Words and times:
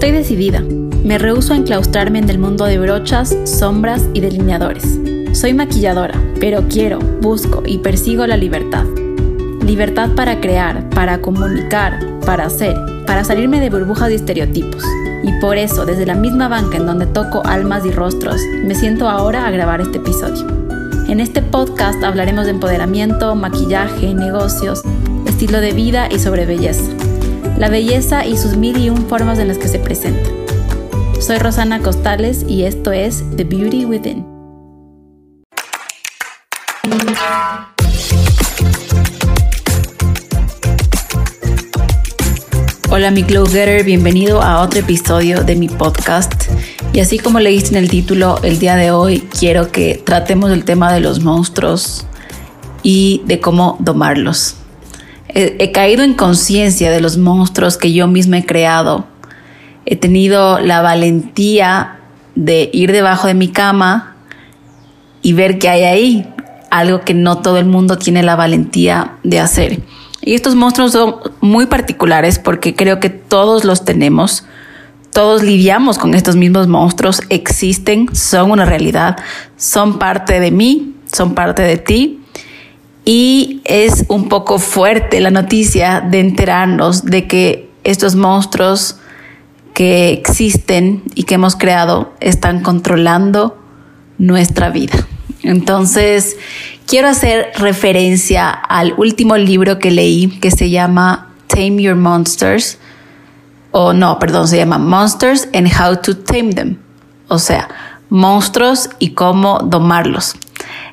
Estoy 0.00 0.12
decidida. 0.12 0.62
Me 1.04 1.18
rehuso 1.18 1.52
a 1.52 1.56
enclaustrarme 1.58 2.20
en 2.20 2.30
el 2.30 2.38
mundo 2.38 2.64
de 2.64 2.78
brochas, 2.78 3.36
sombras 3.44 4.08
y 4.14 4.20
delineadores. 4.20 4.98
Soy 5.34 5.52
maquilladora, 5.52 6.18
pero 6.40 6.62
quiero, 6.70 7.00
busco 7.20 7.62
y 7.66 7.76
persigo 7.76 8.26
la 8.26 8.38
libertad. 8.38 8.86
Libertad 9.62 10.08
para 10.16 10.40
crear, 10.40 10.88
para 10.88 11.20
comunicar, 11.20 12.00
para 12.24 12.46
hacer, 12.46 12.74
para 13.06 13.24
salirme 13.24 13.60
de 13.60 13.68
burbujas 13.68 14.10
y 14.10 14.14
estereotipos. 14.14 14.82
Y 15.22 15.38
por 15.38 15.58
eso, 15.58 15.84
desde 15.84 16.06
la 16.06 16.14
misma 16.14 16.48
banca 16.48 16.78
en 16.78 16.86
donde 16.86 17.04
toco 17.04 17.42
almas 17.44 17.84
y 17.84 17.90
rostros, 17.90 18.40
me 18.64 18.74
siento 18.74 19.06
ahora 19.06 19.46
a 19.46 19.50
grabar 19.50 19.82
este 19.82 19.98
episodio. 19.98 20.46
En 21.08 21.20
este 21.20 21.42
podcast 21.42 22.02
hablaremos 22.02 22.46
de 22.46 22.52
empoderamiento, 22.52 23.34
maquillaje, 23.34 24.14
negocios, 24.14 24.80
estilo 25.26 25.60
de 25.60 25.72
vida 25.72 26.08
y 26.10 26.18
sobre 26.18 26.46
belleza. 26.46 26.90
La 27.60 27.68
belleza 27.68 28.24
y 28.24 28.38
sus 28.38 28.56
mil 28.56 28.78
y 28.78 28.88
un 28.88 29.06
formas 29.06 29.38
en 29.38 29.48
las 29.48 29.58
que 29.58 29.68
se 29.68 29.78
presenta. 29.78 30.30
Soy 31.20 31.36
Rosana 31.36 31.80
Costales 31.82 32.42
y 32.48 32.62
esto 32.62 32.90
es 32.90 33.22
The 33.36 33.44
Beauty 33.44 33.84
Within. 33.84 34.24
Hola 42.88 43.10
mi 43.10 43.24
Glow 43.24 43.44
Getter, 43.44 43.84
bienvenido 43.84 44.40
a 44.40 44.62
otro 44.62 44.80
episodio 44.80 45.44
de 45.44 45.54
mi 45.54 45.68
podcast. 45.68 46.32
Y 46.94 47.00
así 47.00 47.18
como 47.18 47.40
leíste 47.40 47.76
en 47.76 47.84
el 47.84 47.90
título, 47.90 48.38
el 48.42 48.58
día 48.58 48.74
de 48.76 48.90
hoy 48.90 49.28
quiero 49.38 49.70
que 49.70 50.02
tratemos 50.02 50.50
el 50.50 50.64
tema 50.64 50.94
de 50.94 51.00
los 51.00 51.20
monstruos 51.20 52.06
y 52.82 53.20
de 53.26 53.38
cómo 53.38 53.76
domarlos. 53.80 54.56
He, 55.32 55.70
caído 55.70 56.02
en 56.02 56.14
conciencia 56.14 56.90
de 56.90 57.00
los 57.00 57.16
monstruos 57.16 57.76
que 57.76 57.92
yo 57.92 58.08
misma 58.08 58.38
he 58.38 58.46
creado. 58.46 59.06
He 59.86 59.96
tenido 59.96 60.58
la 60.58 60.82
valentía 60.82 62.00
de 62.34 62.70
ir 62.72 62.92
debajo 62.92 63.26
de 63.26 63.34
mi 63.34 63.48
cama 63.48 64.16
y 65.22 65.32
ver 65.32 65.58
qué 65.58 65.68
hay 65.68 65.82
ahí, 65.82 66.26
algo 66.70 67.02
que 67.02 67.14
no 67.14 67.38
todo 67.38 67.58
el 67.58 67.66
mundo 67.66 67.96
tiene 67.96 68.22
la 68.22 68.36
valentía 68.36 69.18
de 69.22 69.40
hacer. 69.40 69.82
Y 70.22 70.34
estos 70.34 70.54
monstruos 70.54 70.92
son 70.92 71.16
muy 71.40 71.66
particulares 71.66 72.38
porque 72.38 72.74
creo 72.74 73.00
que 73.00 73.10
todos 73.10 73.64
los 73.64 73.84
tenemos, 73.84 74.44
todos 75.12 75.42
lidiamos 75.42 75.98
con 75.98 76.14
estos 76.14 76.36
mismos 76.36 76.68
monstruos, 76.68 77.22
existen, 77.30 78.14
son 78.14 78.50
una 78.50 78.64
realidad, 78.64 79.16
son 79.56 79.98
parte 79.98 80.40
de 80.40 80.50
mí, 80.50 80.94
son 81.12 81.34
parte 81.34 81.62
de 81.62 81.78
ti. 81.78 82.19
Y 83.04 83.62
es 83.64 84.04
un 84.08 84.28
poco 84.28 84.58
fuerte 84.58 85.20
la 85.20 85.30
noticia 85.30 86.00
de 86.00 86.20
enterarnos 86.20 87.04
de 87.04 87.26
que 87.26 87.70
estos 87.84 88.14
monstruos 88.14 88.96
que 89.74 90.12
existen 90.12 91.02
y 91.14 91.22
que 91.24 91.34
hemos 91.36 91.56
creado 91.56 92.12
están 92.20 92.62
controlando 92.62 93.58
nuestra 94.18 94.68
vida. 94.68 95.06
Entonces, 95.42 96.36
quiero 96.86 97.08
hacer 97.08 97.52
referencia 97.56 98.50
al 98.50 98.94
último 98.98 99.36
libro 99.36 99.78
que 99.78 99.90
leí 99.90 100.28
que 100.40 100.50
se 100.50 100.68
llama 100.68 101.32
Tame 101.46 101.82
Your 101.82 101.96
Monsters. 101.96 102.78
O 103.70 103.92
no, 103.92 104.18
perdón, 104.18 104.48
se 104.48 104.58
llama 104.58 104.78
Monsters 104.78 105.48
and 105.54 105.68
How 105.68 105.96
to 106.02 106.16
Tame 106.18 106.52
Them. 106.52 106.78
O 107.28 107.38
sea, 107.38 107.68
monstruos 108.10 108.90
y 108.98 109.10
cómo 109.10 109.60
domarlos. 109.60 110.34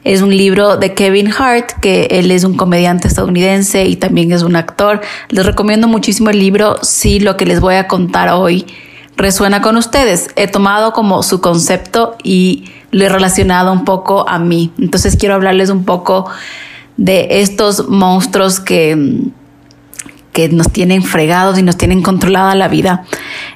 Es 0.07 0.21
un 0.21 0.37
libro 0.37 0.77
de 0.77 0.93
Kevin 0.93 1.33
Hart, 1.37 1.69
que 1.81 2.07
él 2.09 2.31
es 2.31 2.45
un 2.45 2.55
comediante 2.55 3.09
estadounidense 3.09 3.83
y 3.83 3.97
también 3.97 4.31
es 4.31 4.41
un 4.41 4.55
actor. 4.55 5.01
Les 5.27 5.45
recomiendo 5.45 5.89
muchísimo 5.89 6.29
el 6.29 6.39
libro 6.39 6.77
si 6.81 7.19
lo 7.19 7.35
que 7.35 7.45
les 7.45 7.59
voy 7.59 7.75
a 7.75 7.89
contar 7.89 8.29
hoy 8.29 8.65
resuena 9.17 9.61
con 9.61 9.75
ustedes. 9.75 10.29
He 10.37 10.47
tomado 10.47 10.93
como 10.93 11.23
su 11.23 11.41
concepto 11.41 12.15
y 12.23 12.69
lo 12.91 13.03
he 13.03 13.09
relacionado 13.09 13.73
un 13.73 13.83
poco 13.83 14.29
a 14.29 14.39
mí. 14.39 14.71
Entonces 14.79 15.17
quiero 15.17 15.35
hablarles 15.35 15.69
un 15.69 15.83
poco 15.83 16.31
de 16.95 17.41
estos 17.41 17.89
monstruos 17.89 18.61
que, 18.61 19.23
que 20.31 20.47
nos 20.47 20.71
tienen 20.71 21.03
fregados 21.03 21.59
y 21.59 21.63
nos 21.63 21.75
tienen 21.75 22.01
controlada 22.01 22.55
la 22.55 22.69
vida. 22.69 23.03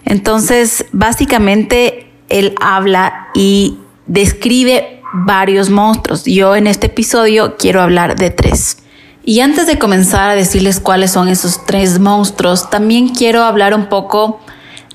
Entonces, 0.04 0.86
básicamente, 0.92 2.12
él 2.28 2.56
habla 2.60 3.30
y 3.34 3.78
describe 4.06 5.01
varios 5.14 5.70
monstruos. 5.70 6.26
Yo 6.26 6.56
en 6.56 6.68
este 6.68 6.88
episodio 6.88 7.56
quiero 7.58 7.82
hablar 7.82 8.16
de 8.16 8.30
tres. 8.30 8.78
Y 9.24 9.42
antes 9.42 9.68
de 9.68 9.78
comenzar 9.78 10.30
a 10.30 10.36
decirles 10.36 10.80
cuáles 10.80 11.12
son 11.12 11.28
esos 11.28 11.66
tres 11.66 12.00
monstruos, 12.00 12.70
también 12.70 13.10
quiero 13.10 13.44
hablar 13.44 13.76
un 13.76 13.88
poco 13.88 14.40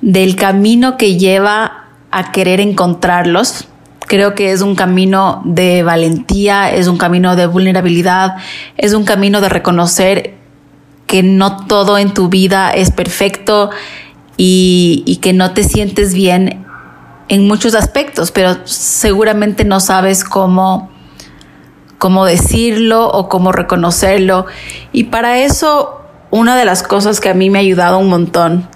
del 0.00 0.36
camino 0.36 0.96
que 0.96 1.16
lleva 1.16 1.84
a 2.10 2.32
querer 2.32 2.60
encontrarlos. 2.60 3.68
Creo 4.00 4.34
que 4.34 4.52
es 4.52 4.62
un 4.62 4.74
camino 4.74 5.42
de 5.44 5.82
valentía, 5.82 6.72
es 6.72 6.88
un 6.88 6.96
camino 6.96 7.36
de 7.36 7.46
vulnerabilidad, 7.46 8.36
es 8.76 8.94
un 8.94 9.04
camino 9.04 9.40
de 9.40 9.48
reconocer 9.48 10.34
que 11.06 11.22
no 11.22 11.66
todo 11.66 11.98
en 11.98 12.14
tu 12.14 12.28
vida 12.28 12.70
es 12.72 12.90
perfecto 12.90 13.70
y, 14.36 15.04
y 15.06 15.16
que 15.16 15.32
no 15.32 15.52
te 15.52 15.62
sientes 15.62 16.14
bien 16.14 16.65
en 17.28 17.46
muchos 17.46 17.74
aspectos, 17.74 18.30
pero 18.30 18.58
seguramente 18.64 19.64
no 19.64 19.80
sabes 19.80 20.24
cómo, 20.24 20.90
cómo 21.98 22.24
decirlo 22.24 23.08
o 23.08 23.28
cómo 23.28 23.52
reconocerlo. 23.52 24.46
Y 24.92 25.04
para 25.04 25.38
eso, 25.38 26.02
una 26.30 26.56
de 26.56 26.64
las 26.64 26.82
cosas 26.82 27.20
que 27.20 27.28
a 27.28 27.34
mí 27.34 27.50
me 27.50 27.58
ha 27.58 27.62
ayudado 27.62 27.98
un 27.98 28.08
montón 28.08 28.68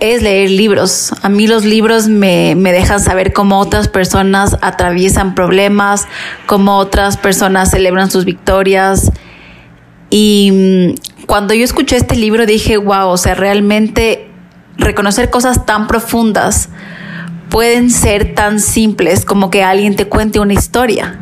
es 0.00 0.20
leer 0.20 0.50
libros. 0.50 1.12
A 1.22 1.28
mí 1.28 1.46
los 1.46 1.64
libros 1.64 2.08
me, 2.08 2.56
me, 2.56 2.72
dejan 2.72 2.98
saber 2.98 3.32
cómo 3.32 3.60
otras 3.60 3.86
personas 3.86 4.56
atraviesan 4.60 5.36
problemas, 5.36 6.08
cómo 6.46 6.78
otras 6.78 7.16
personas 7.16 7.70
celebran 7.70 8.10
sus 8.10 8.24
victorias. 8.24 9.12
Y 10.10 10.94
mm, 10.96 11.26
cuando 11.26 11.54
yo 11.54 11.64
escuché 11.64 11.96
este 11.96 12.16
libro 12.16 12.46
dije, 12.46 12.78
wow, 12.78 13.10
o 13.10 13.16
sea, 13.16 13.36
realmente 13.36 14.28
reconocer 14.76 15.30
cosas 15.30 15.64
tan 15.66 15.86
profundas 15.86 16.68
pueden 17.52 17.90
ser 17.90 18.34
tan 18.34 18.60
simples 18.60 19.26
como 19.26 19.50
que 19.50 19.62
alguien 19.62 19.94
te 19.94 20.08
cuente 20.08 20.40
una 20.40 20.54
historia. 20.54 21.20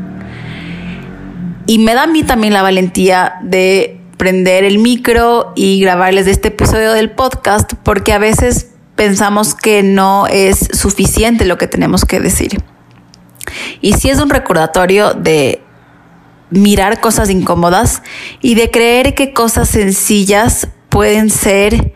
Y 1.67 1.81
me 1.81 1.93
da 1.93 2.05
a 2.05 2.07
mí 2.07 2.23
también 2.23 2.53
la 2.53 2.63
valentía 2.63 3.35
de 3.43 4.01
prender 4.17 4.63
el 4.63 4.79
micro 4.79 5.53
y 5.57 5.81
grabarles 5.81 6.29
este 6.29 6.49
episodio 6.49 6.93
del 6.93 7.11
podcast 7.11 7.73
porque 7.83 8.13
a 8.13 8.19
veces 8.19 8.69
pensamos 8.95 9.57
que 9.57 9.83
no 9.83 10.29
es 10.29 10.69
suficiente 10.73 11.45
lo 11.47 11.59
que 11.59 11.67
tenemos 11.67 12.05
que 12.05 12.21
decir. 12.21 12.63
Y 13.81 13.95
si 13.95 14.09
es 14.09 14.21
un 14.21 14.31
recordatorio 14.31 15.15
de 15.15 15.61
mirar 16.51 17.01
cosas 17.01 17.29
incómodas 17.29 18.03
y 18.41 18.55
de 18.55 18.71
creer 18.71 19.17
que 19.17 19.33
cosas 19.33 19.69
sencillas 19.69 20.69
pueden 20.91 21.29
ser 21.29 21.93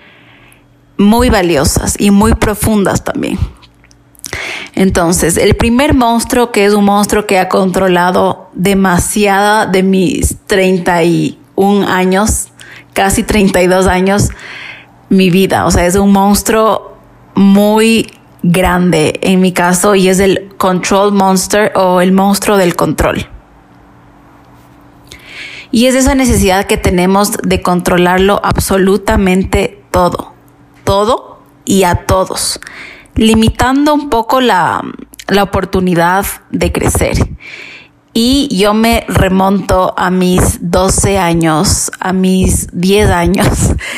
muy 0.97 1.31
valiosas 1.31 1.95
y 2.01 2.11
muy 2.11 2.35
profundas 2.35 3.05
también. 3.05 3.39
Entonces, 4.77 5.37
el 5.37 5.55
primer 5.55 5.95
monstruo, 5.95 6.51
que 6.51 6.65
es 6.65 6.75
un 6.75 6.85
monstruo 6.85 7.27
que 7.27 7.39
ha 7.39 7.49
controlado 7.49 8.51
demasiada 8.55 9.67
de 9.67 9.83
mis 9.83 10.37
31 10.47 11.87
años, 11.87 12.49
casi 12.93 13.23
32 13.23 13.87
años, 13.87 14.31
mi 15.09 15.31
vida. 15.31 15.67
O 15.67 15.71
sea, 15.71 15.87
es 15.87 15.95
un 15.95 16.13
monstruo 16.13 16.97
muy 17.35 18.11
grande 18.43 19.19
en 19.23 19.41
mi 19.41 19.53
caso 19.53 19.95
y 19.95 20.09
es 20.09 20.21
el 20.21 20.53
control 20.57 21.13
monster 21.13 21.73
o 21.77 22.01
el 22.01 22.13
monstruo 22.13 22.57
del 22.57 22.77
control. 22.77 23.29
Y 25.71 25.87
es 25.87 25.95
esa 25.95 26.15
necesidad 26.15 26.67
que 26.67 26.77
tenemos 26.77 27.33
de 27.43 27.61
controlarlo 27.63 28.41
absolutamente 28.45 29.83
todo, 29.91 30.33
todo 30.85 31.41
y 31.65 31.83
a 31.83 32.07
todos, 32.07 32.61
limitando 33.15 33.95
un 33.95 34.11
poco 34.11 34.41
la, 34.41 34.83
la 35.29 35.43
oportunidad 35.43 36.27
de 36.51 36.73
crecer. 36.73 37.17
Y 38.13 38.49
yo 38.57 38.75
me 38.75 39.05
remonto 39.09 39.93
a 39.97 40.11
mis 40.11 40.71
12 40.71 41.19
años, 41.19 41.91
a 41.99 42.13
mis 42.13 42.69
10 42.73 43.11
años, 43.11 43.49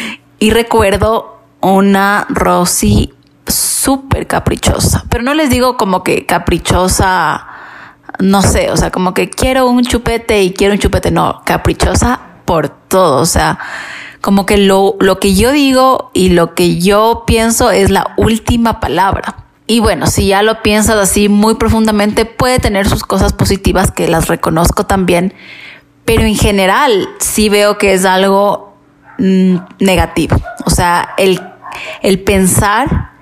y 0.38 0.50
recuerdo 0.50 1.40
una 1.60 2.26
Rosy 2.30 3.12
súper 3.46 4.26
caprichosa, 4.26 5.04
pero 5.08 5.22
no 5.22 5.34
les 5.34 5.50
digo 5.50 5.76
como 5.76 6.02
que 6.02 6.26
caprichosa, 6.26 7.46
no 8.18 8.42
sé, 8.42 8.70
o 8.70 8.76
sea, 8.76 8.90
como 8.90 9.14
que 9.14 9.30
quiero 9.30 9.68
un 9.68 9.84
chupete 9.84 10.42
y 10.42 10.52
quiero 10.52 10.74
un 10.74 10.80
chupete, 10.80 11.10
no, 11.10 11.42
caprichosa 11.44 12.20
por 12.44 12.68
todo, 12.68 13.20
o 13.20 13.26
sea, 13.26 13.58
como 14.26 14.44
que 14.44 14.56
lo, 14.56 14.96
lo 14.99 15.20
que 15.20 15.37
yo 15.37 15.52
digo 15.52 16.11
y 16.12 16.31
lo 16.31 16.56
que 16.56 16.81
yo 16.81 17.23
pienso 17.28 17.70
es 17.70 17.90
la 17.90 18.12
última 18.17 18.81
palabra. 18.81 19.37
Y 19.69 19.78
bueno, 19.78 20.08
si 20.08 20.26
ya 20.26 20.43
lo 20.43 20.64
piensas 20.64 20.96
así 20.96 21.28
muy 21.28 21.55
profundamente, 21.55 22.25
puede 22.25 22.58
tener 22.58 22.88
sus 22.88 23.05
cosas 23.05 23.32
positivas 23.34 23.93
que 23.93 24.08
las 24.08 24.26
reconozco 24.26 24.84
también, 24.84 25.32
pero 26.05 26.25
en 26.25 26.34
general 26.34 27.08
sí 27.20 27.49
veo 27.49 27.78
que 27.78 27.93
es 27.93 28.05
algo 28.05 28.75
mm, 29.19 29.58
negativo. 29.78 30.37
O 30.64 30.70
sea, 30.70 31.11
el, 31.19 31.40
el 32.02 32.19
pensar 32.19 33.12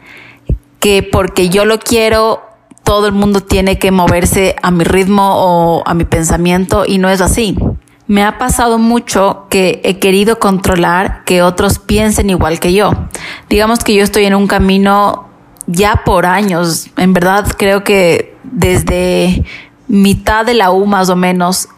que 0.81 1.03
porque 1.03 1.51
yo 1.51 1.67
lo 1.67 1.81
quiero, 1.81 2.45
todo 2.83 3.09
el 3.09 3.12
mundo 3.12 3.43
tiene 3.43 3.79
que 3.79 3.91
moverse 3.91 4.56
a 4.62 4.71
mi 4.71 4.85
ritmo 4.85 5.35
o 5.35 5.83
a 5.85 5.93
mi 5.93 6.06
pensamiento 6.06 6.85
y 6.87 6.97
no 6.97 7.11
es 7.11 7.21
así. 7.21 7.59
Me 8.06 8.23
ha 8.23 8.37
pasado 8.39 8.79
mucho 8.79 9.47
que 9.49 9.81
he 9.83 9.99
querido 9.99 10.39
controlar 10.39 11.25
que 11.25 11.43
otros 11.43 11.79
piensen 11.79 12.29
igual 12.29 12.61
que 12.61 12.73
yo. 12.75 12.93
Digamos 13.49 13.79
que 13.81 13.95
yo 13.95 14.05
estoy 14.05 14.27
en 14.27 14.35
un 14.35 14.47
camino 14.47 15.29
ya 15.67 16.03
por 16.05 16.27
años. 16.27 16.91
En 16.99 17.15
verdad 17.15 17.47
creo 17.56 17.83
que 17.83 18.37
desde 18.43 19.45
mitad 19.89 20.45
de 20.45 20.55
la 20.55 20.71
U 20.71 20.85
más 20.87 21.09
o 21.09 21.17
menos 21.17 21.69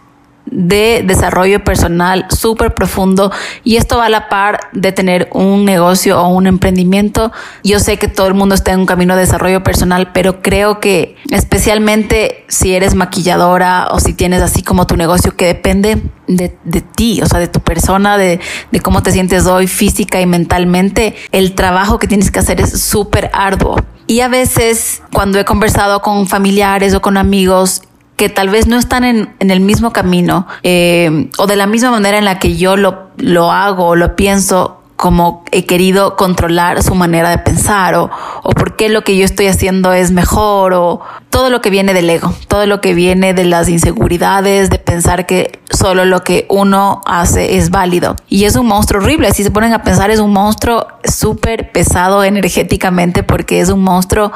de 0.47 1.03
desarrollo 1.05 1.63
personal 1.65 2.27
súper 2.31 2.75
profundo 2.75 3.33
y 3.65 3.77
esto 3.77 3.99
va 3.99 4.07
a 4.07 4.09
la 4.09 4.29
par 4.29 4.61
de 4.73 4.93
tener 4.93 5.29
un 5.33 5.65
negocio 5.65 6.21
o 6.21 6.29
un 6.29 6.47
emprendimiento. 6.47 7.33
Yo 7.65 7.81
sé 7.81 7.99
que 7.99 8.09
todo 8.09 8.29
el 8.29 8.35
mundo 8.35 8.55
está 8.55 8.73
en 8.73 8.81
un 8.81 8.87
camino 8.87 9.15
de 9.15 9.21
desarrollo 9.23 9.63
personal, 9.63 10.13
pero 10.13 10.43
creo 10.43 10.81
que 10.81 11.17
especialmente 11.31 12.45
si 12.49 12.75
eres 12.75 12.95
maquilladora 12.95 13.89
o 13.91 14.01
si 14.01 14.15
tienes 14.15 14.43
así 14.43 14.63
como 14.63 14.87
tu 14.87 14.97
negocio 14.97 15.37
que 15.37 15.47
depende 15.47 16.03
de, 16.29 16.57
de 16.65 16.81
ti, 16.81 17.21
o 17.23 17.27
sea, 17.27 17.39
de 17.39 17.49
tu 17.49 17.61
persona, 17.61 18.17
de, 18.19 18.41
de 18.71 18.81
cómo 18.81 19.03
te 19.03 19.13
sientes 19.13 19.47
hoy 19.47 19.67
física 19.67 20.21
y 20.21 20.27
mentalmente, 20.27 21.15
el 21.33 21.55
trabajo 21.55 21.99
que 21.99 22.07
tienes 22.07 22.31
que 22.31 22.39
hacer 22.39 22.61
es 22.61 22.81
súper 22.81 23.31
arduo. 23.33 23.77
Y 24.09 24.21
a 24.21 24.29
veces 24.29 25.03
cuando 25.13 25.41
he 25.41 25.45
conversado 25.45 26.01
con 26.01 26.29
familiares 26.29 26.95
o 26.95 27.03
con 27.03 27.17
amigos 27.17 27.83
que 28.17 28.29
tal 28.29 28.49
vez 28.49 28.67
no 28.67 28.79
están 28.79 29.05
en, 29.05 29.35
en 29.39 29.51
el 29.51 29.61
mismo 29.61 29.93
camino 29.93 30.47
eh, 30.63 31.29
o 31.39 31.47
de 31.47 31.57
la 31.57 31.67
misma 31.67 31.91
manera 31.91 32.19
en 32.19 32.25
la 32.25 32.39
que 32.39 32.57
yo 32.57 32.77
lo, 32.77 33.11
lo 33.19 33.53
hago 33.53 33.89
o 33.89 33.97
lo 33.97 34.17
pienso 34.17 34.81
como 34.97 35.45
he 35.53 35.67
querido 35.67 36.17
controlar 36.17 36.83
su 36.83 36.95
manera 36.95 37.29
de 37.29 37.37
pensar 37.37 37.95
o, 37.95 38.11
o 38.43 38.51
por 38.53 38.77
qué 38.77 38.89
lo 38.89 39.05
que 39.05 39.17
yo 39.17 39.27
estoy 39.27 39.47
haciendo 39.47 39.93
es 39.93 40.11
mejor 40.11 40.73
o 40.73 41.01
todo 41.29 41.51
lo 41.51 41.61
que 41.61 41.69
viene 41.69 41.93
del 41.93 42.09
ego, 42.09 42.33
todo 42.49 42.65
lo 42.65 42.81
que 42.81 42.95
viene 42.95 43.35
de 43.35 43.45
las 43.45 43.69
inseguridades, 43.69 44.71
de 44.71 44.79
pensar 44.79 45.27
que 45.27 45.61
solo 45.71 46.07
lo 46.07 46.25
que 46.25 46.47
uno 46.49 47.03
hace 47.05 47.59
es 47.59 47.69
válido. 47.69 48.17
Y 48.29 48.45
es 48.45 48.57
un 48.57 48.67
monstruo 48.67 49.03
horrible, 49.03 49.31
si 49.33 49.45
se 49.45 49.51
ponen 49.51 49.75
a 49.75 49.83
pensar 49.83 50.11
es 50.11 50.19
un 50.19 50.33
monstruo 50.33 50.87
súper 51.05 51.73
pesado 51.73 52.25
energéticamente 52.25 53.23
porque 53.23 53.61
es 53.61 53.69
un 53.69 53.83
monstruo 53.83 54.33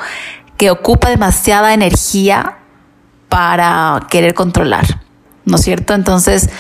que 0.58 0.70
ocupa 0.70 1.08
demasiada 1.08 1.72
energía 1.72 2.58
para 3.30 4.06
querer 4.10 4.34
controlar, 4.34 5.00
¿no 5.46 5.56
es 5.56 5.62
cierto? 5.62 5.94
Entonces, 5.94 6.50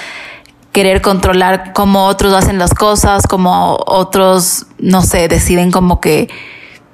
querer 0.72 1.02
controlar 1.02 1.72
cómo 1.74 2.06
otros 2.06 2.32
hacen 2.32 2.58
las 2.58 2.72
cosas, 2.72 3.26
cómo 3.26 3.76
otros, 3.86 4.66
no 4.78 5.02
sé, 5.02 5.28
deciden 5.28 5.70
como 5.70 6.00
que 6.00 6.30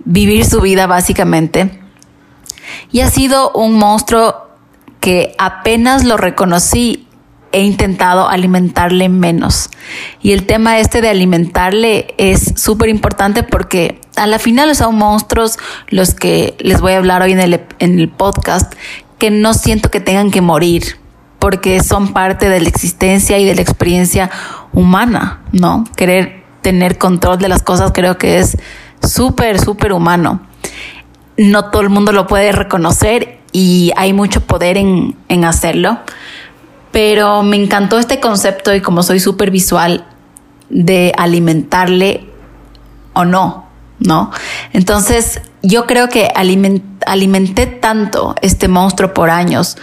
vivir 0.05 0.45
su 0.45 0.61
vida 0.61 0.89
básicamente. 0.89 1.79
Y 2.91 3.01
ha 3.01 3.11
sido 3.11 3.53
un 3.53 3.79
monstruo 3.79 4.49
que 5.01 5.35
apenas 5.39 6.05
lo 6.05 6.17
reconocí, 6.17 7.07
he 7.53 7.63
intentado 7.63 8.29
alimentarle 8.29 9.09
menos. 9.09 9.71
Y 10.21 10.33
el 10.33 10.47
tema 10.47 10.79
este 10.79 11.01
de 11.01 11.11
alimentarle 11.11 12.15
es 12.19 12.55
súper 12.57 12.89
importante 12.89 13.43
porque 13.43 14.01
a 14.17 14.27
la 14.27 14.39
final 14.39 14.75
son 14.75 14.97
monstruos 14.97 15.59
los 15.89 16.15
que 16.15 16.57
les 16.61 16.81
voy 16.81 16.93
a 16.93 16.97
hablar 16.97 17.23
hoy 17.23 17.33
en 17.33 17.41
el, 17.41 17.61
en 17.79 17.99
el 17.99 18.09
podcast 18.09 18.73
que 19.19 19.31
no 19.31 19.55
siento 19.55 19.91
que 19.91 20.01
tengan 20.01 20.31
que 20.31 20.41
morir, 20.41 20.99
porque 21.39 21.83
son 21.83 22.13
parte 22.13 22.49
de 22.49 22.61
la 22.61 22.69
existencia 22.69 23.39
y 23.39 23.45
de 23.45 23.55
la 23.55 23.63
experiencia 23.63 24.31
humana, 24.73 25.41
¿no? 25.53 25.85
Querer 25.97 26.45
tener 26.63 26.99
control 26.99 27.39
de 27.39 27.49
las 27.49 27.63
cosas 27.63 27.93
creo 27.93 28.19
que 28.19 28.39
es 28.39 28.57
súper, 29.03 29.61
súper 29.61 29.93
humano. 29.93 30.41
No 31.37 31.71
todo 31.71 31.83
el 31.83 31.91
mundo 31.91 32.13
lo 32.13 32.27
puede 32.27 32.53
reconocer 32.53 33.39
y 33.53 33.93
hay 33.97 34.13
mucho 34.13 34.41
poder 34.41 34.77
en, 34.77 35.17
en 35.29 35.45
hacerlo, 35.45 35.99
pero 36.93 37.43
me 37.43 37.57
encantó 37.57 37.99
este 37.99 38.21
concepto 38.21 38.75
y 38.75 38.81
como 38.81 39.03
soy 39.03 39.21
súper 39.21 39.51
visual 39.51 40.07
de 40.69 41.13
alimentarle 41.17 42.29
o 43.13 43.25
no, 43.25 43.66
¿no? 43.99 44.31
Entonces, 44.73 45.41
yo 45.63 45.87
creo 45.87 46.09
que 46.09 46.29
alimenté 47.07 47.67
tanto 47.67 48.35
este 48.43 48.69
monstruo 48.69 49.15
por 49.15 49.31
años 49.31 49.77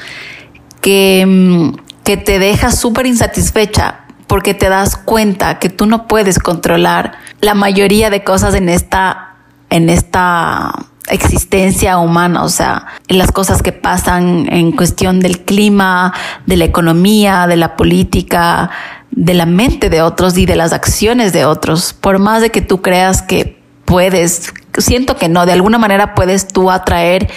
que, 0.82 1.26
mm, 1.28 1.76
que 2.04 2.18
te 2.18 2.40
deja 2.40 2.72
súper 2.72 3.06
insatisfecha 3.06 4.02
porque 4.28 4.54
te 4.54 4.70
das 4.70 4.98
cuenta 4.98 5.60
que 5.60 5.70
tú 5.70 5.86
no 5.86 6.08
puedes 6.08 6.40
controlar 6.40 7.14
la 7.42 7.54
mayoría 7.54 8.10
de 8.10 8.24
cosas 8.24 8.56
en 8.56 8.70
esta, 8.70 9.36
en 9.70 9.90
esta 9.90 10.74
existencia 11.08 11.98
humana, 11.98 12.44
o 12.44 12.50
sea, 12.50 12.88
en 13.08 13.18
las 13.18 13.32
cosas 13.32 13.62
que 13.62 13.72
pasan 13.72 14.48
en 14.52 14.72
cuestión 14.72 15.20
del 15.20 15.42
clima, 15.42 16.14
de 16.46 16.58
la 16.58 16.66
economía, 16.66 17.48
de 17.48 17.58
la 17.58 17.76
política, 17.76 18.70
de 19.12 19.34
la 19.34 19.46
mente 19.46 19.90
de 19.90 20.02
otros 20.02 20.38
y 20.38 20.46
de 20.46 20.56
las 20.56 20.74
acciones 20.74 21.34
de 21.34 21.46
otros. 21.46 21.94
Por 21.94 22.20
más 22.20 22.42
de 22.42 22.50
que 22.50 22.62
tú 22.62 22.82
creas 22.82 23.22
que 23.22 23.63
puedes, 23.86 24.54
siento 24.78 25.18
que 25.18 25.30
no, 25.30 25.46
de 25.46 25.54
alguna 25.54 25.78
manera 25.78 26.16
puedes 26.16 26.48
tú 26.48 26.72
atraer 26.72 27.30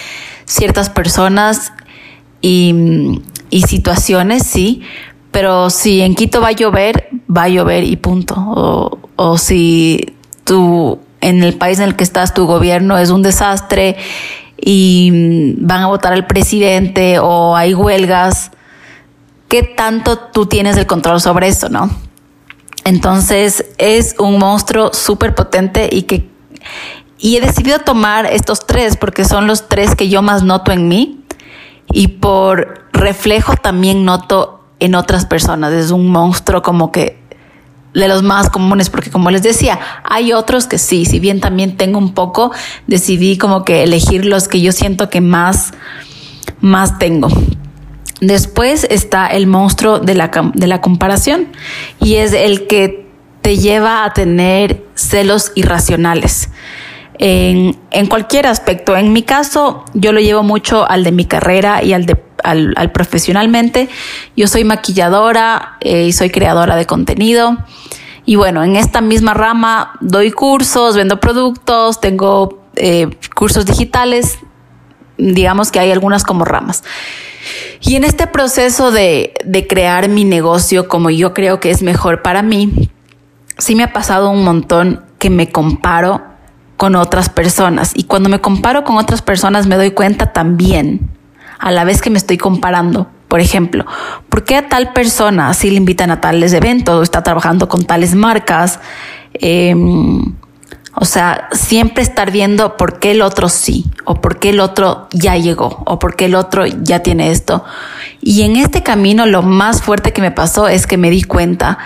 ciertas 0.44 0.90
personas 0.90 1.72
y, 2.40 3.22
situaciones, 3.66 4.44
sí, 4.44 4.82
pero 5.30 5.70
si 5.70 6.02
en 6.02 6.14
Quito 6.14 6.40
va 6.40 6.48
a 6.48 6.52
llover, 6.52 7.08
va 7.34 7.44
a 7.44 7.48
llover 7.48 7.84
y 7.84 7.96
punto. 7.96 8.34
O, 8.36 8.98
o 9.16 9.38
si 9.38 10.14
tú, 10.44 11.00
en 11.20 11.42
el 11.42 11.54
país 11.54 11.78
en 11.78 11.84
el 11.86 11.96
que 11.96 12.04
estás, 12.04 12.34
tu 12.34 12.46
gobierno 12.46 12.98
es 12.98 13.10
un 13.10 13.22
desastre 13.22 13.96
y 14.58 15.54
van 15.58 15.82
a 15.82 15.86
votar 15.86 16.12
al 16.12 16.26
presidente 16.26 17.18
o 17.18 17.56
hay 17.56 17.74
huelgas, 17.74 18.50
¿qué 19.48 19.62
tanto 19.62 20.18
tú 20.18 20.46
tienes 20.46 20.76
el 20.76 20.86
control 20.86 21.20
sobre 21.20 21.48
eso, 21.48 21.68
no? 21.68 21.90
Entonces 22.84 23.64
es 23.78 24.14
un 24.18 24.38
monstruo 24.38 24.92
súper 24.94 25.34
potente 25.34 25.88
y 25.90 26.02
que 26.02 26.28
y 27.18 27.36
he 27.36 27.40
decidido 27.40 27.78
tomar 27.78 28.26
estos 28.26 28.66
tres 28.66 28.96
porque 28.96 29.24
son 29.24 29.46
los 29.46 29.68
tres 29.68 29.94
que 29.94 30.08
yo 30.08 30.22
más 30.22 30.42
noto 30.42 30.72
en 30.72 30.88
mí 30.88 31.24
y 31.92 32.08
por 32.08 32.86
reflejo 32.92 33.56
también 33.56 34.04
noto 34.04 34.64
en 34.80 34.94
otras 34.94 35.26
personas. 35.26 35.72
Es 35.72 35.90
un 35.90 36.08
monstruo 36.08 36.62
como 36.62 36.92
que 36.92 37.18
de 37.94 38.08
los 38.08 38.22
más 38.22 38.50
comunes, 38.50 38.90
porque 38.90 39.10
como 39.10 39.30
les 39.30 39.42
decía, 39.42 39.80
hay 40.04 40.34
otros 40.34 40.66
que 40.66 40.76
sí, 40.76 41.06
si 41.06 41.18
bien 41.18 41.40
también 41.40 41.78
tengo 41.78 41.98
un 41.98 42.12
poco, 42.12 42.52
decidí 42.86 43.38
como 43.38 43.64
que 43.64 43.82
elegir 43.82 44.26
los 44.26 44.48
que 44.48 44.60
yo 44.60 44.72
siento 44.72 45.08
que 45.08 45.22
más, 45.22 45.72
más 46.60 46.98
tengo. 46.98 47.28
Después 48.20 48.86
está 48.90 49.26
el 49.28 49.46
monstruo 49.46 49.98
de 49.98 50.14
la, 50.14 50.30
de 50.54 50.66
la 50.66 50.82
comparación 50.82 51.48
y 51.98 52.16
es 52.16 52.34
el 52.34 52.66
que 52.66 53.05
te 53.46 53.58
lleva 53.58 54.04
a 54.04 54.12
tener 54.12 54.82
celos 54.96 55.52
irracionales 55.54 56.50
en, 57.16 57.76
cualquier 58.08 58.48
aspecto. 58.48 58.96
En 58.96 59.12
mi 59.12 59.22
caso, 59.22 59.84
yo 59.94 60.10
lo 60.10 60.18
llevo 60.18 60.42
mucho 60.42 60.84
al 60.90 61.04
de 61.04 61.12
mi 61.12 61.26
carrera 61.26 61.80
y 61.84 61.92
al 61.92 62.06
de 62.06 62.20
al 62.42 62.90
profesionalmente. 62.90 63.88
Yo 64.36 64.48
soy 64.48 64.64
maquilladora 64.64 65.76
eh, 65.80 66.06
y 66.06 66.12
soy 66.12 66.30
creadora 66.30 66.74
de 66.74 66.86
contenido. 66.86 67.56
Y 68.24 68.34
bueno, 68.34 68.64
en 68.64 68.74
esta 68.74 69.00
misma 69.00 69.32
rama 69.32 69.92
doy 70.00 70.32
cursos, 70.32 70.96
vendo 70.96 71.20
productos, 71.20 72.00
tengo 72.00 72.64
eh, 72.74 73.06
cursos 73.36 73.64
digitales. 73.64 74.40
Digamos 75.18 75.70
que 75.70 75.78
hay 75.78 75.92
algunas 75.92 76.24
como 76.24 76.44
ramas. 76.44 76.82
Y 77.80 77.94
en 77.94 78.02
este 78.02 78.26
proceso 78.26 78.90
de, 78.90 79.34
de 79.44 79.68
crear 79.68 80.08
mi 80.08 80.24
negocio 80.24 80.88
como 80.88 81.10
yo 81.10 81.32
creo 81.32 81.60
que 81.60 81.70
es 81.70 81.82
mejor 81.82 82.22
para 82.22 82.42
mí, 82.42 82.90
sí 83.58 83.74
me 83.74 83.84
ha 83.84 83.92
pasado 83.92 84.30
un 84.30 84.44
montón 84.44 85.04
que 85.18 85.30
me 85.30 85.50
comparo 85.50 86.22
con 86.76 86.94
otras 86.94 87.28
personas. 87.28 87.92
Y 87.94 88.04
cuando 88.04 88.28
me 88.28 88.40
comparo 88.40 88.84
con 88.84 88.96
otras 88.96 89.22
personas 89.22 89.66
me 89.66 89.76
doy 89.76 89.92
cuenta 89.92 90.32
también, 90.32 91.10
a 91.58 91.70
la 91.70 91.84
vez 91.84 92.02
que 92.02 92.10
me 92.10 92.18
estoy 92.18 92.36
comparando. 92.36 93.08
Por 93.28 93.40
ejemplo, 93.40 93.84
¿por 94.28 94.44
qué 94.44 94.56
a 94.56 94.68
tal 94.68 94.92
persona 94.92 95.52
si 95.52 95.70
le 95.70 95.76
invitan 95.76 96.10
a 96.10 96.20
tales 96.20 96.52
eventos 96.52 96.94
o 96.94 97.02
está 97.02 97.22
trabajando 97.22 97.68
con 97.68 97.84
tales 97.84 98.14
marcas? 98.14 98.78
Em, 99.34 100.34
o 100.94 101.04
sea, 101.04 101.48
siempre 101.52 102.02
estar 102.02 102.30
viendo 102.30 102.76
por 102.76 102.98
qué 102.98 103.10
el 103.10 103.22
otro 103.22 103.48
sí, 103.48 103.84
o 104.04 104.20
por 104.20 104.38
qué 104.38 104.50
el 104.50 104.60
otro 104.60 105.08
ya 105.12 105.36
llegó, 105.36 105.82
o 105.86 105.98
por 105.98 106.14
qué 106.14 106.26
el 106.26 106.34
otro 106.34 106.66
ya 106.66 107.00
tiene 107.00 107.30
esto. 107.30 107.64
Y 108.20 108.42
en 108.42 108.56
este 108.56 108.82
camino 108.82 109.26
lo 109.26 109.42
más 109.42 109.82
fuerte 109.82 110.12
que 110.12 110.22
me 110.22 110.30
pasó 110.30 110.68
es 110.68 110.86
que 110.86 110.96
me 110.96 111.10
di 111.10 111.22
cuenta 111.22 111.78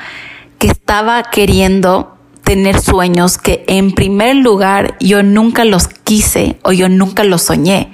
que 0.61 0.69
estaba 0.69 1.23
queriendo 1.25 2.19
tener 2.45 2.79
sueños 2.79 3.39
que 3.39 3.65
en 3.67 3.93
primer 3.93 4.37
lugar 4.37 4.95
yo 5.01 5.23
nunca 5.23 5.65
los 5.65 5.89
quise 5.89 6.59
o 6.63 6.73
yo 6.73 6.89
nunca 6.91 7.25
los 7.25 7.43
soñé. 7.43 7.93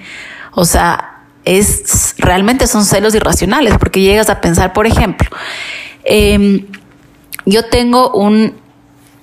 O 0.51 0.65
sea, 0.65 1.23
es 1.45 2.17
realmente 2.19 2.67
son 2.67 2.85
celos 2.85 3.15
irracionales 3.15 3.79
porque 3.79 4.01
llegas 4.01 4.31
a 4.31 4.41
pensar, 4.41 4.73
por 4.73 4.89
ejemplo, 4.89 5.29
eh, 6.05 6.67
yo 7.45 7.67
tengo 7.67 8.11
un 8.11 8.57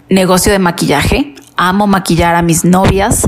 negocio 0.07 0.53
de 0.53 0.59
maquillaje, 0.59 1.35
amo 1.57 1.85
maquillar 1.85 2.35
a 2.35 2.41
mis 2.41 2.63
novias, 2.63 3.27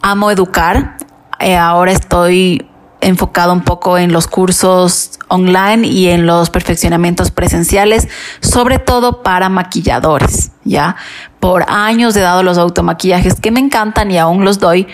amo 0.00 0.30
educar. 0.30 0.96
Eh, 1.40 1.56
ahora 1.56 1.92
estoy 1.92 2.66
enfocado 3.02 3.52
un 3.52 3.60
poco 3.62 3.98
en 3.98 4.12
los 4.12 4.26
cursos 4.26 5.18
online 5.28 5.86
y 5.86 6.08
en 6.08 6.24
los 6.24 6.48
perfeccionamientos 6.48 7.30
presenciales, 7.30 8.08
sobre 8.40 8.78
todo 8.78 9.22
para 9.22 9.48
maquilladores, 9.48 10.52
¿ya? 10.64 10.96
Por 11.40 11.64
años 11.68 12.16
he 12.16 12.20
dado 12.20 12.42
los 12.42 12.56
automaquillajes 12.56 13.40
que 13.40 13.50
me 13.50 13.60
encantan 13.60 14.10
y 14.10 14.18
aún 14.18 14.44
los 14.44 14.58
doy, 14.58 14.86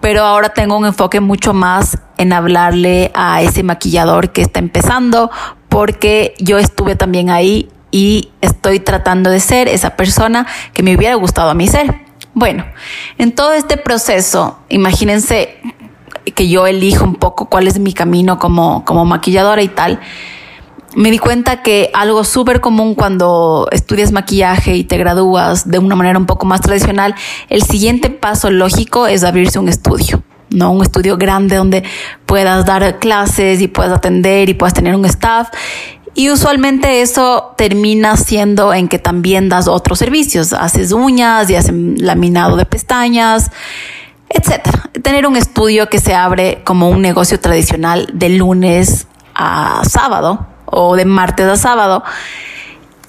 pero 0.00 0.24
ahora 0.24 0.50
tengo 0.50 0.76
un 0.76 0.86
enfoque 0.86 1.20
mucho 1.20 1.54
más 1.54 1.98
en 2.18 2.32
hablarle 2.32 3.10
a 3.14 3.42
ese 3.42 3.62
maquillador 3.62 4.30
que 4.30 4.42
está 4.42 4.60
empezando, 4.60 5.30
porque 5.68 6.34
yo 6.38 6.58
estuve 6.58 6.94
también 6.94 7.30
ahí 7.30 7.70
y 7.90 8.30
estoy 8.42 8.80
tratando 8.80 9.30
de 9.30 9.40
ser 9.40 9.68
esa 9.68 9.96
persona 9.96 10.46
que 10.72 10.82
me 10.82 10.94
hubiera 10.94 11.14
gustado 11.14 11.50
a 11.50 11.54
mí 11.54 11.66
ser. 11.66 12.02
Bueno, 12.34 12.66
en 13.16 13.32
todo 13.32 13.54
este 13.54 13.76
proceso, 13.76 14.58
imagínense 14.68 15.56
que 16.32 16.48
yo 16.48 16.66
elijo 16.66 17.04
un 17.04 17.16
poco 17.16 17.46
cuál 17.46 17.66
es 17.66 17.78
mi 17.78 17.92
camino 17.92 18.38
como, 18.38 18.84
como 18.84 19.04
maquilladora 19.04 19.62
y 19.62 19.68
tal, 19.68 20.00
me 20.96 21.10
di 21.10 21.18
cuenta 21.18 21.62
que 21.62 21.90
algo 21.92 22.24
súper 22.24 22.60
común 22.60 22.94
cuando 22.94 23.68
estudias 23.72 24.12
maquillaje 24.12 24.76
y 24.76 24.84
te 24.84 24.96
gradúas 24.96 25.68
de 25.68 25.78
una 25.78 25.96
manera 25.96 26.18
un 26.18 26.26
poco 26.26 26.46
más 26.46 26.60
tradicional, 26.60 27.14
el 27.48 27.62
siguiente 27.62 28.10
paso 28.10 28.50
lógico 28.50 29.06
es 29.06 29.24
abrirse 29.24 29.58
un 29.58 29.68
estudio. 29.68 30.22
¿no? 30.50 30.70
Un 30.70 30.82
estudio 30.82 31.16
grande 31.16 31.56
donde 31.56 31.82
puedas 32.26 32.64
dar 32.64 32.98
clases 33.00 33.60
y 33.60 33.66
puedas 33.66 33.92
atender 33.92 34.48
y 34.48 34.54
puedas 34.54 34.74
tener 34.74 34.94
un 34.94 35.04
staff. 35.04 35.48
Y 36.14 36.30
usualmente 36.30 37.02
eso 37.02 37.54
termina 37.56 38.16
siendo 38.16 38.72
en 38.72 38.86
que 38.86 39.00
también 39.00 39.48
das 39.48 39.66
otros 39.66 39.98
servicios. 39.98 40.52
Haces 40.52 40.92
uñas 40.92 41.50
y 41.50 41.56
haces 41.56 41.74
laminado 41.98 42.56
de 42.56 42.66
pestañas 42.66 43.50
etcétera. 44.28 44.90
Tener 45.02 45.26
un 45.26 45.36
estudio 45.36 45.88
que 45.88 45.98
se 45.98 46.14
abre 46.14 46.62
como 46.64 46.88
un 46.88 47.02
negocio 47.02 47.38
tradicional 47.40 48.08
de 48.12 48.30
lunes 48.30 49.06
a 49.34 49.82
sábado 49.84 50.46
o 50.66 50.96
de 50.96 51.04
martes 51.04 51.46
a 51.46 51.56
sábado. 51.56 52.02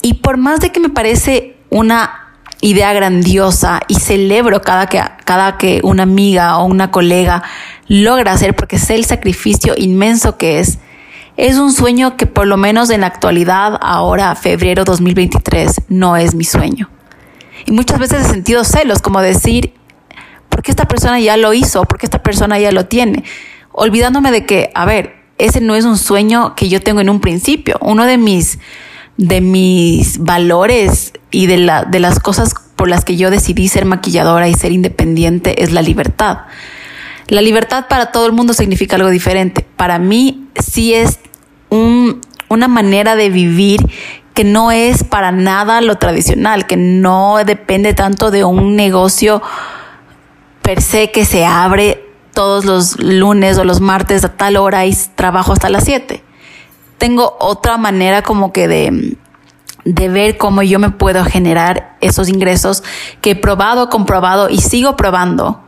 Y 0.02 0.14
por 0.14 0.36
más 0.36 0.60
de 0.60 0.70
que 0.70 0.80
me 0.80 0.88
parece 0.88 1.56
una 1.70 2.26
idea 2.60 2.92
grandiosa 2.92 3.80
y 3.88 3.96
celebro 3.96 4.62
cada 4.62 4.86
que, 4.86 5.02
cada 5.24 5.58
que 5.58 5.80
una 5.82 6.04
amiga 6.04 6.58
o 6.58 6.64
una 6.64 6.90
colega 6.90 7.42
logra 7.86 8.32
hacer 8.32 8.56
porque 8.56 8.78
sé 8.78 8.94
el 8.94 9.04
sacrificio 9.04 9.74
inmenso 9.76 10.36
que 10.36 10.58
es, 10.58 10.78
es 11.36 11.58
un 11.58 11.72
sueño 11.72 12.16
que 12.16 12.26
por 12.26 12.46
lo 12.46 12.56
menos 12.56 12.90
en 12.90 13.02
la 13.02 13.08
actualidad, 13.08 13.78
ahora 13.82 14.34
febrero 14.34 14.84
2023, 14.84 15.82
no 15.88 16.16
es 16.16 16.34
mi 16.34 16.44
sueño. 16.44 16.88
Y 17.66 17.72
muchas 17.72 17.98
veces 17.98 18.24
he 18.24 18.28
sentido 18.28 18.64
celos, 18.64 19.02
como 19.02 19.20
decir, 19.20 19.74
porque 20.66 20.72
esta 20.72 20.88
persona 20.88 21.20
ya 21.20 21.36
lo 21.36 21.54
hizo, 21.54 21.84
porque 21.84 22.06
esta 22.06 22.24
persona 22.24 22.58
ya 22.58 22.72
lo 22.72 22.86
tiene, 22.86 23.22
olvidándome 23.70 24.32
de 24.32 24.46
que, 24.46 24.72
a 24.74 24.84
ver, 24.84 25.14
ese 25.38 25.60
no 25.60 25.76
es 25.76 25.84
un 25.84 25.96
sueño 25.96 26.56
que 26.56 26.68
yo 26.68 26.80
tengo 26.80 27.00
en 27.00 27.08
un 27.08 27.20
principio. 27.20 27.78
Uno 27.80 28.04
de 28.04 28.18
mis, 28.18 28.58
de 29.16 29.40
mis 29.40 30.18
valores 30.18 31.12
y 31.30 31.46
de, 31.46 31.58
la, 31.58 31.84
de 31.84 32.00
las 32.00 32.18
cosas 32.18 32.52
por 32.74 32.88
las 32.88 33.04
que 33.04 33.16
yo 33.16 33.30
decidí 33.30 33.68
ser 33.68 33.84
maquilladora 33.84 34.48
y 34.48 34.54
ser 34.54 34.72
independiente 34.72 35.62
es 35.62 35.70
la 35.70 35.82
libertad. 35.82 36.38
La 37.28 37.42
libertad 37.42 37.86
para 37.88 38.10
todo 38.10 38.26
el 38.26 38.32
mundo 38.32 38.52
significa 38.52 38.96
algo 38.96 39.10
diferente. 39.10 39.64
Para 39.76 40.00
mí 40.00 40.48
sí 40.58 40.94
es 40.94 41.20
un, 41.68 42.22
una 42.48 42.66
manera 42.66 43.14
de 43.14 43.30
vivir 43.30 43.86
que 44.34 44.42
no 44.42 44.72
es 44.72 45.04
para 45.04 45.30
nada 45.30 45.80
lo 45.80 45.94
tradicional, 45.94 46.66
que 46.66 46.76
no 46.76 47.36
depende 47.46 47.94
tanto 47.94 48.32
de 48.32 48.42
un 48.42 48.74
negocio 48.74 49.42
per 50.66 50.82
se 50.82 51.12
que 51.12 51.24
se 51.24 51.46
abre 51.46 52.04
todos 52.34 52.64
los 52.64 52.98
lunes 52.98 53.56
o 53.56 53.62
los 53.62 53.80
martes 53.80 54.24
a 54.24 54.36
tal 54.36 54.56
hora 54.56 54.84
y 54.84 54.92
trabajo 55.14 55.52
hasta 55.52 55.68
las 55.68 55.84
7. 55.84 56.24
Tengo 56.98 57.36
otra 57.38 57.76
manera 57.76 58.22
como 58.22 58.52
que 58.52 58.66
de, 58.66 59.16
de 59.84 60.08
ver 60.08 60.36
cómo 60.38 60.64
yo 60.64 60.80
me 60.80 60.90
puedo 60.90 61.24
generar 61.24 61.96
esos 62.00 62.28
ingresos 62.28 62.82
que 63.20 63.30
he 63.30 63.36
probado, 63.36 63.90
comprobado 63.90 64.50
y 64.50 64.58
sigo 64.58 64.96
probando 64.96 65.60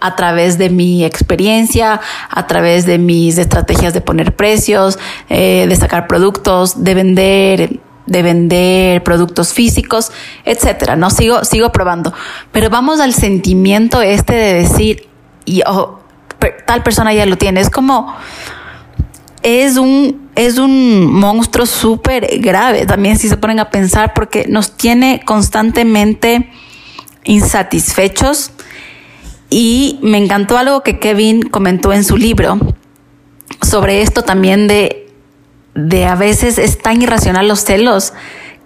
a 0.00 0.16
través 0.16 0.58
de 0.58 0.70
mi 0.70 1.04
experiencia, 1.04 2.00
a 2.28 2.46
través 2.48 2.84
de 2.84 2.98
mis 2.98 3.38
estrategias 3.38 3.94
de 3.94 4.00
poner 4.00 4.34
precios, 4.34 4.98
eh, 5.28 5.66
de 5.68 5.76
sacar 5.76 6.08
productos, 6.08 6.82
de 6.82 6.94
vender 6.94 7.80
de 8.06 8.22
vender 8.22 9.02
productos 9.02 9.52
físicos, 9.52 10.12
etcétera. 10.44 10.96
No 10.96 11.10
sigo, 11.10 11.44
sigo 11.44 11.72
probando. 11.72 12.12
Pero 12.50 12.70
vamos 12.70 13.00
al 13.00 13.14
sentimiento 13.14 14.02
este 14.02 14.34
de 14.34 14.54
decir, 14.54 15.08
y 15.44 15.62
oh, 15.66 16.00
tal 16.66 16.82
persona 16.82 17.12
ya 17.12 17.26
lo 17.26 17.36
tiene. 17.38 17.60
Es 17.60 17.70
como, 17.70 18.14
es 19.42 19.76
un, 19.76 20.30
es 20.34 20.58
un 20.58 21.12
monstruo 21.12 21.66
súper 21.66 22.40
grave 22.40 22.86
también 22.86 23.18
si 23.18 23.28
se 23.28 23.36
ponen 23.36 23.60
a 23.60 23.70
pensar 23.70 24.14
porque 24.14 24.46
nos 24.48 24.76
tiene 24.76 25.22
constantemente 25.24 26.50
insatisfechos. 27.24 28.52
Y 29.50 29.98
me 30.02 30.16
encantó 30.16 30.56
algo 30.56 30.82
que 30.82 30.98
Kevin 30.98 31.42
comentó 31.42 31.92
en 31.92 32.04
su 32.04 32.16
libro 32.16 32.58
sobre 33.60 34.00
esto 34.00 34.22
también 34.22 34.66
de 34.66 35.01
de 35.74 36.06
a 36.06 36.14
veces 36.14 36.58
es 36.58 36.78
tan 36.78 37.00
irracional 37.00 37.48
los 37.48 37.64
celos 37.64 38.12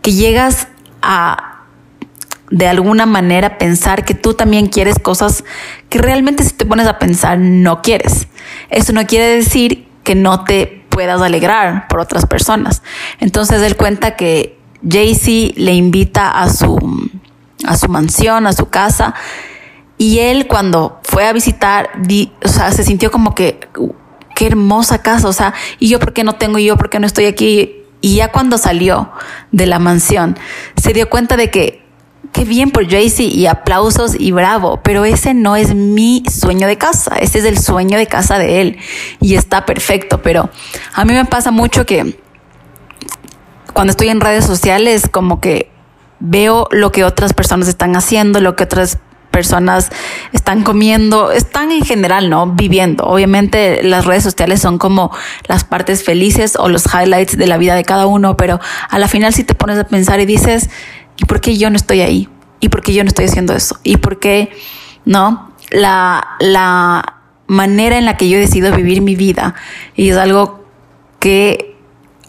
que 0.03 0.13
llegas 0.13 0.69
a 1.03 1.53
de 2.51 2.69
alguna 2.69 3.07
manera 3.07 3.59
pensar 3.59 4.05
que 4.05 4.15
tú 4.15 4.35
también 4.35 4.69
quieres 4.69 4.99
cosas 5.01 5.45
que 5.89 5.99
realmente 5.99 6.45
si 6.45 6.53
te 6.53 6.65
pones 6.65 6.87
a 6.87 6.99
pensar 6.99 7.39
no 7.39 7.83
quieres. 7.83 8.29
Eso 8.71 8.93
no 8.93 9.05
quiere 9.07 9.27
decir 9.27 9.89
que 10.05 10.15
no 10.15 10.45
te 10.45 10.85
puedas 10.89 11.21
alegrar 11.21 11.89
por 11.89 12.01
otras 12.01 12.27
personas. 12.27 12.83
Entonces 13.19 13.63
él 13.63 13.77
cuenta 13.77 14.17
que 14.17 14.59
Jaycee 14.89 15.55
le 15.57 15.75
invita 15.75 16.31
a 16.31 16.49
su, 16.49 17.11
a 17.67 17.77
su 17.77 17.89
mansión, 17.89 18.47
a 18.47 18.53
su 18.53 18.69
casa, 18.69 19.15
y 19.99 20.21
él 20.21 20.47
cuando 20.47 21.01
fue 21.03 21.27
a 21.27 21.33
visitar, 21.33 21.91
o 22.45 22.49
sea, 22.49 22.71
se 22.71 22.85
sintió 22.85 23.11
como 23.11 23.35
que 23.35 23.61
qué 24.37 24.47
hermosa 24.47 25.01
casa, 25.01 25.29
o 25.29 25.33
sea, 25.33 25.55
y 25.81 25.89
yo 25.89 25.99
por 25.99 26.13
qué 26.13 26.23
no 26.23 26.35
tengo, 26.35 26.59
y 26.59 26.67
yo 26.67 26.77
por 26.77 26.91
qué 26.91 27.01
no 27.01 27.07
estoy 27.07 27.25
aquí. 27.25 27.83
Y 28.03 28.17
ya 28.17 28.31
cuando 28.31 28.59
salió 28.59 29.11
de 29.51 29.67
la 29.67 29.79
mansión, 29.79 30.39
se 30.77 30.93
dio 30.93 31.09
cuenta 31.09 31.39
de 31.39 31.51
que 31.51 31.83
qué 32.33 32.45
bien 32.45 32.71
por 32.71 32.87
Jaycee 32.87 33.29
y 33.29 33.47
aplausos 33.47 34.15
y 34.19 34.33
bravo, 34.33 34.81
pero 34.83 35.07
ese 35.07 35.33
no 35.33 35.57
es 35.57 35.75
mi 35.75 36.23
sueño 36.31 36.67
de 36.67 36.77
casa, 36.77 37.17
ese 37.17 37.39
es 37.39 37.47
el 37.47 37.59
sueño 37.59 37.97
de 37.97 38.07
casa 38.07 38.39
de 38.39 38.61
él 38.61 38.77
y 39.23 39.37
está 39.37 39.65
perfecto, 39.65 40.21
pero 40.21 40.51
a 40.93 41.05
mí 41.07 41.15
me 41.15 41.25
pasa 41.25 41.51
mucho 41.51 41.87
que 41.87 42.21
cuando 43.73 43.93
estoy 43.93 44.09
en 44.09 44.21
redes 44.21 44.45
sociales 44.45 45.09
como 45.11 45.41
que 45.41 45.71
veo 46.21 46.69
lo 46.73 46.93
que 46.93 47.05
otras 47.05 47.33
personas 47.33 47.69
están 47.69 47.97
haciendo, 47.97 48.41
lo 48.41 48.55
que 48.55 48.65
otras 48.65 48.99
personas 49.37 49.91
están 50.33 50.63
comiendo, 50.63 51.31
están 51.31 51.71
en 51.71 51.85
general, 51.85 52.31
¿no? 52.31 52.47
Viviendo. 52.47 53.05
Obviamente 53.05 53.83
las 53.83 54.07
redes 54.07 54.23
sociales 54.23 54.63
son 54.63 54.79
como 54.79 55.11
las 55.47 55.63
partes 55.63 56.03
felices 56.03 56.57
o 56.59 56.71
los 56.71 56.87
highlights 56.87 57.37
de 57.37 57.47
la 57.47 57.59
vida 57.59 57.75
de 57.75 57.85
cada 57.85 58.07
uno, 58.07 58.39
pero 58.39 58.61
a 58.89 58.99
la 58.99 59.09
final 59.09 59.35
si 59.35 59.45
te 59.45 59.55
pones 59.55 59.79
a 59.79 59.85
pensar 59.85 60.21
y 60.21 60.25
dices, 60.25 60.71
¿y 61.19 61.27
por 61.27 61.43
qué 61.43 61.59
yo 61.59 61.69
no 61.69 61.77
estoy 61.77 62.01
ahí? 62.01 62.31
¿Y 62.61 62.71
por 62.71 62.81
qué 62.81 62.95
yo 62.95 63.05
no 63.05 63.09
estoy 63.09 63.27
haciendo 63.27 63.53
eso? 63.53 63.77
¿Y 63.83 63.99
por 63.99 64.21
qué, 64.21 64.57
no? 65.05 65.51
La, 65.71 66.27
la 66.41 67.17
manera 67.47 67.99
en 67.99 68.07
la 68.07 68.17
que 68.17 68.31
yo 68.31 68.39
he 68.39 68.41
decidido 68.41 68.75
vivir 68.75 69.03
mi 69.03 69.17
vida 69.17 69.55
y 69.95 70.09
es 70.09 70.17
algo 70.17 70.65
que 71.21 71.77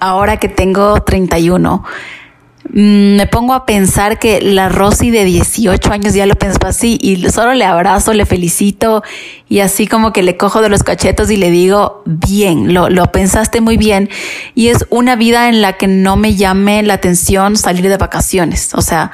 ahora 0.01 0.35
que 0.35 0.49
tengo 0.49 1.01
31, 1.03 1.85
Mm, 1.85 2.26
me 2.69 3.27
pongo 3.27 3.53
a 3.53 3.65
pensar 3.65 4.19
que 4.19 4.41
la 4.41 4.69
Rosy 4.69 5.09
de 5.09 5.23
18 5.23 5.91
años 5.91 6.13
ya 6.13 6.25
lo 6.25 6.35
pensó 6.35 6.59
así 6.65 6.97
y 7.01 7.29
solo 7.29 7.53
le 7.53 7.65
abrazo, 7.65 8.13
le 8.13 8.25
felicito 8.25 9.03
y 9.47 9.59
así 9.59 9.87
como 9.87 10.11
que 10.11 10.21
le 10.21 10.37
cojo 10.37 10.61
de 10.61 10.69
los 10.69 10.83
cachetos 10.83 11.31
y 11.31 11.37
le 11.37 11.49
digo, 11.49 12.03
bien, 12.05 12.73
lo, 12.73 12.89
lo 12.89 13.11
pensaste 13.11 13.61
muy 13.61 13.77
bien 13.77 14.09
y 14.53 14.67
es 14.67 14.85
una 14.89 15.15
vida 15.15 15.49
en 15.49 15.61
la 15.61 15.73
que 15.73 15.87
no 15.87 16.17
me 16.17 16.35
llame 16.35 16.83
la 16.83 16.95
atención 16.95 17.55
salir 17.55 17.87
de 17.87 17.97
vacaciones. 17.97 18.73
O 18.73 18.81
sea, 18.81 19.11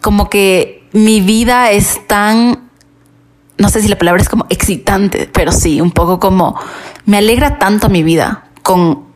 como 0.00 0.28
que 0.28 0.84
mi 0.92 1.20
vida 1.20 1.70
es 1.70 2.06
tan, 2.06 2.68
no 3.56 3.68
sé 3.68 3.82
si 3.82 3.88
la 3.88 3.96
palabra 3.96 4.22
es 4.22 4.28
como 4.28 4.46
excitante, 4.50 5.28
pero 5.32 5.52
sí, 5.52 5.80
un 5.80 5.90
poco 5.90 6.20
como, 6.20 6.58
me 7.06 7.18
alegra 7.18 7.58
tanto 7.58 7.88
mi 7.88 8.02
vida 8.02 8.44
con 8.62 9.07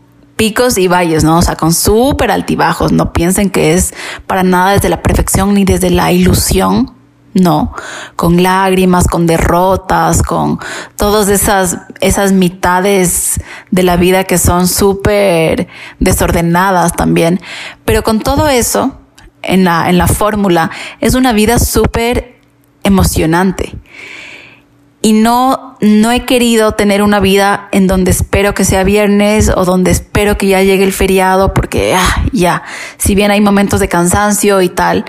picos 0.43 0.77
y 0.77 0.89
valles, 0.89 1.23
¿no? 1.23 1.39
O 1.39 1.43
sea, 1.43 1.55
con 1.55 1.73
súper 1.73 2.33
altibajos. 2.33 2.91
No 2.91 3.13
piensen 3.13 3.49
que 3.49 3.75
es 3.75 3.95
para 4.27 4.43
nada 4.43 4.73
desde 4.73 4.89
la 4.89 5.01
perfección 5.01 5.55
ni 5.55 5.65
desde 5.65 5.89
la 5.89 6.11
ilusión. 6.11 6.95
No, 7.33 7.73
con 8.17 8.43
lágrimas, 8.43 9.07
con 9.07 9.29
derrotas, 9.29 10.21
con 10.21 10.59
todas 10.97 11.29
esas, 11.29 11.79
esas 12.01 12.33
mitades 12.33 13.41
de 13.71 13.85
la 13.85 13.97
vida 13.97 14.25
que 14.25 14.37
son 14.37 14.67
súper 14.67 15.69
desordenadas 16.01 16.95
también. 16.95 17.41
Pero 17.85 18.03
con 18.03 18.19
todo 18.19 18.49
eso, 18.49 18.99
en 19.43 19.63
la, 19.63 19.89
en 19.91 19.97
la 19.97 20.09
fórmula, 20.09 20.73
es 21.01 21.15
una 21.15 21.33
vida 21.33 21.61
súper 21.61 22.41
emocionante. 22.83 23.77
Y 25.03 25.13
no, 25.15 25.77
no 25.81 26.13
he 26.13 26.25
querido 26.25 26.73
tener 26.73 27.03
una 27.03 27.19
vida 27.19 27.69
en 27.73 27.89
donde 27.89 28.13
espero 28.13 28.55
que 28.55 28.65
sea 28.65 28.85
viernes 28.85 29.51
o 29.55 29.65
donde 29.65 29.91
espero 29.91 30.39
que 30.39 30.47
ya 30.47 30.63
llegue 30.63 30.85
el 30.85 30.93
feriado 30.93 31.53
porque 31.53 31.95
ah, 31.97 32.25
ya, 32.33 32.63
si 32.99 33.17
bien 33.17 33.33
hay 33.33 33.41
momentos 33.41 33.81
de 33.81 33.89
cansancio 33.89 34.63
y 34.63 34.69
tal, 34.69 35.05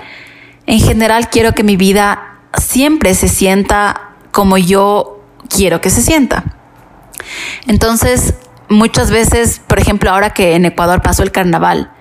en 0.66 0.80
general 0.80 1.30
quiero 1.30 1.52
que 1.52 1.62
mi 1.62 1.76
vida 1.76 2.40
siempre 2.58 3.14
se 3.14 3.28
sienta 3.28 4.10
como 4.32 4.58
yo 4.58 5.22
quiero 5.48 5.80
que 5.80 5.90
se 5.90 6.02
sienta. 6.02 6.56
Entonces, 7.68 8.34
muchas 8.68 9.12
veces, 9.12 9.60
por 9.64 9.78
ejemplo, 9.78 10.10
ahora 10.10 10.30
que 10.30 10.56
en 10.56 10.64
Ecuador 10.64 11.02
pasó 11.02 11.22
el 11.22 11.30
carnaval, 11.30 11.92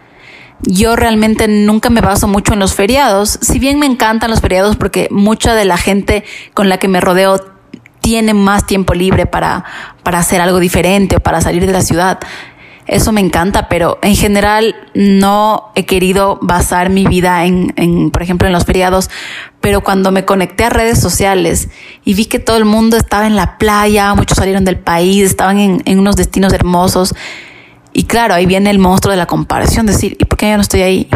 yo 0.62 0.96
realmente 0.96 1.48
nunca 1.48 1.90
me 1.90 2.02
baso 2.02 2.28
mucho 2.28 2.54
en 2.54 2.60
los 2.60 2.74
feriados, 2.74 3.38
si 3.42 3.60
bien 3.60 3.80
me 3.80 3.86
encantan 3.86 4.32
los 4.32 4.42
feriados 4.42 4.78
porque 4.78 5.08
mucha 5.12 5.54
de 5.54 5.66
la 5.66 5.78
gente 5.78 6.24
con 6.54 6.70
la 6.70 6.78
que 6.78 6.88
me 6.88 7.02
rodeo 7.02 7.53
tiene 8.04 8.34
más 8.34 8.68
tiempo 8.68 8.94
libre 8.94 9.26
para, 9.26 9.64
para 10.04 10.20
hacer 10.20 10.42
algo 10.42 10.60
diferente 10.60 11.16
o 11.16 11.20
para 11.22 11.40
salir 11.40 11.66
de 11.66 11.72
la 11.72 11.82
ciudad. 11.82 12.20
Eso 12.86 13.14
me 13.14 13.22
encanta, 13.22 13.70
pero 13.70 13.98
en 14.02 14.18
general 14.18 14.76
no 14.94 15.72
he 15.74 15.86
querido 15.86 16.38
basar 16.42 16.90
mi 16.90 17.06
vida 17.06 17.46
en, 17.46 17.72
en, 17.78 18.12
por 18.12 18.22
ejemplo, 18.22 18.46
en 18.46 18.52
los 18.52 18.66
feriados. 18.66 19.10
Pero 19.62 19.86
cuando 19.86 20.12
me 20.12 20.26
conecté 20.26 20.66
a 20.66 20.70
redes 20.70 21.00
sociales 21.00 21.70
y 22.04 22.14
vi 22.14 22.26
que 22.26 22.40
todo 22.40 22.58
el 22.58 22.66
mundo 22.66 22.98
estaba 22.98 23.26
en 23.26 23.38
la 23.38 23.58
playa, 23.58 24.14
muchos 24.16 24.38
salieron 24.38 24.66
del 24.66 24.80
país, 24.80 25.24
estaban 25.24 25.60
en, 25.60 25.82
en 25.86 25.98
unos 25.98 26.18
destinos 26.18 26.52
hermosos. 26.52 27.16
Y 27.94 28.04
claro, 28.04 28.34
ahí 28.34 28.46
viene 28.46 28.70
el 28.70 28.80
monstruo 28.80 29.12
de 29.12 29.18
la 29.18 29.28
comparación, 29.28 29.86
decir, 29.86 30.18
¿y 30.20 30.26
por 30.26 30.38
qué 30.38 30.50
yo 30.50 30.58
no 30.58 30.62
estoy 30.62 30.82
ahí? 30.82 31.08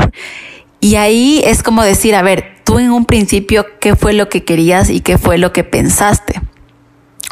Y 0.79 0.95
ahí 0.95 1.41
es 1.43 1.63
como 1.63 1.83
decir, 1.83 2.15
a 2.15 2.21
ver, 2.21 2.61
tú 2.63 2.79
en 2.79 2.91
un 2.91 3.03
principio, 3.03 3.65
¿qué 3.81 3.97
fue 3.97 4.13
lo 4.13 4.29
que 4.29 4.45
querías 4.45 4.89
y 4.89 5.01
qué 5.01 5.17
fue 5.17 5.37
lo 5.37 5.51
que 5.51 5.65
pensaste? 5.65 6.39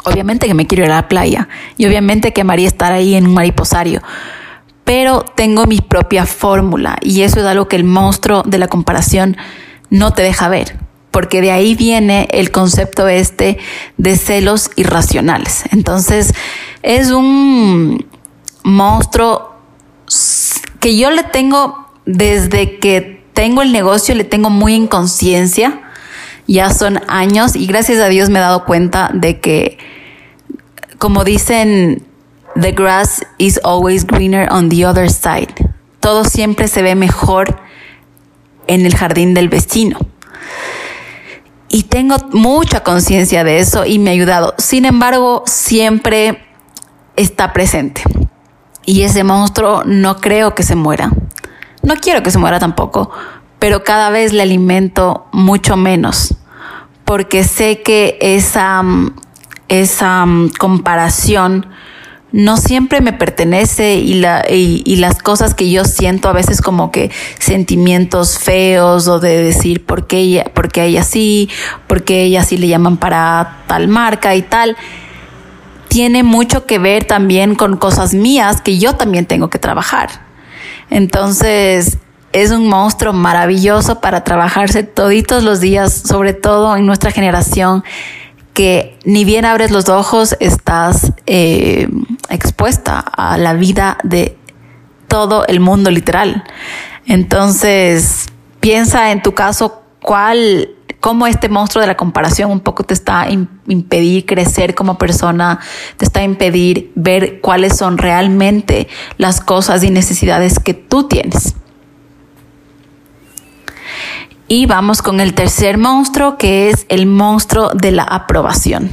Obviamente 0.06 0.46
que 0.46 0.54
me 0.54 0.66
quiero 0.66 0.84
ir 0.84 0.90
a 0.92 0.94
la 0.94 1.08
playa 1.08 1.48
y 1.76 1.86
obviamente 1.86 2.32
que 2.32 2.42
amaría 2.42 2.68
estar 2.68 2.92
ahí 2.92 3.14
en 3.16 3.26
un 3.26 3.34
mariposario, 3.34 4.02
pero 4.84 5.24
tengo 5.34 5.66
mi 5.66 5.80
propia 5.80 6.26
fórmula 6.26 6.96
y 7.02 7.22
eso 7.22 7.40
es 7.40 7.46
algo 7.46 7.66
que 7.66 7.74
el 7.74 7.84
monstruo 7.84 8.44
de 8.44 8.58
la 8.58 8.68
comparación 8.68 9.36
no 9.90 10.12
te 10.12 10.22
deja 10.22 10.48
ver, 10.48 10.78
porque 11.10 11.40
de 11.40 11.50
ahí 11.50 11.74
viene 11.74 12.28
el 12.30 12.52
concepto 12.52 13.08
este 13.08 13.58
de 13.96 14.16
celos 14.16 14.70
irracionales. 14.76 15.64
Entonces, 15.72 16.34
es 16.82 17.10
un 17.10 18.06
monstruo 18.62 19.56
que 20.78 20.96
yo 20.96 21.10
le 21.10 21.24
tengo 21.24 21.88
desde 22.04 22.78
que 22.78 23.24
tengo 23.32 23.62
el 23.62 23.72
negocio, 23.72 24.14
le 24.14 24.24
tengo 24.24 24.50
muy 24.50 24.74
en 24.74 24.86
conciencia. 24.86 25.82
Ya 26.46 26.70
son 26.70 27.00
años 27.08 27.56
y 27.56 27.66
gracias 27.66 27.98
a 27.98 28.08
Dios 28.08 28.30
me 28.30 28.38
he 28.38 28.42
dado 28.42 28.64
cuenta 28.64 29.10
de 29.12 29.40
que 29.40 29.78
como 30.98 31.24
dicen, 31.24 32.06
the 32.60 32.72
grass 32.72 33.24
is 33.38 33.60
always 33.64 34.06
greener 34.06 34.48
on 34.50 34.68
the 34.68 34.86
other 34.86 35.10
side. 35.10 35.52
Todo 36.00 36.24
siempre 36.24 36.68
se 36.68 36.82
ve 36.82 36.94
mejor 36.94 37.60
en 38.66 38.86
el 38.86 38.94
jardín 38.94 39.34
del 39.34 39.48
vecino. 39.48 39.98
Y 41.68 41.84
tengo 41.84 42.16
mucha 42.32 42.82
conciencia 42.82 43.44
de 43.44 43.58
eso 43.58 43.84
y 43.84 43.98
me 43.98 44.10
ha 44.10 44.12
ayudado. 44.12 44.54
Sin 44.56 44.84
embargo, 44.84 45.42
siempre 45.46 46.46
está 47.16 47.52
presente. 47.52 48.02
Y 48.84 49.02
ese 49.02 49.24
monstruo 49.24 49.82
no 49.84 50.20
creo 50.20 50.54
que 50.54 50.62
se 50.62 50.76
muera. 50.76 51.10
No 51.82 51.96
quiero 51.96 52.22
que 52.22 52.30
se 52.30 52.38
muera 52.38 52.58
tampoco, 52.58 53.10
pero 53.58 53.84
cada 53.84 54.10
vez 54.10 54.32
le 54.32 54.42
alimento 54.42 55.26
mucho 55.32 55.76
menos. 55.76 56.34
Porque 57.04 57.44
sé 57.44 57.82
que 57.82 58.18
esa 58.20 58.82
esa 59.68 60.24
mm, 60.26 60.50
comparación 60.58 61.66
no 62.32 62.56
siempre 62.56 63.00
me 63.00 63.12
pertenece 63.12 63.94
y, 63.94 64.14
la, 64.14 64.44
y, 64.50 64.96
las 64.96 65.20
cosas 65.20 65.54
que 65.54 65.70
yo 65.70 65.84
siento 65.84 66.28
a 66.28 66.32
veces 66.32 66.60
como 66.60 66.90
que 66.90 67.10
sentimientos 67.38 68.38
feos 68.38 69.08
o 69.08 69.20
de 69.20 69.42
decir 69.42 69.86
por 69.86 70.06
qué 70.06 70.18
ella, 70.18 70.44
por 70.52 70.70
qué 70.70 70.84
ella 70.84 71.02
sí, 71.02 71.48
por 71.86 72.02
qué 72.02 72.24
ella 72.24 72.42
sí 72.42 72.58
le 72.58 72.68
llaman 72.68 72.98
para 72.98 73.62
tal 73.68 73.88
marca 73.88 74.34
y 74.34 74.42
tal, 74.42 74.76
tiene 75.88 76.24
mucho 76.24 76.66
que 76.66 76.78
ver 76.78 77.04
también 77.04 77.54
con 77.54 77.78
cosas 77.78 78.12
mías 78.12 78.60
que 78.60 78.76
yo 78.76 78.94
también 78.94 79.24
tengo 79.24 79.48
que 79.48 79.58
trabajar. 79.58 80.10
Entonces, 80.90 81.98
es 82.32 82.50
un 82.50 82.68
monstruo 82.68 83.12
maravilloso 83.12 84.00
para 84.00 84.24
trabajarse 84.24 84.82
toditos 84.82 85.42
los 85.42 85.60
días, 85.60 85.92
sobre 85.92 86.34
todo 86.34 86.76
en 86.76 86.86
nuestra 86.86 87.10
generación 87.10 87.84
que 88.56 88.98
ni 89.04 89.26
bien 89.26 89.44
abres 89.44 89.70
los 89.70 89.90
ojos, 89.90 90.34
estás 90.40 91.12
eh, 91.26 91.90
expuesta 92.30 93.00
a 93.00 93.36
la 93.36 93.52
vida 93.52 93.98
de 94.02 94.38
todo 95.08 95.46
el 95.46 95.60
mundo 95.60 95.90
literal. 95.90 96.42
Entonces, 97.04 98.28
piensa 98.60 99.12
en 99.12 99.22
tu 99.22 99.34
caso 99.34 99.82
cuál, 100.00 100.70
cómo 101.00 101.26
este 101.26 101.50
monstruo 101.50 101.82
de 101.82 101.86
la 101.86 101.98
comparación 101.98 102.50
un 102.50 102.60
poco 102.60 102.82
te 102.82 102.94
está 102.94 103.28
impedir 103.28 104.24
crecer 104.24 104.74
como 104.74 104.96
persona, 104.96 105.60
te 105.98 106.06
está 106.06 106.22
impedir 106.22 106.92
ver 106.94 107.42
cuáles 107.42 107.76
son 107.76 107.98
realmente 107.98 108.88
las 109.18 109.42
cosas 109.42 109.84
y 109.84 109.90
necesidades 109.90 110.58
que 110.58 110.72
tú 110.72 111.08
tienes. 111.08 111.54
Y 114.48 114.66
vamos 114.66 115.02
con 115.02 115.20
el 115.20 115.34
tercer 115.34 115.76
monstruo, 115.76 116.38
que 116.38 116.70
es 116.70 116.86
el 116.88 117.06
monstruo 117.06 117.70
de 117.70 117.92
la 117.92 118.04
aprobación. 118.04 118.90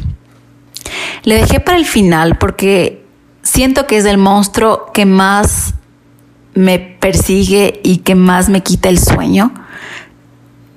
Le 1.23 1.35
dejé 1.35 1.59
para 1.59 1.77
el 1.77 1.85
final 1.85 2.37
porque 2.37 3.05
siento 3.43 3.85
que 3.85 3.97
es 3.97 4.05
el 4.05 4.17
monstruo 4.17 4.91
que 4.93 5.05
más 5.05 5.75
me 6.55 6.79
persigue 6.79 7.81
y 7.83 7.97
que 7.97 8.15
más 8.15 8.49
me 8.49 8.61
quita 8.61 8.89
el 8.89 8.99
sueño. 8.99 9.53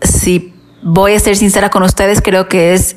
Si 0.03 0.55
voy 0.83 1.15
a 1.15 1.21
ser 1.21 1.37
sincera 1.37 1.71
con 1.71 1.83
ustedes, 1.83 2.21
creo 2.21 2.49
que 2.49 2.75
es 2.75 2.97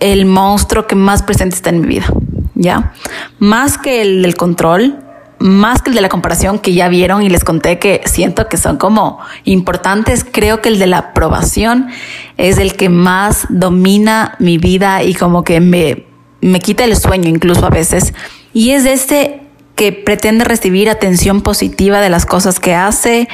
el 0.00 0.26
monstruo 0.26 0.86
que 0.86 0.96
más 0.96 1.22
presente 1.22 1.56
está 1.56 1.70
en 1.70 1.80
mi 1.80 1.86
vida, 1.86 2.06
¿ya? 2.54 2.92
Más 3.38 3.78
que 3.78 4.02
el 4.02 4.22
del 4.22 4.36
control, 4.36 4.98
más 5.38 5.82
que 5.82 5.90
el 5.90 5.96
de 5.96 6.02
la 6.02 6.08
comparación 6.08 6.58
que 6.58 6.74
ya 6.74 6.88
vieron 6.88 7.22
y 7.22 7.28
les 7.28 7.44
conté 7.44 7.78
que 7.78 8.02
siento 8.06 8.48
que 8.48 8.56
son 8.56 8.76
como 8.76 9.18
importantes, 9.44 10.24
creo 10.24 10.60
que 10.60 10.68
el 10.68 10.78
de 10.78 10.86
la 10.86 10.98
aprobación 10.98 11.88
es 12.36 12.58
el 12.58 12.74
que 12.76 12.88
más 12.88 13.46
domina 13.48 14.36
mi 14.38 14.58
vida 14.58 15.02
y 15.02 15.14
como 15.14 15.44
que 15.44 15.60
me, 15.60 16.06
me 16.40 16.60
quita 16.60 16.84
el 16.84 16.96
sueño 16.96 17.28
incluso 17.28 17.66
a 17.66 17.70
veces. 17.70 18.14
Y 18.52 18.70
es 18.70 18.84
este 18.84 19.42
que 19.74 19.92
pretende 19.92 20.44
recibir 20.44 20.88
atención 20.88 21.42
positiva 21.42 22.00
de 22.00 22.10
las 22.10 22.26
cosas 22.26 22.60
que 22.60 22.74
hace, 22.74 23.28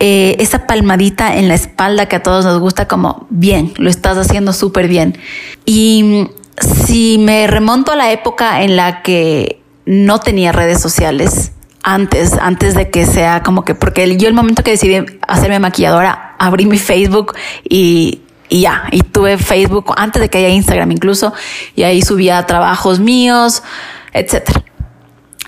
eh, 0.00 0.36
esa 0.38 0.66
palmadita 0.66 1.36
en 1.36 1.48
la 1.48 1.54
espalda 1.54 2.06
que 2.06 2.16
a 2.16 2.22
todos 2.22 2.44
nos 2.44 2.60
gusta 2.60 2.86
como 2.86 3.26
bien, 3.30 3.74
lo 3.78 3.90
estás 3.90 4.16
haciendo 4.16 4.52
súper 4.52 4.88
bien. 4.88 5.18
Y 5.66 6.28
si 6.60 7.18
me 7.18 7.46
remonto 7.46 7.92
a 7.92 7.96
la 7.96 8.12
época 8.12 8.62
en 8.62 8.76
la 8.76 9.02
que 9.02 9.60
no 9.88 10.20
tenía 10.20 10.52
redes 10.52 10.82
sociales 10.82 11.52
antes, 11.82 12.34
antes 12.34 12.74
de 12.74 12.90
que 12.90 13.06
sea 13.06 13.42
como 13.42 13.64
que, 13.64 13.74
porque 13.74 14.18
yo 14.18 14.28
el 14.28 14.34
momento 14.34 14.62
que 14.62 14.72
decidí 14.72 15.02
hacerme 15.26 15.58
maquilladora, 15.60 16.36
abrí 16.38 16.66
mi 16.66 16.78
Facebook 16.78 17.32
y, 17.64 18.20
ya, 18.50 18.84
y 18.92 19.00
tuve 19.00 19.38
Facebook 19.38 19.94
antes 19.96 20.20
de 20.20 20.28
que 20.28 20.36
haya 20.36 20.50
Instagram 20.50 20.92
incluso, 20.92 21.32
y 21.74 21.84
ahí 21.84 22.02
subía 22.02 22.44
trabajos 22.44 23.00
míos, 23.00 23.62
etcétera. 24.12 24.62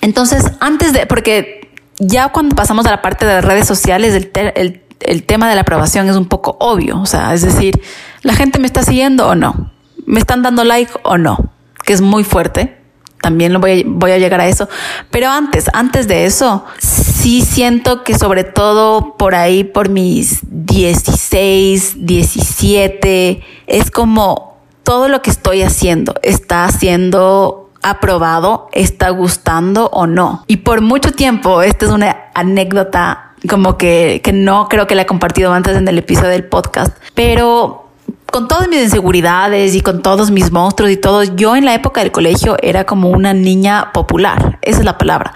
Entonces, 0.01 0.51
antes 0.61 0.95
de, 0.95 1.05
porque 1.05 1.71
ya 1.99 2.31
cuando 2.31 2.57
pasamos 2.57 2.87
a 2.87 2.93
la 2.93 3.03
parte 3.03 3.27
de 3.27 3.43
redes 3.43 3.67
sociales, 3.67 4.31
el, 4.33 4.81
el 5.01 5.23
tema 5.25 5.51
de 5.51 5.55
la 5.55 5.61
aprobación 5.61 6.09
es 6.09 6.17
un 6.17 6.25
poco 6.25 6.57
obvio, 6.61 6.99
o 6.99 7.05
sea, 7.05 7.35
es 7.35 7.43
decir, 7.43 7.83
la 8.23 8.33
gente 8.33 8.59
me 8.59 8.67
está 8.67 8.85
siguiendo 8.85 9.29
o 9.29 9.35
no, 9.35 9.71
me 10.07 10.19
están 10.19 10.43
dando 10.43 10.65
like 10.65 10.93
o 11.03 11.19
no, 11.19 11.53
que 11.85 11.93
es 11.93 12.01
muy 12.01 12.25
fuerte 12.25 12.80
también 13.21 13.53
lo 13.53 13.61
voy 13.61 13.81
a, 13.81 13.85
voy 13.87 14.13
a 14.13 14.19
llegar 14.19 14.41
a 14.41 14.49
eso. 14.49 14.69
Pero 15.11 15.29
antes, 15.29 15.71
antes 15.73 16.09
de 16.09 16.25
eso, 16.25 16.65
sí 16.79 17.43
siento 17.43 18.03
que 18.05 18.19
sobre 18.19 18.45
todo 18.45 19.17
por 19.17 19.35
ahí, 19.35 19.65
por 19.65 19.89
mis 19.89 20.41
16, 20.43 22.07
17, 22.07 23.43
es 23.67 23.91
como 23.91 24.51
todo 24.83 25.09
lo 25.09 25.23
que 25.23 25.31
estoy 25.31 25.63
haciendo 25.63 26.15
está 26.23 26.69
siendo 26.71 27.71
aprobado, 27.83 28.69
está 28.73 29.11
gustando 29.11 29.89
o 29.93 30.07
no. 30.07 30.45
Y 30.47 30.59
por 30.59 30.81
mucho 30.81 31.13
tiempo, 31.13 31.63
esta 31.63 31.87
es 31.87 31.93
una 31.93 32.17
anécdota 32.35 33.33
como 33.49 33.79
que, 33.79 34.21
que 34.23 34.33
no 34.33 34.69
creo 34.69 34.87
que 34.87 34.95
la 34.95 35.03
he 35.03 35.07
compartido 35.07 35.53
antes 35.53 35.77
en 35.77 35.89
el 35.89 35.99
episodio 35.99 36.31
del 36.31 36.45
podcast, 36.45 36.97
pero 37.15 37.90
con 38.31 38.49
todas 38.49 38.69
mis 38.69 38.83
inseguridades 38.83 39.75
y 39.75 39.81
con 39.81 40.03
todos 40.03 40.31
mis 40.31 40.53
monstruos 40.53 40.91
y 40.91 40.97
todo, 40.97 41.25
yo 41.25 41.57
en 41.57 41.65
la 41.65 41.75
época 41.75 42.01
del 42.01 42.13
colegio 42.13 42.57
era 42.63 42.85
como 42.85 43.11
una 43.11 43.35
niña 43.35 43.93
popular, 43.93 44.59
esa 44.63 44.79
es 44.79 44.85
la 44.85 44.99
palabra. 44.99 45.35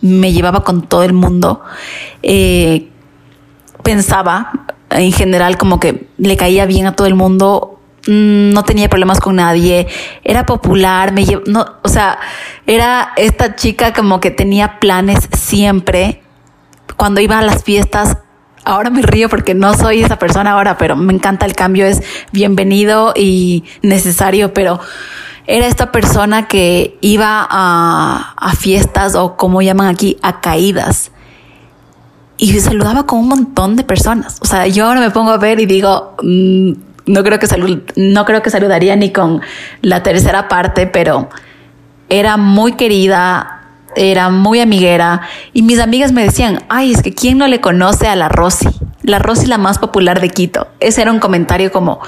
Me 0.00 0.32
llevaba 0.32 0.64
con 0.64 0.82
todo 0.82 1.02
el 1.02 1.14
mundo. 1.14 1.62
Eh, 2.22 2.88
pensaba 3.82 4.52
en 4.90 5.12
general 5.12 5.56
como 5.56 5.80
que 5.80 6.08
le 6.18 6.36
caía 6.36 6.66
bien 6.66 6.86
a 6.86 6.94
todo 6.94 7.06
el 7.06 7.14
mundo 7.14 7.80
mm, 8.06 8.50
no 8.50 8.62
tenía 8.64 8.88
problemas 8.88 9.20
con 9.20 9.36
nadie, 9.36 9.86
era 10.22 10.46
popular, 10.46 11.12
me 11.12 11.24
no, 11.46 11.66
o 11.82 11.88
sea, 11.88 12.18
era 12.66 13.12
esta 13.16 13.56
chica 13.56 13.92
como 13.92 14.20
que 14.20 14.30
tenía 14.30 14.78
planes 14.78 15.28
siempre. 15.32 16.20
Cuando 16.96 17.20
iba 17.20 17.38
a 17.38 17.42
las 17.42 17.64
fiestas, 17.64 18.18
ahora 18.64 18.90
me 18.90 19.02
río 19.02 19.28
porque 19.28 19.54
no 19.54 19.74
soy 19.74 20.02
esa 20.02 20.18
persona 20.18 20.52
ahora, 20.52 20.78
pero 20.78 20.96
me 20.96 21.12
encanta 21.12 21.46
el 21.46 21.54
cambio, 21.54 21.86
es 21.86 22.02
bienvenido 22.32 23.12
y 23.16 23.64
necesario, 23.82 24.52
pero 24.54 24.80
era 25.46 25.66
esta 25.66 25.92
persona 25.92 26.48
que 26.48 26.96
iba 27.00 27.46
a, 27.48 28.52
fiestas 28.58 29.14
o 29.14 29.36
como 29.36 29.62
llaman 29.62 29.88
aquí, 29.88 30.16
a 30.22 30.40
caídas. 30.40 31.10
Y 32.36 32.58
saludaba 32.60 33.06
con 33.06 33.20
un 33.20 33.28
montón 33.28 33.76
de 33.76 33.84
personas. 33.84 34.38
O 34.40 34.46
sea, 34.46 34.66
yo 34.66 34.86
ahora 34.86 35.00
me 35.00 35.10
pongo 35.10 35.30
a 35.30 35.36
ver 35.36 35.60
y 35.60 35.66
digo, 35.66 36.16
mm, 36.22 36.72
no 37.06 37.22
creo 37.22 37.38
que 37.38 37.46
salud, 37.46 37.82
no 37.96 38.24
creo 38.24 38.42
que 38.42 38.50
saludaría 38.50 38.96
ni 38.96 39.12
con 39.12 39.42
la 39.82 40.02
tercera 40.02 40.48
parte, 40.48 40.86
pero 40.86 41.28
era 42.08 42.36
muy 42.36 42.72
querida, 42.72 43.53
era 43.96 44.30
muy 44.30 44.60
amiguera 44.60 45.22
y 45.52 45.62
mis 45.62 45.78
amigas 45.80 46.12
me 46.12 46.22
decían, 46.22 46.64
ay, 46.68 46.92
es 46.92 47.02
que 47.02 47.14
quién 47.14 47.38
no 47.38 47.46
le 47.46 47.60
conoce 47.60 48.08
a 48.08 48.16
la 48.16 48.28
Rosy, 48.28 48.68
la 49.02 49.18
Rosy 49.18 49.46
la 49.46 49.58
más 49.58 49.78
popular 49.78 50.20
de 50.20 50.30
Quito. 50.30 50.68
Ese 50.80 51.02
era 51.02 51.12
un 51.12 51.18
comentario 51.18 51.72
como, 51.72 52.00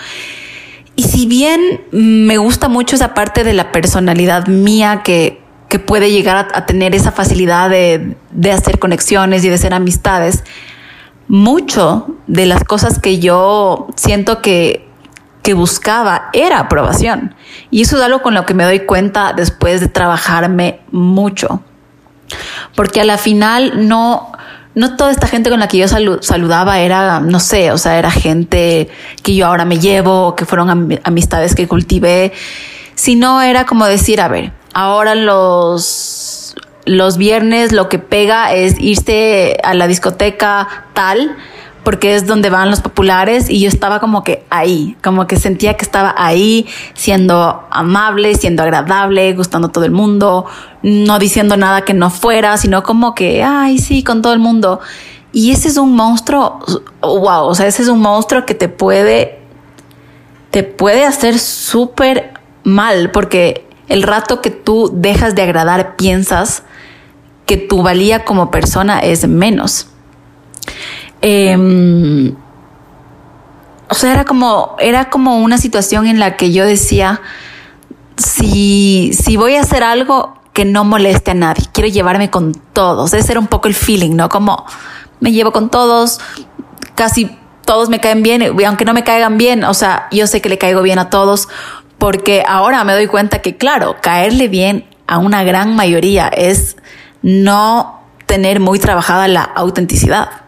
y 0.95 1.05
si 1.05 1.27
bien 1.27 1.83
me 1.91 2.39
gusta 2.39 2.69
mucho 2.69 2.97
esa 2.97 3.15
parte 3.15 3.45
de 3.45 3.53
la 3.53 3.73
personalidad 3.73 4.47
mía 4.47 5.03
que, 5.05 5.41
que 5.69 5.79
puede 5.79 6.11
llegar 6.11 6.49
a, 6.53 6.67
tener 6.67 6.95
esa 6.95 7.13
facilidad 7.13 7.69
de, 7.71 8.17
de 8.31 8.53
hacer 8.53 8.79
conexiones 8.79 9.45
y 9.45 9.49
de 9.49 9.59
ser 9.59 9.75
amistades, 9.75 10.45
mucho 11.29 12.17
de 12.27 12.47
las 12.47 12.65
cosas 12.65 12.99
que 12.99 13.19
yo 13.19 13.89
siento 13.97 14.41
que, 14.43 14.87
que 15.47 15.55
buscaba 15.55 16.29
era 16.33 16.59
aprobación. 16.59 17.37
Y 17.71 17.83
eso 17.83 17.97
es 17.97 18.03
algo 18.03 18.21
con 18.21 18.35
lo 18.35 18.45
que 18.47 18.53
me 18.53 18.65
doy 18.65 18.81
cuenta 18.81 19.33
después 19.33 19.81
de 19.81 19.87
trabajarme 19.87 20.81
mucho. 20.91 21.63
Porque 22.75 23.01
a 23.01 23.05
la 23.05 23.19
final 23.19 23.89
no, 23.89 24.33
no 24.75 24.97
toda 24.97 25.11
esta 25.11 25.27
gente 25.27 25.51
con 25.51 25.61
la 25.61 25.69
que 25.69 25.79
yo 25.79 25.89
saludaba 25.89 26.81
era, 26.81 27.21
no 27.21 27.41
sé, 27.41 27.73
o 27.73 27.79
sea, 27.79 27.99
era 27.99 28.11
gente 28.11 28.89
que 29.23 29.35
yo 29.35 29.47
ahora 29.47 29.65
me 29.65 29.79
llevo, 29.79 30.37
que 30.37 30.45
fueron 30.45 30.99
amistades 31.03 31.55
que 31.55 31.67
cultivé, 31.67 32.33
sino 32.95 33.43
era 33.43 33.65
como 33.67 33.87
decir, 33.87 34.21
a 34.21 34.29
ver, 34.29 34.53
ahora 34.75 35.15
los, 35.15 36.55
los 36.85 37.17
viernes 37.17 37.73
lo 37.73 37.89
que 37.89 37.99
pega 37.99 38.53
es 38.53 38.79
irse 38.79 39.59
a 39.65 39.75
la 39.75 39.87
discoteca 39.87 40.87
tal, 40.93 41.37
porque 41.87 42.17
es 42.17 42.27
donde 42.27 42.51
van 42.51 42.69
los 42.69 42.81
populares 42.81 43.49
y 43.49 43.61
yo 43.61 43.69
estaba 43.69 44.01
como 44.01 44.25
que 44.25 44.45
ahí, 44.51 44.97
como 45.05 45.29
que 45.29 45.37
sentía 45.37 45.75
que 45.75 45.85
estaba 45.85 46.17
ahí, 46.19 46.67
siendo 46.95 47.63
amable, 47.71 48.35
siendo 48.35 48.65
agradable, 48.65 49.33
gustando 49.35 49.69
a 49.69 49.71
todo 49.71 49.85
el 49.85 49.93
mundo, 49.93 50.47
no 50.83 51.21
diciendo 51.21 51.57
nada 51.57 51.83
que 51.83 51.95
no 51.95 52.11
fuera, 52.11 52.57
sino 52.57 52.83
como 52.83 53.15
que, 53.15 53.45
ay, 53.45 53.79
sí, 53.79 54.03
con 54.03 54.21
todo 54.21 54.33
el 54.33 54.41
mundo. 54.41 54.81
Y 55.33 55.53
ese 55.53 55.69
es 55.69 55.77
un 55.77 55.95
monstruo, 55.95 56.59
wow, 57.03 57.45
o 57.45 57.55
sea, 57.55 57.69
ese 57.69 57.83
es 57.83 57.89
un 57.89 58.01
monstruo 58.01 58.45
que 58.47 58.57
te 58.57 58.69
puede, 58.69 59.39
te 60.51 60.65
puede 60.65 61.05
hacer 61.05 61.39
súper 61.39 62.35
mal, 62.65 63.13
porque 63.13 63.65
el 63.87 64.03
rato 64.03 64.41
que 64.41 64.51
tú 64.51 64.91
dejas 64.93 65.37
de 65.37 65.43
agradar, 65.43 65.95
piensas 65.95 66.65
que 67.47 67.57
tu 67.57 67.85
valía 67.85 68.25
como 68.25 68.51
persona 68.51 68.99
es 68.99 69.29
menos. 69.29 69.87
Em, 71.21 72.35
o 73.89 73.95
sea, 73.95 74.13
era 74.13 74.25
como, 74.25 74.77
era 74.79 75.11
como 75.11 75.39
una 75.39 75.59
situación 75.59 76.07
en 76.07 76.19
la 76.19 76.37
que 76.37 76.53
yo 76.53 76.65
decía, 76.65 77.21
si, 78.17 79.13
si 79.13 79.37
voy 79.37 79.57
a 79.57 79.61
hacer 79.61 79.83
algo 79.83 80.35
que 80.53 80.65
no 80.65 80.85
moleste 80.85 81.33
a 81.33 81.35
nadie, 81.35 81.65
quiero 81.73 81.89
llevarme 81.89 82.31
con 82.31 82.53
todos. 82.73 83.13
Ese 83.13 83.33
era 83.33 83.41
un 83.41 83.47
poco 83.47 83.69
el 83.69 83.75
feeling, 83.75 84.17
¿no? 84.17 84.29
Como 84.29 84.65
me 85.21 85.33
llevo 85.33 85.53
con 85.53 85.71
todos, 85.71 86.21
casi 86.95 87.37
todos 87.65 87.89
me 87.89 88.01
caen 88.01 88.23
bien, 88.23 88.43
aunque 88.67 88.85
no 88.85 88.95
me 88.95 89.05
caigan 89.05 89.37
bien, 89.37 89.65
o 89.65 89.75
sea, 89.75 90.09
yo 90.11 90.27
sé 90.27 90.41
que 90.41 90.49
le 90.49 90.57
caigo 90.57 90.83
bien 90.83 90.99
a 90.99 91.11
todos, 91.11 91.49
porque 91.99 92.45
ahora 92.47 92.85
me 92.85 92.95
doy 92.95 93.07
cuenta 93.07 93.41
que, 93.41 93.57
claro, 93.57 93.97
caerle 94.01 94.49
bien 94.49 94.89
a 95.07 95.19
una 95.19 95.45
gran 95.45 95.75
mayoría 95.77 96.29
es 96.29 96.77
no 97.23 98.01
tener 98.27 98.61
muy 98.61 98.79
trabajada 98.79 99.29
la 99.29 99.43
autenticidad. 99.43 100.46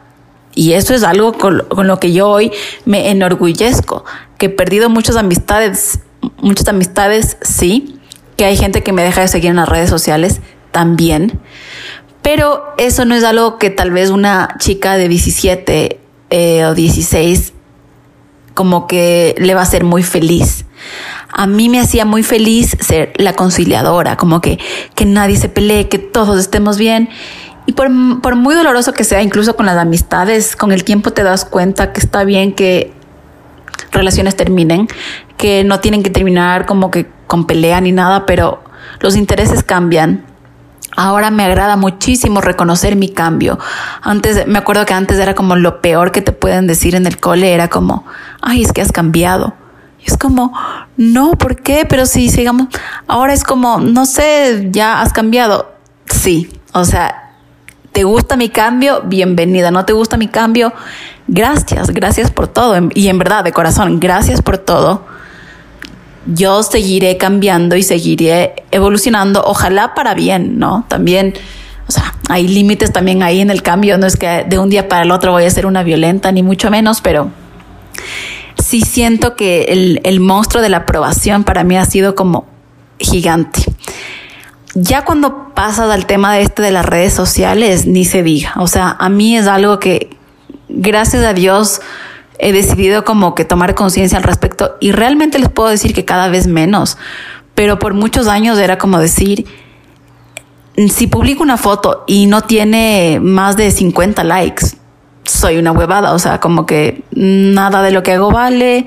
Y 0.59 0.73
eso 0.73 0.93
es 0.93 1.05
algo 1.05 1.35
con, 1.35 1.63
lo 1.71 2.01
que 2.01 2.11
yo 2.11 2.29
hoy 2.29 2.51
me 2.85 3.11
enorgullezco, 3.11 4.05
que 4.39 4.47
he 4.47 4.49
perdido 4.49 4.91
muchas 4.91 5.15
amistades, 5.15 6.01
muchas 6.39 6.67
amistades, 6.67 7.37
sí, 7.43 8.01
que 8.37 8.45
hay 8.45 8.57
gente 8.57 8.83
que 8.83 8.93
me 8.93 9.05
deja 9.05 9.21
de 9.21 9.29
seguir 9.29 9.51
en 9.51 9.57
las 9.57 9.69
redes 9.69 9.89
sociales 9.89 10.41
también, 10.73 11.39
pero 12.23 12.65
eso 12.77 13.05
no 13.05 13.15
es 13.15 13.23
algo 13.23 13.57
que 13.59 13.71
tal 13.71 13.93
vez 13.93 14.11
una 14.11 14.57
chica 14.59 14.97
de 14.97 15.09
17 15.09 16.01
eh, 16.31 16.65
o 16.65 16.75
16 16.75 17.53
como 18.55 18.89
que 18.89 19.37
le 19.39 19.55
va 19.55 19.63
a 19.63 19.67
ser 19.67 19.85
muy 19.85 20.03
feliz. 20.03 20.65
A 21.31 21.47
mí 21.47 21.69
me 21.69 21.79
hacía 21.79 22.05
muy 22.05 22.25
feliz 22.25 22.77
ser 22.81 23.13
la 23.17 23.35
conciliadora, 23.35 24.17
como 24.17 24.41
que, 24.41 24.59
que 24.97 25.05
nadie 25.05 25.37
se 25.37 25.49
pelee, 25.49 25.89
que 25.89 26.01
todos 26.01 26.37
estemos 26.41 26.79
bien. 26.79 27.11
Y 27.69 27.73
por, 27.73 27.91
por, 28.23 28.35
muy 28.35 28.55
doloroso 28.55 28.95
que 28.95 29.05
sea, 29.05 29.21
incluso 29.21 29.55
con 29.55 29.67
las 29.67 29.77
amistades, 29.77 30.57
con 30.57 30.73
el 30.73 30.85
tiempo 30.85 31.11
te 31.11 31.23
das 31.23 31.45
cuenta 31.45 31.93
que 31.93 32.01
está 32.01 32.25
bien 32.25 32.55
que 32.55 32.95
relaciones 33.93 34.37
terminen, 34.37 34.89
que 35.37 35.65
no 35.65 35.79
tienen 35.79 36.03
que 36.03 36.09
terminar 36.09 36.65
como 36.65 36.91
que 36.91 37.11
con 37.27 37.47
pelea 37.47 37.83
ni 37.83 37.93
nada, 37.93 38.25
pero 38.25 38.65
los 39.01 39.17
intereses 39.17 39.63
cambian. 39.63 40.25
Ahora 40.97 41.31
me 41.31 41.45
agrada 41.45 41.77
muchísimo 41.77 42.41
reconocer 42.41 42.97
mi 42.97 43.11
cambio. 43.11 43.59
Antes, 44.01 44.47
me 44.47 44.57
acuerdo 44.57 44.87
que 44.87 44.95
antes 44.95 45.19
era 45.19 45.35
como 45.35 45.55
lo 45.55 45.83
peor 45.83 46.11
que 46.11 46.23
te 46.23 46.33
pueden 46.33 46.67
decir 46.67 46.95
en 46.95 47.05
el 47.05 47.19
cole, 47.21 47.53
era 47.53 47.69
como, 47.69 48.07
ay, 48.41 48.63
es 48.63 48.73
que 48.73 48.81
has 48.81 48.93
cambiado. 48.93 49.53
Y 50.01 50.11
es 50.11 50.17
como, 50.17 50.55
no, 50.97 51.33
¿por 51.33 51.57
qué? 51.57 51.85
Pero 51.87 52.07
si 52.07 52.31
sigamos, 52.31 52.69
ahora 53.07 53.35
es 53.35 53.45
como, 53.45 53.79
no 53.79 54.07
sé, 54.07 54.69
ya 54.71 55.03
has 55.03 55.13
cambiado. 55.13 55.71
Sí, 56.07 56.49
o 56.73 56.87
sea, 56.87 57.28
¿Te 57.99 58.05
gusta 58.05 58.37
mi 58.37 58.49
cambio? 58.49 59.03
Bienvenida. 59.07 59.73
¿No 59.73 59.85
te 59.85 59.93
gusta 59.93 60.17
mi 60.17 60.29
cambio? 60.29 60.73
Gracias, 61.27 61.91
gracias 61.91 62.31
por 62.31 62.47
todo. 62.47 62.77
Y 62.95 63.09
en 63.09 63.19
verdad, 63.19 63.43
de 63.43 63.51
corazón, 63.51 63.99
gracias 63.99 64.41
por 64.41 64.57
todo. 64.57 65.05
Yo 66.25 66.63
seguiré 66.63 67.17
cambiando 67.17 67.75
y 67.75 67.83
seguiré 67.83 68.55
evolucionando, 68.71 69.43
ojalá 69.45 69.97
para 69.97 70.15
bien, 70.15 70.61
¿no? 70.61 70.85
También, 70.87 71.35
o 71.89 71.91
sea, 71.91 72.15
hay 72.29 72.47
límites 72.47 72.93
también 72.93 73.25
ahí 73.25 73.41
en 73.41 73.51
el 73.51 73.65
cambio. 73.65 73.99
No 73.99 74.07
es 74.07 74.17
que 74.17 74.45
de 74.49 74.61
un 74.61 74.71
día 74.71 74.89
para 74.89 75.03
el 75.03 75.11
otro 75.11 75.33
voy 75.33 75.43
a 75.43 75.51
ser 75.51 75.67
una 75.67 75.83
violenta, 75.83 76.31
ni 76.31 76.45
mucho 76.45 76.71
menos, 76.71 77.01
pero 77.01 77.33
sí 78.63 78.83
siento 78.83 79.35
que 79.35 79.63
el, 79.71 80.01
el 80.05 80.21
monstruo 80.21 80.63
de 80.63 80.69
la 80.69 80.77
aprobación 80.77 81.43
para 81.43 81.65
mí 81.65 81.77
ha 81.77 81.85
sido 81.85 82.15
como 82.15 82.47
gigante. 83.01 83.68
Ya 84.75 85.05
cuando 85.05 85.55
pasas 85.55 85.91
al 85.91 86.07
tema 86.07 86.35
de 86.35 86.43
este 86.43 86.63
de 86.63 86.71
las 86.71 86.85
redes 86.85 87.13
sociales, 87.13 87.87
ni 87.87 88.05
se 88.05 88.23
diga. 88.23 88.55
O 88.57 88.67
sea, 88.67 88.97
a 88.99 89.09
mí 89.09 89.37
es 89.37 89.47
algo 89.47 89.79
que, 89.79 90.11
gracias 90.69 91.25
a 91.25 91.33
Dios, 91.33 91.81
he 92.39 92.53
decidido 92.53 93.05
como 93.05 93.35
que 93.35 93.45
tomar 93.45 93.75
conciencia 93.75 94.19
al 94.19 94.25
respecto 94.25 94.77
y 94.81 94.93
realmente 94.93 95.39
les 95.39 95.49
puedo 95.49 95.69
decir 95.69 95.95
que 95.95 96.05
cada 96.05 96.29
vez 96.29 96.47
menos. 96.47 96.97
Pero 97.55 97.79
por 97.79 97.95
muchos 97.95 98.29
años 98.29 98.59
era 98.59 98.79
como 98.79 98.99
decir, 98.99 99.47
si 100.89 101.09
publico 101.09 101.43
una 101.43 101.57
foto 101.57 102.05
y 102.07 102.27
no 102.27 102.43
tiene 102.43 103.19
más 103.21 103.57
de 103.57 103.71
50 103.71 104.23
likes, 104.23 104.67
soy 105.25 105.59
una 105.59 105.73
huevada, 105.73 106.13
o 106.13 106.19
sea, 106.19 106.41
como 106.41 106.67
que 106.67 107.03
nada 107.11 107.83
de 107.83 107.91
lo 107.91 108.03
que 108.03 108.13
hago 108.13 108.31
vale, 108.31 108.87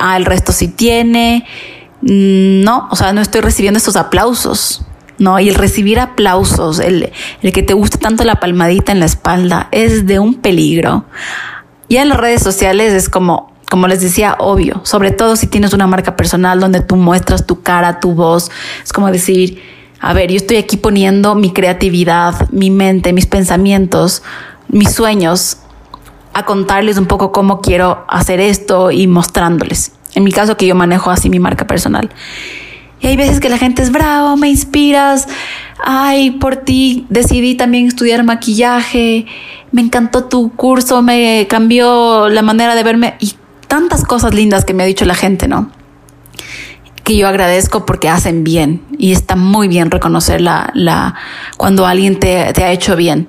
ah, 0.00 0.16
el 0.16 0.24
resto 0.24 0.52
sí 0.52 0.68
tiene. 0.68 1.46
Mm, 2.02 2.62
no, 2.62 2.88
o 2.90 2.96
sea, 2.96 3.12
no 3.12 3.20
estoy 3.20 3.40
recibiendo 3.40 3.78
estos 3.78 3.96
aplausos, 3.96 4.82
¿no? 5.18 5.38
Y 5.40 5.48
el 5.48 5.54
recibir 5.54 5.98
aplausos, 5.98 6.78
el, 6.78 7.12
el 7.42 7.52
que 7.52 7.62
te 7.62 7.74
guste 7.74 7.98
tanto 7.98 8.24
la 8.24 8.36
palmadita 8.36 8.92
en 8.92 9.00
la 9.00 9.06
espalda, 9.06 9.68
es 9.72 10.06
de 10.06 10.18
un 10.18 10.34
peligro. 10.34 11.04
Ya 11.88 12.02
en 12.02 12.08
las 12.08 12.18
redes 12.18 12.42
sociales 12.42 12.92
es 12.92 13.08
como, 13.08 13.52
como 13.70 13.88
les 13.88 14.00
decía, 14.00 14.36
obvio, 14.38 14.80
sobre 14.84 15.10
todo 15.10 15.36
si 15.36 15.46
tienes 15.46 15.72
una 15.72 15.86
marca 15.86 16.16
personal 16.16 16.60
donde 16.60 16.80
tú 16.80 16.96
muestras 16.96 17.46
tu 17.46 17.62
cara, 17.62 18.00
tu 18.00 18.12
voz, 18.12 18.50
es 18.82 18.92
como 18.92 19.10
decir, 19.10 19.60
a 20.00 20.12
ver, 20.12 20.30
yo 20.30 20.36
estoy 20.36 20.58
aquí 20.58 20.76
poniendo 20.76 21.34
mi 21.34 21.52
creatividad, 21.52 22.48
mi 22.50 22.70
mente, 22.70 23.12
mis 23.12 23.26
pensamientos, 23.26 24.22
mis 24.68 24.92
sueños, 24.92 25.58
a 26.34 26.44
contarles 26.44 26.98
un 26.98 27.06
poco 27.06 27.32
cómo 27.32 27.60
quiero 27.60 28.04
hacer 28.08 28.38
esto 28.38 28.92
y 28.92 29.08
mostrándoles. 29.08 29.92
En 30.14 30.24
mi 30.24 30.32
caso 30.32 30.56
que 30.56 30.66
yo 30.66 30.74
manejo 30.74 31.10
así 31.10 31.30
mi 31.30 31.38
marca 31.38 31.66
personal. 31.66 32.10
Y 33.00 33.06
hay 33.06 33.16
veces 33.16 33.40
que 33.40 33.48
la 33.48 33.58
gente 33.58 33.82
es 33.82 33.92
bravo, 33.92 34.36
me 34.36 34.48
inspiras, 34.48 35.28
ay, 35.84 36.32
por 36.32 36.56
ti 36.56 37.06
decidí 37.10 37.54
también 37.54 37.86
estudiar 37.86 38.24
maquillaje, 38.24 39.26
me 39.70 39.82
encantó 39.82 40.24
tu 40.24 40.52
curso, 40.54 41.00
me 41.02 41.46
cambió 41.48 42.28
la 42.28 42.42
manera 42.42 42.74
de 42.74 42.82
verme. 42.82 43.14
Y 43.20 43.34
tantas 43.68 44.02
cosas 44.04 44.34
lindas 44.34 44.64
que 44.64 44.74
me 44.74 44.82
ha 44.82 44.86
dicho 44.86 45.04
la 45.04 45.14
gente, 45.14 45.46
¿no? 45.46 45.70
Que 47.04 47.16
yo 47.16 47.28
agradezco 47.28 47.86
porque 47.86 48.08
hacen 48.08 48.42
bien 48.42 48.82
y 48.98 49.12
está 49.12 49.36
muy 49.36 49.68
bien 49.68 49.90
reconocer 49.90 50.40
la, 50.40 50.70
la, 50.74 51.14
cuando 51.56 51.86
alguien 51.86 52.18
te, 52.18 52.52
te 52.52 52.64
ha 52.64 52.72
hecho 52.72 52.96
bien. 52.96 53.28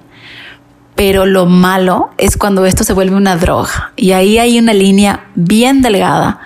Pero 0.95 1.25
lo 1.25 1.45
malo 1.45 2.09
es 2.17 2.35
cuando 2.35 2.65
esto 2.65 2.83
se 2.83 2.93
vuelve 2.93 3.15
una 3.15 3.37
droga 3.37 3.93
y 3.95 4.11
ahí 4.11 4.37
hay 4.37 4.59
una 4.59 4.73
línea 4.73 5.27
bien 5.35 5.81
delgada 5.81 6.41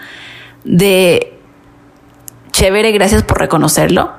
de 0.64 1.40
chévere, 2.52 2.92
gracias 2.92 3.24
por 3.24 3.40
reconocerlo. 3.40 4.12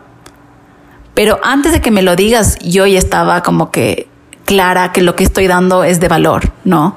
Pero 1.15 1.39
antes 1.45 1.73
de 1.73 1.81
que 1.81 1.91
me 1.91 2.03
lo 2.03 2.17
digas, 2.17 2.59
yo 2.59 2.87
ya 2.87 2.99
estaba 2.99 3.43
como 3.43 3.71
que 3.71 4.09
clara 4.45 4.93
que 4.93 5.03
lo 5.03 5.17
que 5.17 5.25
estoy 5.25 5.47
dando 5.47 5.85
es 5.85 6.01
de 6.01 6.09
valor, 6.09 6.53
¿no? 6.65 6.97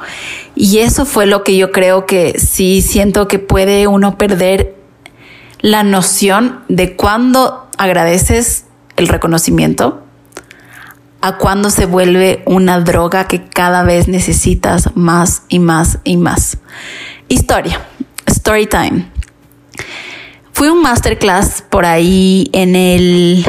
Y 0.56 0.80
eso 0.80 1.06
fue 1.06 1.26
lo 1.28 1.44
que 1.44 1.56
yo 1.56 1.72
creo 1.72 2.06
que 2.06 2.40
sí 2.40 2.82
siento 2.82 3.28
que 3.28 3.40
puede 3.40 3.88
uno 3.88 4.18
perder 4.18 4.76
la 5.62 5.84
noción 5.84 6.60
de 6.68 6.96
cuándo 6.96 7.68
agradeces 7.78 8.66
el 8.96 9.08
reconocimiento 9.08 10.04
a 11.22 11.38
cuándo 11.38 11.70
se 11.70 11.86
vuelve 11.86 12.44
una 12.46 12.80
droga 12.80 13.28
que 13.28 13.48
cada 13.48 13.84
vez 13.84 14.08
necesitas 14.08 14.96
más 14.96 15.44
y 15.50 15.60
más 15.60 16.00
y 16.04 16.18
más. 16.18 16.58
Historia, 17.28 17.82
story 18.28 18.68
time. 18.68 19.17
Fui 20.58 20.70
un 20.70 20.82
masterclass 20.82 21.62
por 21.62 21.86
ahí 21.86 22.50
en 22.52 22.76
el 22.76 23.46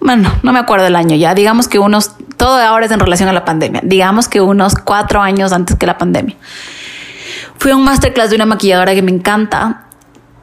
bueno, 0.00 0.30
no 0.42 0.52
me 0.52 0.58
acuerdo 0.58 0.86
el 0.86 0.94
año 0.96 1.16
ya, 1.16 1.34
digamos 1.34 1.66
que 1.66 1.78
unos, 1.78 2.10
todo 2.36 2.60
ahora 2.60 2.84
es 2.84 2.92
en 2.92 3.00
relación 3.00 3.30
a 3.30 3.32
la 3.32 3.46
pandemia, 3.46 3.80
digamos 3.82 4.28
que 4.28 4.42
unos 4.42 4.74
cuatro 4.74 5.22
años 5.22 5.50
antes 5.50 5.76
que 5.76 5.86
la 5.86 5.96
pandemia. 5.96 6.36
Fui 7.56 7.70
a 7.70 7.76
un 7.76 7.84
masterclass 7.84 8.28
de 8.28 8.36
una 8.36 8.44
maquilladora 8.44 8.94
que 8.94 9.00
me 9.00 9.10
encanta 9.10 9.86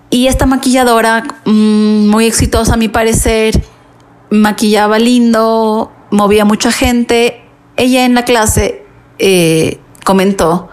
y 0.10 0.26
esta 0.26 0.48
maquilladora, 0.48 1.24
mm, 1.46 2.08
muy 2.08 2.26
exitosa 2.26 2.74
a 2.74 2.78
mi 2.78 2.90
parecer, 2.90 3.64
maquillaba 4.32 4.98
lindo, 4.98 5.92
movía 6.10 6.44
mucha 6.44 6.72
gente. 6.72 7.44
Ella 7.78 8.04
en 8.06 8.16
la 8.16 8.26
clase 8.26 8.84
eh, 9.20 9.80
comentó 10.04 10.70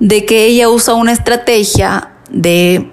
de 0.00 0.24
que 0.26 0.46
ella 0.46 0.68
usa 0.70 0.94
una 0.94 1.12
estrategia 1.12 2.10
de, 2.30 2.91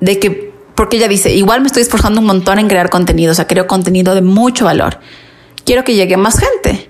de 0.00 0.18
que 0.18 0.48
porque 0.74 0.96
ella 0.96 1.08
dice, 1.08 1.34
igual 1.34 1.60
me 1.60 1.66
estoy 1.66 1.82
esforzando 1.82 2.20
un 2.20 2.26
montón 2.26 2.60
en 2.60 2.68
crear 2.68 2.88
contenido, 2.88 3.32
o 3.32 3.34
sea, 3.34 3.48
creo 3.48 3.66
contenido 3.66 4.14
de 4.14 4.22
mucho 4.22 4.64
valor. 4.64 5.00
Quiero 5.64 5.82
que 5.82 5.94
llegue 5.94 6.16
más 6.16 6.38
gente. 6.38 6.88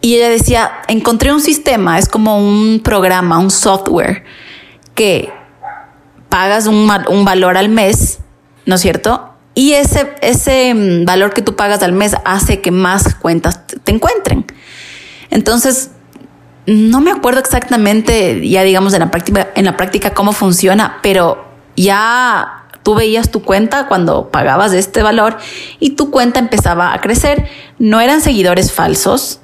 Y 0.00 0.14
ella 0.14 0.28
decía, 0.28 0.70
encontré 0.86 1.32
un 1.32 1.40
sistema, 1.40 1.98
es 1.98 2.08
como 2.08 2.38
un 2.38 2.78
programa, 2.78 3.38
un 3.38 3.50
software, 3.50 4.22
que 4.94 5.32
pagas 6.28 6.66
un, 6.66 6.88
un 7.08 7.24
valor 7.24 7.56
al 7.56 7.70
mes, 7.70 8.20
¿no 8.66 8.76
es 8.76 8.82
cierto? 8.82 9.34
Y 9.54 9.72
ese, 9.72 10.14
ese 10.20 10.74
mm, 10.74 11.04
valor 11.04 11.32
que 11.34 11.42
tú 11.42 11.56
pagas 11.56 11.82
al 11.82 11.92
mes 11.92 12.14
hace 12.24 12.60
que 12.60 12.70
más 12.70 13.14
cuentas 13.16 13.66
te 13.66 13.92
encuentren. 13.92 14.44
Entonces, 15.30 15.90
no 16.66 17.00
me 17.00 17.10
acuerdo 17.10 17.40
exactamente, 17.40 18.48
ya 18.48 18.62
digamos 18.62 18.94
en 18.94 19.00
la 19.00 19.10
práctica, 19.10 19.48
en 19.54 19.64
la 19.64 19.76
práctica 19.76 20.14
cómo 20.14 20.32
funciona, 20.32 20.98
pero 21.02 21.53
ya 21.76 22.64
tú 22.82 22.94
veías 22.94 23.30
tu 23.30 23.42
cuenta 23.42 23.86
cuando 23.88 24.30
pagabas 24.30 24.72
este 24.72 25.02
valor 25.02 25.38
y 25.80 25.90
tu 25.90 26.10
cuenta 26.10 26.38
empezaba 26.38 26.92
a 26.92 27.00
crecer. 27.00 27.48
No 27.78 28.00
eran 28.00 28.20
seguidores 28.20 28.72
falsos, 28.72 29.40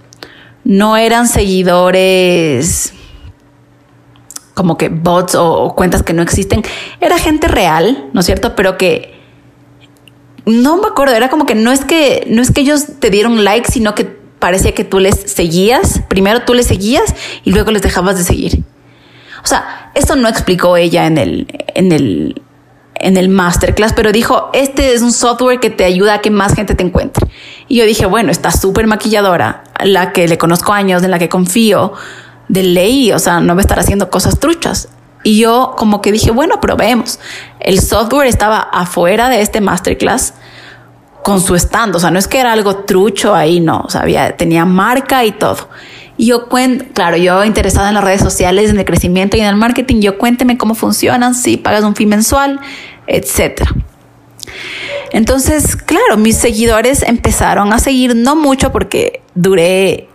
no 0.63 0.97
eran 0.97 1.27
seguidores 1.27 2.93
como 4.55 4.77
que 4.77 4.91
bots 4.91 5.37
o, 5.37 5.75
cuentas 5.75 6.03
que 6.03 6.13
no 6.13 6.21
existen. 6.21 6.63
Era 7.01 7.19
gente 7.19 7.49
real, 7.49 8.11
¿no 8.13 8.21
es 8.21 8.27
cierto? 8.27 8.55
Pero 8.55 8.77
que 8.77 9.19
no 10.45 10.77
me 10.77 10.89
acuerdo, 10.89 11.15
era 11.15 11.31
como 11.31 11.47
que 11.47 11.55
no 11.55 11.73
es 11.73 11.85
que 11.85 12.27
no 12.29 12.43
es 12.43 12.51
que 12.51 12.61
ellos 12.61 12.85
te 12.99 13.09
dieron 13.09 13.43
like, 13.43 13.73
sino 13.73 13.95
que 13.95 14.05
parecía 14.05 14.73
que 14.73 14.85
tú 14.85 14.99
les 14.99 15.19
seguías. 15.19 16.03
Primero 16.09 16.43
tú 16.43 16.53
les 16.53 16.67
seguías 16.67 17.15
y 17.43 17.53
luego 17.53 17.71
les 17.71 17.81
dejabas 17.81 18.19
de 18.19 18.25
seguir. 18.25 18.63
O 19.43 19.47
sea, 19.47 19.91
esto 19.95 20.17
no 20.17 20.29
explicó 20.29 20.77
ella 20.77 21.07
en 21.07 21.19
el, 21.19 21.47
en 21.75 21.93
el, 21.93 22.43
en 22.95 23.17
el 23.17 23.29
masterclass, 23.29 23.93
pero 23.93 24.13
dijo, 24.13 24.51
este 24.53 24.95
es 24.95 25.03
un 25.03 25.13
software 25.13 25.61
que 25.61 25.71
te 25.71 25.85
ayuda 25.85 26.15
a 26.15 26.21
que 26.21 26.31
más 26.31 26.55
gente 26.55 26.75
te 26.75 26.83
encuentre. 26.83 27.27
Y 27.69 27.77
yo 27.79 27.85
dije, 27.85 28.07
bueno, 28.07 28.31
esta 28.31 28.51
súper 28.51 28.87
maquilladora, 28.87 29.65
la 29.83 30.13
que 30.13 30.29
le 30.29 30.39
conozco 30.39 30.73
años, 30.73 31.03
en 31.03 31.11
la 31.11 31.19
que 31.19 31.29
confío, 31.29 31.95
de 32.49 32.63
ley, 32.63 33.13
o 33.13 33.19
sea, 33.19 33.41
no 33.41 33.55
va 33.55 33.61
a 33.61 33.63
estar 33.63 33.79
haciendo 33.79 34.11
cosas 34.11 34.39
truchas. 34.39 34.89
Y 35.23 35.39
yo 35.39 35.75
como 35.77 36.01
que 36.01 36.13
dije, 36.13 36.31
bueno, 36.31 36.61
probemos. 36.61 37.21
El 37.61 37.81
software 37.81 38.27
estaba 38.27 38.59
afuera 38.59 39.29
de 39.29 39.41
este 39.41 39.61
masterclass 39.61 40.35
con 41.23 41.41
su 41.41 41.55
stand, 41.55 41.95
o 41.95 41.99
sea, 41.99 42.11
no 42.11 42.19
es 42.19 42.27
que 42.27 42.41
era 42.41 42.53
algo 42.53 42.77
trucho 42.77 43.35
ahí, 43.35 43.61
no, 43.61 43.83
o 43.83 43.91
sea, 43.91 44.37
tenía 44.37 44.65
marca 44.65 45.25
y 45.25 45.33
todo. 45.33 45.69
Yo 46.21 46.51
cuento, 46.51 46.85
claro, 46.93 47.17
yo 47.17 47.45
interesada 47.45 47.89
en 47.89 47.95
las 47.95 48.05
redes 48.05 48.21
sociales, 48.21 48.69
en 48.69 48.79
el 48.79 48.85
crecimiento 48.85 49.39
y 49.39 49.41
en 49.41 49.47
el 49.47 49.57
marketing, 49.57 50.03
yo 50.03 50.19
cuénteme 50.19 50.59
cómo 50.59 50.75
funcionan, 50.75 51.35
si 51.35 51.57
pagas 51.57 51.83
un 51.83 51.97
fin 51.97 52.11
mensual, 52.11 52.61
etcétera. 53.07 53.75
Entonces, 55.13 55.77
claro, 55.77 56.19
mis 56.19 56.37
seguidores 56.37 57.03
empezaron 57.03 57.73
a 57.73 57.79
seguir, 57.79 58.15
no 58.15 58.37
mucho 58.37 58.71
porque 58.71 59.23
duré, 59.35 60.09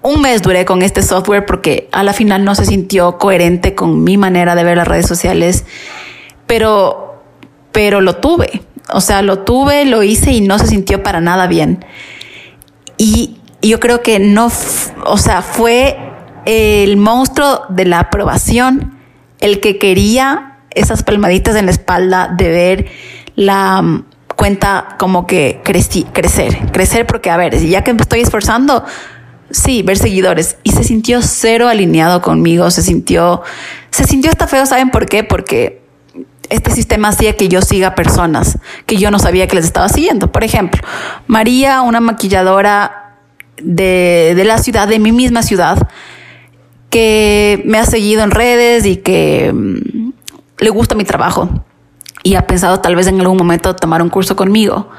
un 0.00 0.22
mes 0.22 0.40
duré 0.40 0.64
con 0.64 0.80
este 0.80 1.02
software 1.02 1.44
porque 1.44 1.90
a 1.92 2.04
la 2.04 2.14
final 2.14 2.42
no 2.42 2.54
se 2.54 2.64
sintió 2.64 3.18
coherente 3.18 3.74
con 3.74 4.02
mi 4.02 4.16
manera 4.16 4.54
de 4.54 4.64
ver 4.64 4.78
las 4.78 4.88
redes 4.88 5.06
sociales, 5.06 5.66
pero, 6.46 7.22
pero 7.70 8.00
lo 8.00 8.16
tuve. 8.16 8.62
O 8.94 9.02
sea, 9.02 9.20
lo 9.20 9.40
tuve, 9.40 9.84
lo 9.84 10.02
hice 10.02 10.32
y 10.32 10.40
no 10.40 10.58
se 10.58 10.68
sintió 10.68 11.02
para 11.02 11.20
nada 11.20 11.46
bien. 11.48 11.84
Y 12.96 13.39
yo 13.62 13.80
creo 13.80 14.02
que 14.02 14.18
no, 14.18 14.50
o 15.04 15.18
sea, 15.18 15.42
fue 15.42 15.96
el 16.46 16.96
monstruo 16.96 17.62
de 17.68 17.84
la 17.84 18.00
aprobación 18.00 18.98
el 19.40 19.60
que 19.60 19.78
quería 19.78 20.58
esas 20.70 21.02
palmaditas 21.02 21.56
en 21.56 21.66
la 21.66 21.72
espalda 21.72 22.32
de 22.36 22.48
ver 22.48 22.86
la 23.34 23.82
mm, 23.82 24.04
cuenta 24.36 24.96
como 24.98 25.26
que 25.26 25.60
crecer, 25.64 26.06
crecer 26.72 27.06
porque 27.06 27.30
a 27.30 27.36
ver, 27.36 27.58
ya 27.58 27.82
que 27.82 27.92
me 27.92 28.00
estoy 28.00 28.20
esforzando, 28.20 28.84
sí, 29.50 29.82
ver 29.82 29.98
seguidores 29.98 30.56
y 30.62 30.70
se 30.72 30.84
sintió 30.84 31.20
cero 31.22 31.68
alineado 31.68 32.22
conmigo, 32.22 32.70
se 32.70 32.82
sintió, 32.82 33.42
se 33.90 34.04
sintió 34.04 34.30
hasta 34.30 34.46
feo, 34.46 34.64
¿saben 34.66 34.90
por 34.90 35.06
qué? 35.06 35.24
Porque 35.24 35.82
este 36.48 36.70
sistema 36.70 37.08
hacía 37.08 37.36
que 37.36 37.48
yo 37.48 37.62
siga 37.62 37.94
personas 37.94 38.58
que 38.86 38.96
yo 38.96 39.10
no 39.10 39.18
sabía 39.18 39.46
que 39.46 39.56
les 39.56 39.64
estaba 39.64 39.88
siguiendo. 39.88 40.32
Por 40.32 40.42
ejemplo, 40.42 40.82
María, 41.26 41.82
una 41.82 42.00
maquilladora 42.00 42.99
de, 43.62 44.42
la 44.44 44.58
ciudad, 44.58 44.88
de 44.88 44.98
mi 44.98 45.12
misma 45.12 45.42
ciudad, 45.42 45.88
que 46.88 47.62
me 47.66 47.78
ha 47.78 47.84
seguido 47.84 48.22
en 48.22 48.30
redes 48.30 48.84
y 48.86 48.96
que 48.96 49.52
mm, 49.52 50.12
le 50.58 50.70
gusta 50.70 50.94
mi 50.94 51.04
trabajo 51.04 51.64
y 52.22 52.34
ha 52.34 52.46
pensado 52.46 52.80
tal 52.80 52.96
vez 52.96 53.06
en 53.06 53.20
algún 53.20 53.36
momento 53.36 53.74
tomar 53.74 54.02
un 54.02 54.10
curso 54.10 54.36
conmigo. 54.36 54.90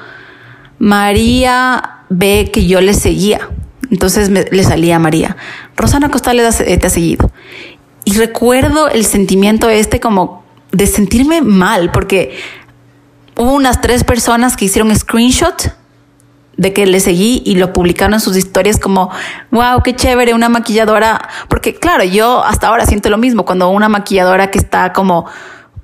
María 0.78 2.00
ve 2.08 2.50
que 2.52 2.66
yo 2.66 2.80
le 2.80 2.94
seguía, 2.94 3.50
entonces 3.90 4.28
le 4.28 4.64
salía 4.64 4.96
a 4.96 4.98
María. 4.98 5.36
Rosana 5.76 6.10
Costales 6.10 6.58
te 6.58 6.86
ha 6.86 6.90
seguido. 6.90 7.30
Y 8.04 8.14
recuerdo 8.14 8.88
el 8.88 9.04
sentimiento 9.04 9.68
este 9.68 10.00
como 10.00 10.44
de 10.72 10.86
sentirme 10.86 11.40
mal, 11.40 11.92
porque 11.92 12.36
hubo 13.36 13.52
unas 13.52 13.80
tres 13.80 14.02
personas 14.02 14.56
que 14.56 14.64
hicieron 14.64 14.94
screenshot 14.96 15.72
de 16.56 16.72
que 16.72 16.86
le 16.86 17.00
seguí 17.00 17.42
y 17.44 17.56
lo 17.56 17.72
publicaron 17.72 18.14
en 18.14 18.20
sus 18.20 18.36
historias 18.36 18.78
como, 18.78 19.10
wow, 19.50 19.82
qué 19.82 19.94
chévere, 19.94 20.34
una 20.34 20.48
maquilladora, 20.48 21.28
porque 21.48 21.74
claro, 21.74 22.04
yo 22.04 22.44
hasta 22.44 22.68
ahora 22.68 22.86
siento 22.86 23.08
lo 23.10 23.18
mismo, 23.18 23.44
cuando 23.44 23.68
una 23.70 23.88
maquilladora 23.88 24.50
que 24.50 24.58
está 24.58 24.92
como 24.92 25.26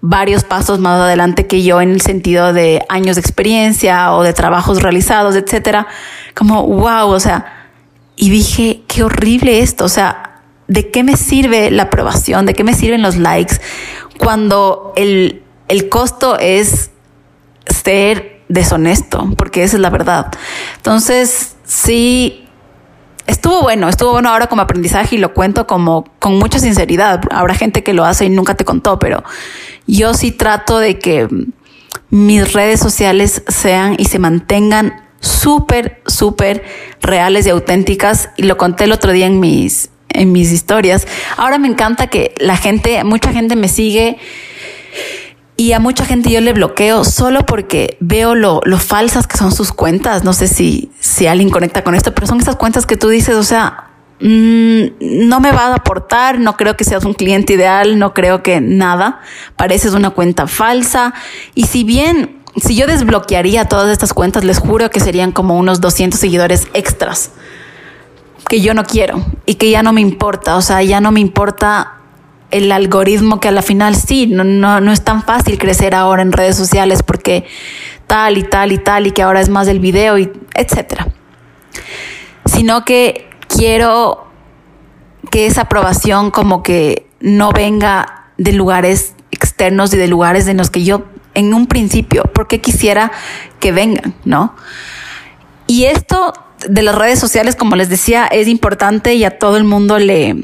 varios 0.00 0.44
pasos 0.44 0.78
más 0.78 1.00
adelante 1.00 1.46
que 1.46 1.62
yo 1.62 1.81
en 1.81 1.90
el 1.90 2.00
sentido 2.00 2.52
de 2.52 2.85
años 2.88 3.16
de 3.16 3.20
experiencia 3.20 4.12
o 4.12 4.22
de 4.22 4.33
trabajos 4.33 4.83
realizados, 4.83 5.35
etcétera, 5.35 5.88
como, 6.35 6.64
wow, 6.66 7.09
o 7.09 7.20
sea, 7.20 7.68
y 8.14 8.31
dije, 8.31 8.83
qué 8.87 9.02
horrible 9.02 9.61
esto, 9.61 9.85
o 9.85 9.88
sea, 9.88 10.42
¿de 10.66 10.90
qué 10.90 11.02
me 11.02 11.16
sirve 11.16 11.70
la 11.70 11.85
aprobación? 11.85 12.46
¿De 12.46 12.54
qué 12.54 12.62
me 12.62 12.74
sirven 12.74 13.02
los 13.02 13.16
likes? 13.16 13.57
Cuando 14.18 14.92
el, 14.96 15.42
el 15.68 15.88
costo 15.88 16.38
es 16.38 16.90
ser 17.66 18.38
deshonesto, 18.48 19.30
porque 19.37 19.62
esa 19.62 19.76
es 19.76 19.80
la 19.80 19.90
verdad. 19.90 20.32
Entonces, 20.76 21.56
sí, 21.64 22.48
estuvo 23.26 23.62
bueno, 23.62 23.88
estuvo 23.88 24.12
bueno 24.12 24.30
ahora 24.30 24.46
como 24.46 24.62
aprendizaje 24.62 25.16
y 25.16 25.18
lo 25.18 25.34
cuento 25.34 25.66
como 25.66 26.04
con 26.18 26.38
mucha 26.38 26.58
sinceridad. 26.58 27.20
Habrá 27.30 27.54
gente 27.54 27.82
que 27.82 27.92
lo 27.92 28.04
hace 28.04 28.24
y 28.24 28.30
nunca 28.30 28.54
te 28.54 28.64
contó, 28.64 28.98
pero 28.98 29.22
yo 29.87 30.14
sí 30.14 30.32
trato 30.32 30.78
de 30.78 30.98
que 30.98 31.28
mis 32.11 32.52
redes 32.52 32.80
sociales 32.80 33.42
sean 33.48 33.96
y 33.98 34.06
se 34.06 34.18
mantengan 34.18 35.08
súper, 35.20 36.00
súper 36.06 36.64
reales 37.02 37.46
y 37.46 37.50
auténticas. 37.50 38.30
Y 38.37 38.44
lo 38.44 38.56
conté 38.56 38.84
el 38.84 38.92
otro 38.92 39.12
día 39.12 39.26
en 39.26 39.40
mis, 39.40 39.90
en 40.08 40.32
mis 40.32 40.50
historias. 40.50 41.06
Ahora 41.37 41.58
me 41.58 41.68
encanta 41.68 42.06
que 42.06 42.34
la 42.38 42.56
gente, 42.56 43.02
mucha 43.04 43.32
gente 43.32 43.56
me 43.56 43.68
sigue 43.68 44.18
y 45.60 45.72
a 45.72 45.80
mucha 45.80 46.04
gente 46.04 46.30
yo 46.30 46.40
le 46.40 46.52
bloqueo 46.52 47.02
solo 47.02 47.44
porque 47.44 47.96
veo 47.98 48.36
lo, 48.36 48.62
falsas 48.78 49.26
que 49.26 49.36
son 49.36 49.50
sus 49.50 49.72
cuentas. 49.72 50.22
No 50.22 50.32
sé 50.32 50.46
si, 50.46 50.92
si 51.00 51.26
alguien 51.26 51.50
conecta 51.50 51.82
con 51.82 51.96
esto, 51.96 52.14
pero 52.14 52.28
son 52.28 52.38
esas 52.40 52.54
cuentas 52.54 52.86
que 52.86 52.96
tú 52.96 53.08
dices, 53.08 53.34
o 53.34 53.42
sea, 53.42 53.88
mm, 54.20 54.82
no 55.00 55.40
me 55.40 55.50
va 55.50 55.66
a 55.66 55.74
aportar, 55.74 56.38
no 56.38 56.56
creo 56.56 56.76
que 56.76 56.84
seas 56.84 57.04
un 57.04 57.12
cliente 57.12 57.54
ideal, 57.54 57.98
no 57.98 58.14
creo 58.14 58.40
que 58.40 58.60
nada. 58.60 59.18
Pareces 59.56 59.94
una 59.94 60.10
cuenta 60.10 60.46
falsa. 60.46 61.12
Y 61.56 61.64
si 61.64 61.82
bien, 61.82 62.38
si 62.62 62.76
yo 62.76 62.86
desbloquearía 62.86 63.64
todas 63.64 63.90
estas 63.90 64.14
cuentas, 64.14 64.44
les 64.44 64.60
juro 64.60 64.90
que 64.90 65.00
serían 65.00 65.32
como 65.32 65.58
unos 65.58 65.80
200 65.80 66.20
seguidores 66.20 66.68
extras 66.72 67.32
que 68.48 68.60
yo 68.60 68.74
no 68.74 68.84
quiero 68.84 69.26
y 69.44 69.56
que 69.56 69.70
ya 69.70 69.82
no 69.82 69.92
me 69.92 70.02
importa. 70.02 70.54
O 70.54 70.62
sea, 70.62 70.84
ya 70.84 71.00
no 71.00 71.10
me 71.10 71.18
importa 71.18 71.97
el 72.50 72.72
algoritmo 72.72 73.40
que 73.40 73.48
a 73.48 73.52
la 73.52 73.62
final 73.62 73.94
sí, 73.94 74.26
no, 74.26 74.44
no, 74.44 74.80
no 74.80 74.92
es 74.92 75.02
tan 75.02 75.22
fácil 75.22 75.58
crecer 75.58 75.94
ahora 75.94 76.22
en 76.22 76.32
redes 76.32 76.56
sociales 76.56 77.02
porque 77.02 77.46
tal 78.06 78.38
y 78.38 78.42
tal 78.42 78.72
y 78.72 78.78
tal 78.78 79.06
y 79.06 79.11
que 79.12 79.22
ahora 79.22 79.40
es 79.40 79.48
más 79.48 79.66
del 79.66 79.80
video 79.80 80.18
y 80.18 80.32
etcétera. 80.54 81.08
Sino 82.46 82.84
que 82.84 83.28
quiero 83.46 84.26
que 85.30 85.46
esa 85.46 85.62
aprobación 85.62 86.30
como 86.30 86.62
que 86.62 87.06
no 87.20 87.52
venga 87.52 88.30
de 88.38 88.52
lugares 88.52 89.14
externos 89.30 89.92
y 89.92 89.96
de 89.98 90.08
lugares 90.08 90.46
en 90.46 90.56
los 90.56 90.70
que 90.70 90.84
yo 90.84 91.04
en 91.34 91.54
un 91.54 91.66
principio, 91.66 92.24
porque 92.34 92.61
quisiera 92.61 93.12
que 93.61 93.72
vengan, 93.72 94.14
¿no? 94.24 94.56
Y 95.66 95.84
esto 95.84 96.32
de 96.66 96.82
las 96.82 96.94
redes 96.94 97.18
sociales, 97.18 97.54
como 97.54 97.76
les 97.76 97.88
decía, 97.88 98.26
es 98.26 98.48
importante 98.48 99.14
y 99.14 99.24
a 99.24 99.38
todo 99.38 99.56
el 99.56 99.64
mundo 99.64 99.98
le, 99.98 100.34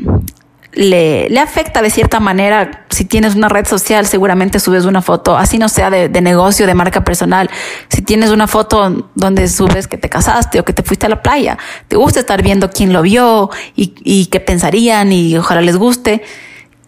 le, 0.74 1.28
le, 1.28 1.40
afecta 1.40 1.82
de 1.82 1.90
cierta 1.90 2.20
manera. 2.20 2.86
Si 2.90 3.04
tienes 3.04 3.34
una 3.34 3.48
red 3.48 3.66
social, 3.66 4.06
seguramente 4.06 4.60
subes 4.60 4.84
una 4.84 5.02
foto, 5.02 5.36
así 5.36 5.58
no 5.58 5.68
sea 5.68 5.90
de, 5.90 6.08
de, 6.08 6.20
negocio, 6.20 6.66
de 6.66 6.74
marca 6.74 7.04
personal. 7.04 7.50
Si 7.88 8.02
tienes 8.02 8.30
una 8.30 8.46
foto 8.46 9.10
donde 9.14 9.48
subes 9.48 9.88
que 9.88 9.96
te 9.96 10.08
casaste 10.08 10.60
o 10.60 10.64
que 10.64 10.72
te 10.72 10.82
fuiste 10.82 11.06
a 11.06 11.08
la 11.08 11.22
playa, 11.22 11.58
te 11.88 11.96
gusta 11.96 12.20
estar 12.20 12.42
viendo 12.42 12.70
quién 12.70 12.92
lo 12.92 13.02
vio 13.02 13.50
y, 13.74 13.94
y 14.04 14.26
qué 14.26 14.40
pensarían 14.40 15.12
y 15.12 15.36
ojalá 15.36 15.60
les 15.60 15.76
guste. 15.76 16.22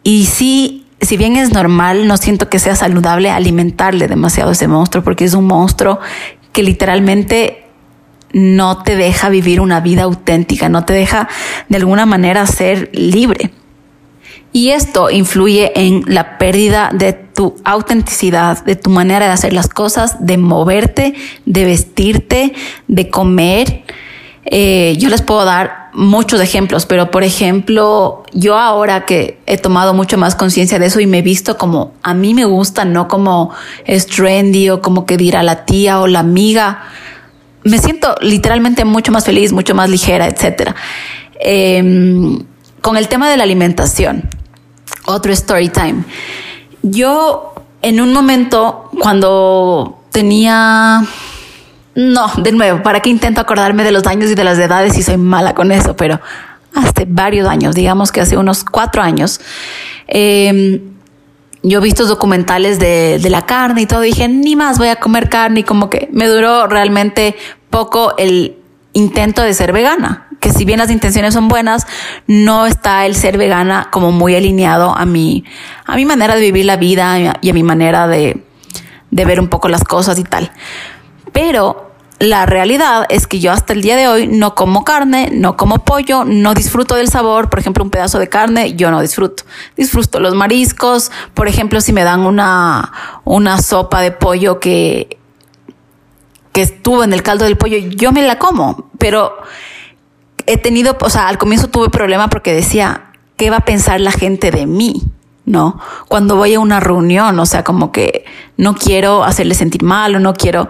Y 0.03 0.27
sí, 0.27 0.87
si 1.01 1.16
bien 1.16 1.37
es 1.37 1.53
normal, 1.53 2.07
no 2.07 2.16
siento 2.16 2.49
que 2.49 2.59
sea 2.59 2.77
saludable 2.77 3.31
alimentarle 3.31 4.09
demasiado 4.09 4.51
a 4.51 4.53
ese 4.53 4.68
monstruo 4.68 5.05
porque 5.05 5.25
es 5.25 5.35
un 5.35 5.46
monstruo 5.46 6.01
que 6.53 6.62
literalmente 6.62 7.66
no 8.33 8.83
te 8.83 8.96
deja 8.96 9.29
vivir 9.29 9.61
una 9.61 9.81
vida 9.81 10.03
auténtica, 10.03 10.68
no 10.68 10.85
te 10.85 10.92
deja 10.92 11.29
de 11.68 11.77
alguna 11.77 12.07
manera 12.07 12.46
ser 12.46 12.90
libre. 12.92 13.51
Y 14.57 14.71
esto 14.71 15.11
influye 15.11 15.71
en 15.79 16.03
la 16.07 16.38
pérdida 16.38 16.88
de 16.90 17.12
tu 17.12 17.57
autenticidad, 17.62 18.64
de 18.64 18.75
tu 18.75 18.88
manera 18.88 19.27
de 19.27 19.33
hacer 19.33 19.53
las 19.53 19.69
cosas, 19.69 20.25
de 20.25 20.38
moverte, 20.38 21.12
de 21.45 21.66
vestirte, 21.66 22.55
de 22.88 23.11
comer. 23.11 23.85
Eh, 24.47 24.97
yo 24.97 25.11
les 25.11 25.21
puedo 25.21 25.45
dar 25.45 25.90
muchos 25.92 26.40
ejemplos, 26.40 26.87
pero 26.87 27.11
por 27.11 27.23
ejemplo, 27.23 28.23
yo 28.33 28.57
ahora 28.57 29.05
que 29.05 29.38
he 29.45 29.59
tomado 29.59 29.92
mucho 29.92 30.16
más 30.16 30.35
conciencia 30.35 30.79
de 30.79 30.87
eso 30.87 31.01
y 31.01 31.07
me 31.07 31.19
he 31.19 31.23
visto 31.23 31.59
como 31.59 31.92
a 32.03 32.14
mí 32.14 32.33
me 32.33 32.47
gusta, 32.47 32.87
no 32.87 33.09
como 33.09 33.51
es 33.85 34.07
trendy 34.07 34.71
o 34.71 34.81
como 34.81 35.05
que 35.05 35.19
dirá 35.19 35.42
la 35.42 35.66
tía 35.66 36.01
o 36.01 36.07
la 36.07 36.21
amiga, 36.21 36.83
me 37.62 37.77
siento 37.77 38.14
literalmente 38.23 38.87
mucho 38.87 39.12
más 39.12 39.27
feliz, 39.27 39.53
mucho 39.53 39.75
más 39.75 39.90
ligera, 39.90 40.27
etcétera. 40.27 40.75
Eh, 41.40 42.38
con 42.81 42.97
el 42.97 43.09
tema 43.09 43.29
de 43.29 43.37
la 43.37 43.42
alimentación, 43.42 44.31
otro 45.07 45.33
story 45.33 45.69
time. 45.69 46.05
Yo 46.83 47.55
en 47.83 48.01
un 48.01 48.12
momento 48.12 48.90
cuando 49.01 50.03
tenía... 50.11 51.03
No, 51.95 52.31
de 52.37 52.53
nuevo, 52.53 52.83
¿para 52.83 53.01
qué 53.01 53.09
intento 53.09 53.40
acordarme 53.40 53.83
de 53.83 53.90
los 53.90 54.07
años 54.07 54.31
y 54.31 54.35
de 54.35 54.45
las 54.45 54.59
edades 54.59 54.99
y 54.99 55.03
soy 55.03 55.16
mala 55.16 55.55
con 55.55 55.73
eso? 55.73 55.97
Pero 55.97 56.21
hace 56.75 57.07
varios 57.09 57.49
años, 57.49 57.75
digamos 57.75 58.12
que 58.12 58.21
hace 58.21 58.37
unos 58.37 58.64
cuatro 58.64 59.03
años, 59.03 59.40
eh, 60.07 60.83
yo 61.62 61.79
he 61.79 61.83
visto 61.83 62.05
documentales 62.05 62.79
de, 62.79 63.19
de, 63.19 63.31
la 63.31 63.47
carne 63.47 63.83
y 63.83 63.87
todo, 63.87 64.05
y 64.05 64.09
dije, 64.09 64.29
ni 64.29 64.57
más 64.57 64.79
voy 64.79 64.88
a 64.88 64.97
comer 64.97 65.31
carne 65.31 65.61
y 65.61 65.62
como 65.62 65.88
que 65.88 66.11
me 66.12 66.27
duró 66.29 66.66
realmente 66.66 67.35
poco 67.71 68.14
el 68.19 68.57
intento 68.92 69.42
de 69.42 69.55
ser 69.55 69.73
vegana 69.73 70.25
que 70.40 70.53
si 70.53 70.64
bien 70.64 70.79
las 70.79 70.90
intenciones 70.90 71.35
son 71.35 71.49
buenas, 71.49 71.87
no 72.27 72.66
está 72.66 73.07
el 73.07 73.14
ser 73.14 73.38
vegana 73.38 73.88
como 73.90 74.12
muy 74.12 74.35
alineado 74.35 74.96
a 74.96 75.07
mi, 75.07 75.44
a 75.85 75.96
mi 75.96 76.05
manera 76.05 76.35
de 76.35 76.40
vivir 76.40 76.64
la 76.64 76.77
vida 76.77 77.38
y 77.40 77.51
a 77.51 77.53
mi 77.53 77.62
manera 77.62 78.07
de, 78.07 78.44
de 79.11 79.25
ver 79.25 79.40
un 79.40 79.49
poco 79.49 79.68
las 79.68 79.85
cosas 79.85 80.18
y 80.18 80.25
tal. 80.25 80.51
Pero 81.33 81.87
la 82.18 82.46
realidad 82.46 83.05
es 83.11 83.27
que 83.27 83.40
yo 83.40 83.53
hasta 83.53 83.75
el 83.75 83.83
día 83.83 83.94
de 83.94 84.09
hoy 84.09 84.27
no 84.27 84.55
como 84.55 84.85
carne, 84.85 85.29
no 85.33 85.57
como 85.57 85.85
pollo, 85.85 86.25
no 86.25 86.55
disfruto 86.55 86.94
del 86.94 87.09
sabor. 87.09 87.51
Por 87.51 87.59
ejemplo, 87.59 87.85
un 87.85 87.90
pedazo 87.90 88.18
de 88.18 88.29
carne 88.29 88.75
yo 88.75 88.90
no 88.90 89.03
disfruto. 89.03 89.44
Disfruto 89.77 90.18
los 90.18 90.35
mariscos. 90.35 91.11
Por 91.35 91.46
ejemplo, 91.46 91.81
si 91.81 91.92
me 91.92 92.05
dan 92.05 92.20
una, 92.20 92.92
una 93.25 93.61
sopa 93.61 94.01
de 94.01 94.12
pollo 94.12 94.61
que, 94.61 95.18
que 96.53 96.62
estuvo 96.62 97.05
en 97.05 97.12
el 97.12 97.22
caldo 97.22 97.44
del 97.44 97.59
pollo, 97.59 97.77
yo 97.77 98.12
me 98.12 98.22
la 98.22 98.38
como. 98.38 98.90
Pero 98.99 99.37
he 100.46 100.56
tenido, 100.56 100.96
o 101.00 101.11
sea, 101.11 101.28
al 101.28 101.38
comienzo 101.38 101.68
tuve 101.68 101.90
problema 101.90 102.28
porque 102.28 102.54
decía, 102.54 103.06
¿qué 103.37 103.50
va 103.50 103.59
a 103.59 103.64
pensar 103.64 104.00
la 104.00 104.12
gente 104.12 104.50
de 104.50 104.66
mí? 104.66 105.02
¿No? 105.44 105.78
Cuando 106.09 106.37
voy 106.37 106.54
a 106.54 106.61
una 106.61 106.80
reunión, 106.80 107.38
o 107.38 107.46
sea, 107.46 107.62
como 107.62 107.92
que 107.92 108.24
no 108.56 108.74
quiero 108.74 109.24
hacerle 109.24 109.54
sentir 109.54 109.82
mal 109.82 110.14
o 110.14 110.20
no 110.20 110.35
quiero... 110.35 110.68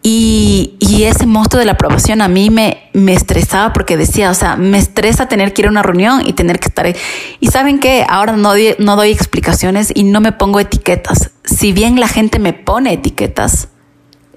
Y, 0.00 0.76
y, 0.78 1.02
ese 1.04 1.26
monstruo 1.26 1.58
de 1.58 1.66
la 1.66 1.72
aprobación 1.72 2.22
a 2.22 2.28
mí 2.28 2.50
me, 2.50 2.88
me 2.94 3.12
estresaba 3.12 3.72
porque 3.72 3.96
decía, 3.96 4.30
o 4.30 4.34
sea, 4.34 4.54
me 4.54 4.78
estresa 4.78 5.26
tener 5.26 5.52
que 5.52 5.62
ir 5.62 5.66
a 5.66 5.70
una 5.70 5.82
reunión 5.82 6.22
y 6.24 6.32
tener 6.34 6.60
que 6.60 6.68
estar 6.68 6.86
ahí. 6.86 6.94
Y 7.40 7.48
saben 7.48 7.80
que 7.80 8.06
ahora 8.08 8.36
no 8.36 8.52
no 8.78 8.96
doy 8.96 9.10
explicaciones 9.10 9.90
y 9.92 10.04
no 10.04 10.20
me 10.20 10.30
pongo 10.30 10.60
etiquetas. 10.60 11.32
Si 11.44 11.72
bien 11.72 11.98
la 11.98 12.06
gente 12.06 12.38
me 12.38 12.52
pone 12.52 12.92
etiquetas, 12.92 13.68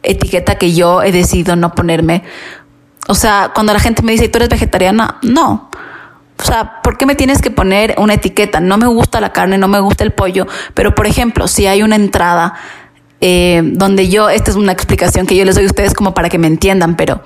etiqueta 0.03 0.55
que 0.55 0.73
yo 0.73 1.03
he 1.03 1.11
decidido 1.11 1.55
no 1.55 1.75
ponerme 1.75 2.23
o 3.07 3.15
sea, 3.15 3.51
cuando 3.53 3.73
la 3.73 3.79
gente 3.79 4.01
me 4.03 4.11
dice, 4.11 4.29
¿tú 4.29 4.37
eres 4.37 4.49
vegetariana? 4.49 5.17
No. 5.21 5.69
O 6.39 6.43
sea, 6.43 6.81
¿por 6.81 6.97
qué 6.97 7.05
me 7.05 7.15
tienes 7.15 7.41
que 7.41 7.51
poner 7.51 7.95
una 7.97 8.15
etiqueta? 8.15 8.59
No 8.59 8.77
me 8.77 8.87
gusta 8.87 9.21
la 9.21 9.31
carne, 9.31 9.57
no 9.57 9.67
me 9.67 9.79
gusta 9.79 10.03
el 10.03 10.11
pollo, 10.11 10.47
pero 10.73 10.95
por 10.95 11.05
ejemplo, 11.05 11.47
si 11.47 11.67
hay 11.67 11.83
una 11.83 11.95
entrada 11.95 12.55
eh, 13.19 13.61
donde 13.63 14.09
yo, 14.09 14.29
esta 14.29 14.49
es 14.49 14.57
una 14.57 14.71
explicación 14.71 15.27
que 15.27 15.35
yo 15.35 15.45
les 15.45 15.55
doy 15.55 15.65
a 15.65 15.67
ustedes 15.67 15.93
como 15.93 16.13
para 16.13 16.29
que 16.29 16.39
me 16.39 16.47
entiendan, 16.47 16.95
pero 16.95 17.21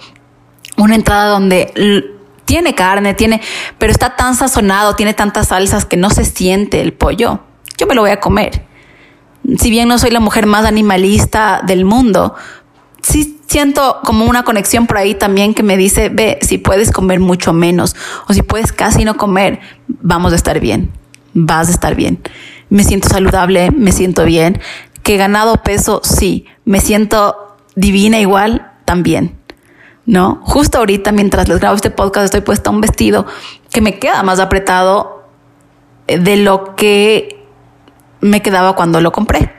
una 0.77 0.95
entrada 0.95 1.29
donde 1.29 1.71
tiene 2.43 2.75
carne, 2.75 3.13
tiene, 3.13 3.41
pero 3.77 3.91
está 3.91 4.17
tan 4.17 4.35
sazonado, 4.35 4.95
tiene 4.95 5.13
tantas 5.13 5.47
salsas 5.47 5.85
que 5.85 5.95
no 5.95 6.09
se 6.09 6.25
siente 6.25 6.81
el 6.81 6.91
pollo, 6.91 7.39
yo 7.77 7.87
me 7.87 7.95
lo 7.95 8.01
voy 8.01 8.11
a 8.11 8.19
comer. 8.19 8.65
Si 9.57 9.69
bien 9.69 9.87
no 9.87 9.97
soy 9.97 10.11
la 10.11 10.19
mujer 10.19 10.47
más 10.47 10.65
animalista 10.65 11.61
del 11.65 11.85
mundo, 11.85 12.35
sí 13.05 13.39
siento 13.47 13.99
como 14.03 14.25
una 14.25 14.43
conexión 14.43 14.87
por 14.87 14.97
ahí 14.97 15.13
también 15.13 15.53
que 15.53 15.61
me 15.61 15.77
dice, 15.77 16.09
ve, 16.09 16.39
si 16.41 16.57
puedes 16.57 16.91
comer 16.91 17.19
mucho 17.19 17.53
menos 17.53 17.95
o 18.27 18.33
si 18.33 18.41
puedes 18.41 18.71
casi 18.71 19.05
no 19.05 19.15
comer, 19.15 19.59
vamos 19.87 20.33
a 20.33 20.35
estar 20.35 20.59
bien, 20.59 20.91
vas 21.33 21.67
a 21.67 21.71
estar 21.71 21.95
bien. 21.95 22.19
Me 22.69 22.83
siento 22.83 23.07
saludable, 23.07 23.69
me 23.69 23.91
siento 23.91 24.25
bien. 24.25 24.59
Que 25.03 25.15
he 25.15 25.17
ganado 25.17 25.61
peso, 25.61 26.01
sí. 26.03 26.45
Me 26.65 26.79
siento 26.79 27.55
divina 27.75 28.17
igual, 28.19 28.71
también. 28.85 29.37
¿No? 30.07 30.39
Justo 30.43 30.79
ahorita, 30.79 31.11
mientras 31.11 31.47
les 31.47 31.59
grabo 31.59 31.75
este 31.75 31.91
podcast, 31.91 32.25
estoy 32.25 32.41
puesta 32.41 32.71
un 32.71 32.81
vestido 32.81 33.27
que 33.71 33.81
me 33.81 33.99
queda 33.99 34.23
más 34.23 34.39
apretado 34.39 35.27
de 36.07 36.37
lo 36.37 36.75
que 36.75 37.45
me 38.21 38.41
quedaba 38.41 38.75
cuando 38.75 38.99
lo 38.99 39.11
compré 39.11 39.54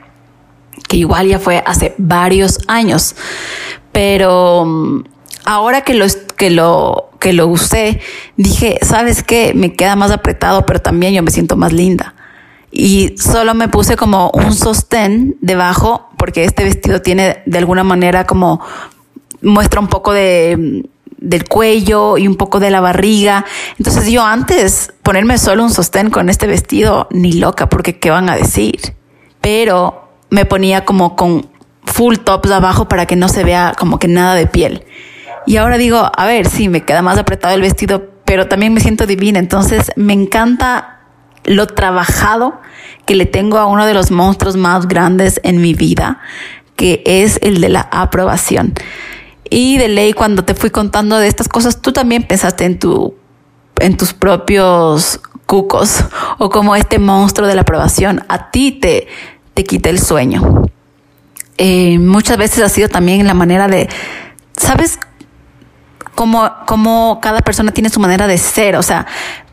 que 0.87 0.97
igual 0.97 1.27
ya 1.27 1.39
fue 1.39 1.63
hace 1.65 1.93
varios 1.97 2.59
años. 2.67 3.15
Pero 3.91 4.65
mm, 4.65 5.03
ahora 5.45 5.81
que 5.81 5.93
lo, 5.93 6.05
que 6.35 6.49
lo, 6.49 7.09
que 7.19 7.33
lo 7.33 7.47
usé, 7.47 7.99
dije, 8.35 8.79
¿sabes 8.81 9.23
qué? 9.23 9.53
Me 9.55 9.73
queda 9.73 9.95
más 9.95 10.11
apretado, 10.11 10.65
pero 10.65 10.79
también 10.79 11.13
yo 11.13 11.23
me 11.23 11.31
siento 11.31 11.55
más 11.55 11.73
linda. 11.73 12.15
Y 12.71 13.15
solo 13.17 13.53
me 13.53 13.69
puse 13.69 13.95
como 13.95 14.29
un 14.33 14.53
sostén 14.53 15.37
debajo, 15.41 16.09
porque 16.17 16.43
este 16.43 16.63
vestido 16.63 17.01
tiene 17.01 17.41
de 17.45 17.57
alguna 17.57 17.83
manera 17.83 18.25
como 18.25 18.61
muestra 19.41 19.79
un 19.79 19.87
poco 19.87 20.13
de 20.13 20.83
del 21.17 21.47
cuello 21.47 22.17
y 22.17 22.27
un 22.27 22.35
poco 22.35 22.59
de 22.59 22.71
la 22.71 22.79
barriga. 22.79 23.45
Entonces 23.77 24.09
yo 24.09 24.23
antes 24.23 24.93
ponerme 25.03 25.37
solo 25.37 25.63
un 25.63 25.71
sostén 25.71 26.09
con 26.09 26.29
este 26.29 26.47
vestido, 26.47 27.07
ni 27.11 27.33
loca, 27.33 27.69
porque 27.69 27.99
¿qué 27.99 28.09
van 28.09 28.29
a 28.29 28.35
decir? 28.35 28.95
Pero 29.41 30.06
me 30.29 30.45
ponía 30.45 30.85
como 30.85 31.15
con 31.15 31.49
full 31.83 32.17
tops 32.17 32.51
abajo 32.51 32.87
para 32.87 33.05
que 33.05 33.15
no 33.15 33.29
se 33.29 33.43
vea 33.43 33.73
como 33.77 33.99
que 33.99 34.07
nada 34.07 34.35
de 34.35 34.47
piel. 34.47 34.83
Y 35.45 35.57
ahora 35.57 35.77
digo, 35.77 36.11
a 36.15 36.25
ver, 36.25 36.47
sí, 36.47 36.67
me 36.67 36.83
queda 36.83 37.01
más 37.01 37.17
apretado 37.17 37.55
el 37.55 37.61
vestido, 37.61 38.09
pero 38.25 38.47
también 38.47 38.73
me 38.73 38.81
siento 38.81 39.05
divina. 39.05 39.39
Entonces 39.39 39.91
me 39.95 40.13
encanta 40.13 40.99
lo 41.45 41.67
trabajado 41.67 42.59
que 43.05 43.15
le 43.15 43.25
tengo 43.25 43.57
a 43.57 43.65
uno 43.65 43.85
de 43.85 43.93
los 43.93 44.11
monstruos 44.11 44.57
más 44.57 44.87
grandes 44.87 45.39
en 45.43 45.61
mi 45.61 45.73
vida, 45.73 46.19
que 46.75 47.01
es 47.05 47.39
el 47.41 47.61
de 47.61 47.69
la 47.69 47.87
aprobación. 47.91 48.73
Y 49.49 49.77
de 49.77 49.87
ley, 49.87 50.11
cuando 50.11 50.43
te 50.43 50.53
fui 50.53 50.69
contando 50.69 51.17
de 51.17 51.27
estas 51.27 51.47
cosas, 51.47 51.81
tú 51.81 51.93
también 51.93 52.23
pensaste 52.23 52.65
en 52.65 52.77
tu, 52.77 53.15
en 53.79 53.95
tus 53.95 54.13
propios 54.13 55.21
cucos 55.45 56.03
o 56.37 56.49
como 56.49 56.75
este 56.75 56.99
monstruo 56.99 57.47
de 57.47 57.55
la 57.55 57.61
aprobación. 57.61 58.25
A 58.27 58.51
ti 58.51 58.73
te, 58.73 59.07
te 59.57 59.63
quita 59.63 59.89
el 59.89 59.99
sueño. 59.99 60.67
Eh, 61.57 61.97
muchas 61.97 62.37
veces 62.37 62.63
ha 62.63 62.69
sido 62.69 62.89
también 62.89 63.25
la 63.25 63.33
manera 63.33 63.67
de, 63.67 63.89
¿sabes? 64.55 64.99
Como, 66.13 66.47
como 66.67 67.17
cada 67.23 67.39
persona 67.39 67.71
tiene 67.71 67.89
su 67.89 67.99
manera 67.99 68.27
de 68.27 68.37
ser, 68.37 68.75
o 68.75 68.83
sea, 68.83 69.07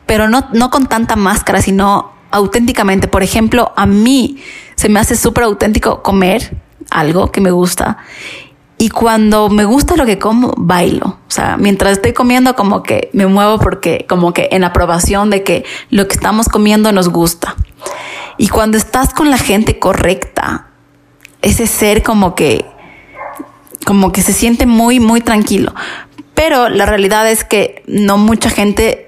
pero 0.05 0.29
no, 0.29 0.47
no 0.53 0.69
con 0.69 0.89
tanta 0.89 1.17
máscara, 1.17 1.63
sino 1.63 2.13
auténticamente. 2.31 3.09
Por 3.09 3.23
ejemplo, 3.23 3.73
a 3.77 3.87
mí 3.87 4.43
se 4.75 4.91
me 4.91 5.01
hace 5.01 5.17
súper 5.17 5.45
auténtico 5.45 6.03
comer 6.03 6.55
algo 6.91 7.33
que 7.33 7.41
me 7.41 7.51
gusta. 7.51 7.97
Y 8.77 8.91
cuando 8.91 9.49
me 9.49 9.65
gusta 9.65 9.97
lo 9.97 10.05
que 10.05 10.19
como, 10.19 10.53
bailo. 10.59 11.07
O 11.07 11.31
sea, 11.31 11.57
mientras 11.57 11.93
estoy 11.93 12.13
comiendo, 12.13 12.55
como 12.57 12.83
que 12.83 13.09
me 13.15 13.27
muevo 13.27 13.59
porque, 13.59 14.05
como 14.07 14.35
que 14.35 14.51
en 14.53 14.65
aprobación 14.65 15.31
de 15.31 15.43
que 15.45 15.65
lo 15.89 16.07
que 16.09 16.15
estamos 16.15 16.51
comiendo 16.51 16.93
nos 16.93 17.09
gusta. 17.09 17.57
Y 18.37 18.49
cuando 18.49 18.76
estás 18.76 19.14
con 19.14 19.30
la 19.30 19.39
gente 19.39 19.78
correcta, 19.78 20.68
ese 21.43 21.66
ser 21.66 22.03
como 22.03 22.35
que, 22.35 22.64
como 23.85 24.12
que 24.12 24.22
se 24.22 24.32
siente 24.32 24.66
muy, 24.66 25.01
muy 25.01 25.20
tranquilo. 25.20 25.74
Pero 26.35 26.68
la 26.68 26.87
realidad 26.87 27.30
es 27.30 27.45
que 27.45 27.82
no 27.87 28.18
mucha 28.18 28.51
gente 28.51 29.05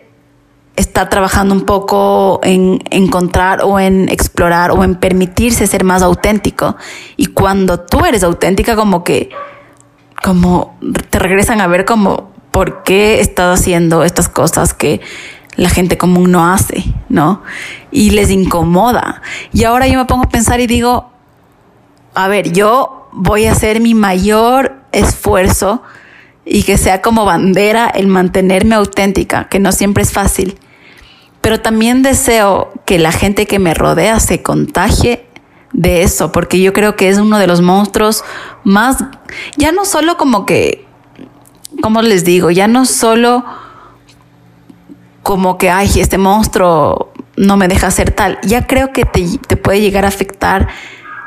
está 0.76 1.08
trabajando 1.08 1.54
un 1.54 1.62
poco 1.62 2.40
en 2.42 2.82
encontrar 2.90 3.62
o 3.64 3.80
en 3.80 4.08
explorar 4.10 4.70
o 4.70 4.84
en 4.84 4.94
permitirse 4.94 5.66
ser 5.66 5.84
más 5.84 6.02
auténtico. 6.02 6.76
Y 7.16 7.26
cuando 7.26 7.80
tú 7.80 8.04
eres 8.04 8.22
auténtica, 8.22 8.76
como 8.76 9.02
que, 9.02 9.30
como 10.22 10.78
te 11.10 11.18
regresan 11.18 11.60
a 11.60 11.66
ver 11.66 11.84
como, 11.84 12.30
¿por 12.50 12.82
qué 12.82 13.20
estás 13.20 13.60
haciendo 13.60 14.04
estas 14.04 14.28
cosas 14.28 14.74
que 14.74 15.00
la 15.56 15.70
gente 15.70 15.98
común 15.98 16.30
no 16.30 16.52
hace, 16.52 16.84
¿no? 17.08 17.42
Y 17.90 18.10
les 18.10 18.30
incomoda. 18.30 19.22
Y 19.52 19.64
ahora 19.64 19.88
yo 19.88 19.98
me 19.98 20.04
pongo 20.04 20.24
a 20.24 20.28
pensar 20.28 20.60
y 20.60 20.66
digo, 20.66 21.10
a 22.14 22.28
ver, 22.28 22.52
yo 22.52 23.08
voy 23.12 23.46
a 23.46 23.52
hacer 23.52 23.80
mi 23.80 23.94
mayor 23.94 24.76
esfuerzo 24.92 25.82
y 26.44 26.62
que 26.62 26.78
sea 26.78 27.02
como 27.02 27.24
bandera 27.24 27.88
el 27.88 28.06
mantenerme 28.06 28.74
auténtica, 28.74 29.48
que 29.48 29.58
no 29.58 29.72
siempre 29.72 30.02
es 30.02 30.12
fácil 30.12 30.58
pero 31.46 31.60
también 31.60 32.02
deseo 32.02 32.72
que 32.86 32.98
la 32.98 33.12
gente 33.12 33.46
que 33.46 33.60
me 33.60 33.72
rodea 33.72 34.18
se 34.18 34.42
contagie 34.42 35.24
de 35.72 36.02
eso, 36.02 36.32
porque 36.32 36.60
yo 36.60 36.72
creo 36.72 36.96
que 36.96 37.08
es 37.08 37.18
uno 37.18 37.38
de 37.38 37.46
los 37.46 37.60
monstruos 37.60 38.24
más, 38.64 38.96
ya 39.56 39.70
no 39.70 39.84
solo 39.84 40.16
como 40.16 40.44
que, 40.44 40.84
como 41.82 42.02
les 42.02 42.24
digo, 42.24 42.50
ya 42.50 42.66
no 42.66 42.84
solo 42.84 43.44
como 45.26 45.58
que, 45.58 45.70
ay, 45.70 45.90
este 45.96 46.18
monstruo 46.18 47.10
no 47.36 47.56
me 47.56 47.66
deja 47.66 47.90
ser 47.90 48.12
tal, 48.12 48.38
ya 48.44 48.68
creo 48.68 48.92
que 48.92 49.04
te, 49.04 49.26
te 49.48 49.56
puede 49.56 49.80
llegar 49.80 50.04
a 50.04 50.08
afectar 50.08 50.68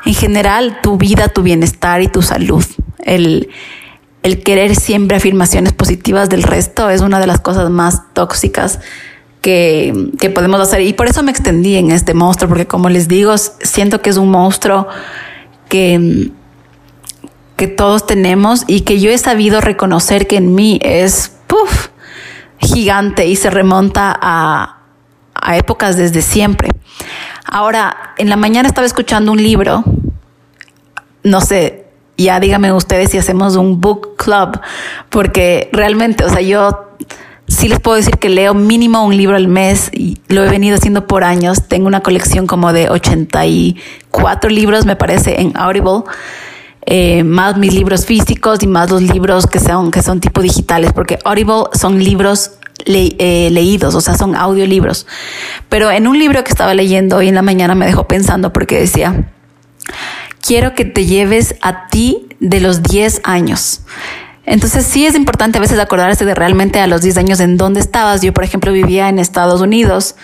en 0.06 0.14
general 0.14 0.78
tu 0.82 0.96
vida, 0.96 1.28
tu 1.28 1.42
bienestar 1.42 2.00
y 2.00 2.08
tu 2.08 2.22
salud. 2.22 2.64
El, 3.00 3.50
el 4.22 4.42
querer 4.42 4.74
siempre 4.74 5.18
afirmaciones 5.18 5.74
positivas 5.74 6.30
del 6.30 6.44
resto 6.44 6.88
es 6.88 7.02
una 7.02 7.20
de 7.20 7.26
las 7.26 7.40
cosas 7.42 7.68
más 7.68 8.10
tóxicas 8.14 8.80
que, 9.42 10.08
que, 10.18 10.30
podemos 10.30 10.60
hacer. 10.60 10.80
Y 10.80 10.94
por 10.94 11.06
eso 11.06 11.22
me 11.22 11.30
extendí 11.30 11.76
en 11.76 11.90
este 11.90 12.14
monstruo, 12.14 12.48
porque 12.48 12.66
como 12.66 12.88
les 12.88 13.06
digo, 13.06 13.36
siento 13.36 14.00
que 14.00 14.08
es 14.08 14.16
un 14.16 14.30
monstruo 14.30 14.88
que, 15.68 16.30
que 17.56 17.66
todos 17.66 18.06
tenemos 18.06 18.64
y 18.66 18.80
que 18.80 18.98
yo 18.98 19.10
he 19.10 19.18
sabido 19.18 19.60
reconocer 19.60 20.26
que 20.26 20.38
en 20.38 20.54
mí 20.54 20.80
es 20.82 21.32
puff, 21.46 21.89
gigante 22.60 23.26
y 23.26 23.36
se 23.36 23.50
remonta 23.50 24.16
a, 24.20 24.78
a 25.34 25.56
épocas 25.56 25.96
desde 25.96 26.22
siempre. 26.22 26.70
Ahora, 27.44 28.14
en 28.18 28.28
la 28.28 28.36
mañana 28.36 28.68
estaba 28.68 28.86
escuchando 28.86 29.32
un 29.32 29.42
libro, 29.42 29.84
no 31.22 31.40
sé, 31.40 31.86
ya 32.16 32.38
díganme 32.38 32.72
ustedes 32.72 33.10
si 33.10 33.18
hacemos 33.18 33.56
un 33.56 33.80
book 33.80 34.16
club, 34.16 34.60
porque 35.08 35.70
realmente, 35.72 36.24
o 36.24 36.28
sea, 36.28 36.42
yo 36.42 36.90
sí 37.50 37.68
les 37.68 37.80
puedo 37.80 37.96
decir 37.96 38.18
que 38.18 38.28
leo 38.28 38.54
mínimo 38.54 39.04
un 39.04 39.16
libro 39.16 39.36
al 39.36 39.48
mes 39.48 39.90
y 39.92 40.18
lo 40.28 40.44
he 40.44 40.48
venido 40.48 40.76
haciendo 40.76 41.06
por 41.06 41.24
años. 41.24 41.66
Tengo 41.66 41.86
una 41.86 42.00
colección 42.00 42.46
como 42.46 42.72
de 42.72 42.88
84 42.88 44.50
libros, 44.50 44.86
me 44.86 44.96
parece, 44.96 45.40
en 45.40 45.56
Audible. 45.56 46.04
Eh, 46.86 47.24
más 47.24 47.56
mis 47.58 47.74
libros 47.74 48.06
físicos 48.06 48.62
y 48.62 48.66
más 48.66 48.90
los 48.90 49.02
libros 49.02 49.46
que 49.46 49.60
son, 49.60 49.90
que 49.90 50.02
son 50.02 50.20
tipo 50.20 50.40
digitales, 50.40 50.92
porque 50.92 51.18
Audible 51.24 51.64
son 51.74 52.02
libros 52.02 52.52
eh, 52.86 53.48
leídos, 53.52 53.94
o 53.94 54.00
sea, 54.00 54.16
son 54.16 54.34
audiolibros. 54.34 55.06
Pero 55.68 55.90
en 55.90 56.06
un 56.06 56.18
libro 56.18 56.42
que 56.42 56.50
estaba 56.50 56.74
leyendo 56.74 57.16
hoy 57.16 57.28
en 57.28 57.34
la 57.34 57.42
mañana 57.42 57.74
me 57.74 57.86
dejó 57.86 58.08
pensando 58.08 58.52
porque 58.52 58.80
decía, 58.80 59.30
quiero 60.40 60.74
que 60.74 60.84
te 60.84 61.04
lleves 61.04 61.54
a 61.60 61.88
ti 61.88 62.28
de 62.40 62.60
los 62.60 62.82
10 62.82 63.20
años. 63.24 63.82
Entonces 64.46 64.86
sí 64.86 65.06
es 65.06 65.14
importante 65.14 65.58
a 65.58 65.60
veces 65.60 65.78
acordarse 65.78 66.24
de 66.24 66.34
realmente 66.34 66.80
a 66.80 66.86
los 66.86 67.02
10 67.02 67.18
años 67.18 67.40
en 67.40 67.56
dónde 67.56 67.80
estabas. 67.80 68.22
Yo, 68.22 68.32
por 68.32 68.44
ejemplo, 68.44 68.72
vivía 68.72 69.08
en 69.08 69.18
Estados 69.18 69.60
Unidos 69.60 70.16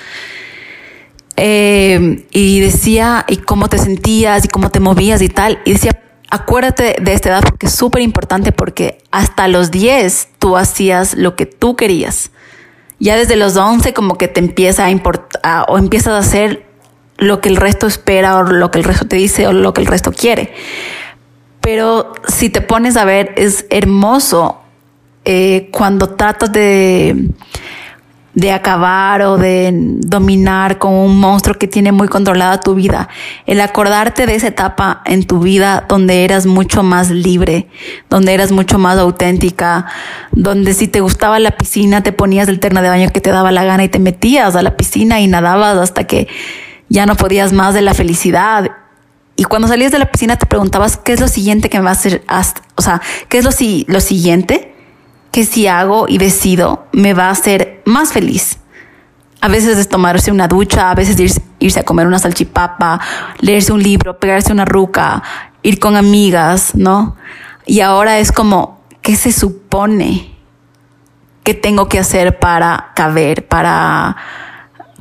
eh, 1.37 2.25
y 2.31 2.61
decía, 2.61 3.25
y 3.29 3.37
cómo 3.37 3.69
te 3.69 3.79
sentías 3.79 4.45
y 4.47 4.49
cómo 4.49 4.71
te 4.71 4.81
movías 4.81 5.21
y 5.21 5.29
tal. 5.29 5.61
Y 5.65 5.75
decía, 5.75 6.01
acuérdate 6.31 6.97
de 7.01 7.13
esta 7.13 7.31
edad 7.31 7.43
porque 7.43 7.67
es 7.67 7.75
súper 7.75 8.03
importante 8.03 8.53
porque 8.53 8.99
hasta 9.11 9.49
los 9.49 9.71
10 9.71 10.29
tú 10.39 10.57
hacías 10.57 11.15
lo 11.15 11.37
que 11.37 11.47
tú 11.47 11.77
querías. 11.77 12.31
Ya 12.99 13.17
desde 13.17 13.37
los 13.37 13.57
11 13.57 13.93
como 13.93 14.17
que 14.17 14.29
te 14.29 14.41
empieza 14.41 14.87
a 14.87 14.91
importar 14.91 15.67
o 15.69 15.79
empiezas 15.79 16.15
a 16.15 16.19
hacer 16.19 16.67
lo 17.19 17.41
que 17.41 17.49
el 17.49 17.57
resto 17.57 17.87
espera 17.87 18.37
o 18.37 18.43
lo 18.43 18.71
que 18.71 18.79
el 18.79 18.85
resto 18.85 19.07
te 19.07 19.17
dice 19.17 19.47
o 19.47 19.53
lo 19.53 19.73
que 19.75 19.81
el 19.81 19.87
resto 19.87 20.13
quiere. 20.13 20.55
Pero 21.61 22.13
si 22.29 22.49
te 22.49 22.61
pones 22.61 22.97
a 22.97 23.05
ver, 23.05 23.35
es 23.37 23.67
hermoso 23.71 24.61
eh, 25.25 25.69
cuando 25.73 26.11
tratas 26.11 26.53
de, 26.53 27.31
de 28.37 28.53
acabar 28.53 29.23
o 29.23 29.39
de 29.39 29.71
dominar 29.73 30.77
con 30.79 30.93
un 30.93 31.19
monstruo 31.19 31.57
que 31.59 31.67
tiene 31.67 31.91
muy 31.91 32.07
controlada 32.07 32.61
tu 32.61 32.75
vida. 32.75 33.09
El 33.47 33.63
acordarte 33.63 34.27
de 34.27 34.35
esa 34.35 34.49
etapa 34.49 35.01
en 35.07 35.27
tu 35.27 35.41
vida 35.41 35.87
donde 35.89 36.23
eras 36.23 36.45
mucho 36.45 36.83
más 36.83 37.11
libre, 37.11 37.67
donde 38.11 38.35
eras 38.35 38.53
mucho 38.53 38.79
más 38.79 38.99
auténtica, 38.99 39.87
donde 40.33 40.75
si 40.75 40.87
te 40.87 41.01
gustaba 41.01 41.39
la 41.41 41.53
piscina 41.53 42.03
te 42.03 42.13
ponías 42.13 42.47
el 42.49 42.61
terno 42.61 42.83
de 42.83 42.91
baño 42.91 43.11
que 43.11 43.23
te 43.23 43.31
daba 43.31 43.51
la 43.53 43.65
gana 43.65 43.85
y 43.85 43.89
te 43.89 43.99
metías 43.99 44.55
a 44.55 44.63
la 44.63 44.77
piscina 44.77 45.19
y 45.19 45.29
nadabas 45.29 45.79
hasta 45.79 46.05
que 46.05 46.29
ya 46.91 47.07
no 47.07 47.17
podías 47.17 47.55
más 47.55 47.73
de 47.73 47.81
la 47.81 47.95
felicidad 47.95 48.71
y 49.35 49.45
cuando 49.45 49.67
salías 49.67 49.93
de 49.93 49.99
la 49.99 50.11
piscina 50.11 50.37
te 50.37 50.45
preguntabas, 50.45 50.99
¿qué 50.99 51.15
es 51.15 51.21
lo 51.21 51.29
siguiente 51.29 51.71
que 51.71 51.79
me 51.79 51.85
va 51.85 51.91
a 51.91 51.93
hacer? 51.93 52.23
O 52.75 52.83
sea, 52.83 53.01
¿qué 53.31 53.39
es 53.39 53.45
lo, 53.45 53.51
lo 53.87 54.01
siguiente 54.01 54.76
que 55.37 55.45
si 55.45 55.67
hago 55.67 56.07
y 56.09 56.17
decido 56.17 56.87
me 56.93 57.13
va 57.13 57.25
a 57.25 57.33
hacer 57.33 57.83
más 57.85 58.11
feliz? 58.11 58.57
A 59.43 59.49
veces 59.49 59.77
es 59.77 59.87
tomarse 59.87 60.33
una 60.33 60.49
ducha, 60.49 60.91
a 60.91 60.95
veces 60.95 61.43
irse, 61.59 61.79
a 61.79 61.83
comer 61.83 62.07
una 62.07 62.19
salchipapa, 62.19 62.99
leerse 63.41 63.71
un 63.71 63.83
libro, 63.83 64.19
pegarse 64.19 64.51
una 64.51 64.65
ruca, 64.65 65.23
ir 65.63 65.79
con 65.79 65.95
amigas, 65.95 66.75
¿no? 66.75 67.17
Y 67.67 67.81
ahora 67.81 68.19
es 68.19 68.33
como, 68.33 68.81
¿qué 69.03 69.15
se 69.15 69.31
supone 69.31 70.35
que 71.45 71.53
tengo 71.53 71.87
que 71.87 71.99
hacer 71.99 72.39
para 72.39 72.93
caber, 72.95 73.47
para, 73.47 74.17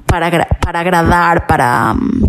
para, 0.06 0.50
para 0.60 0.80
agradar, 0.82 1.48
para 1.48 1.94
mm, 1.94 2.26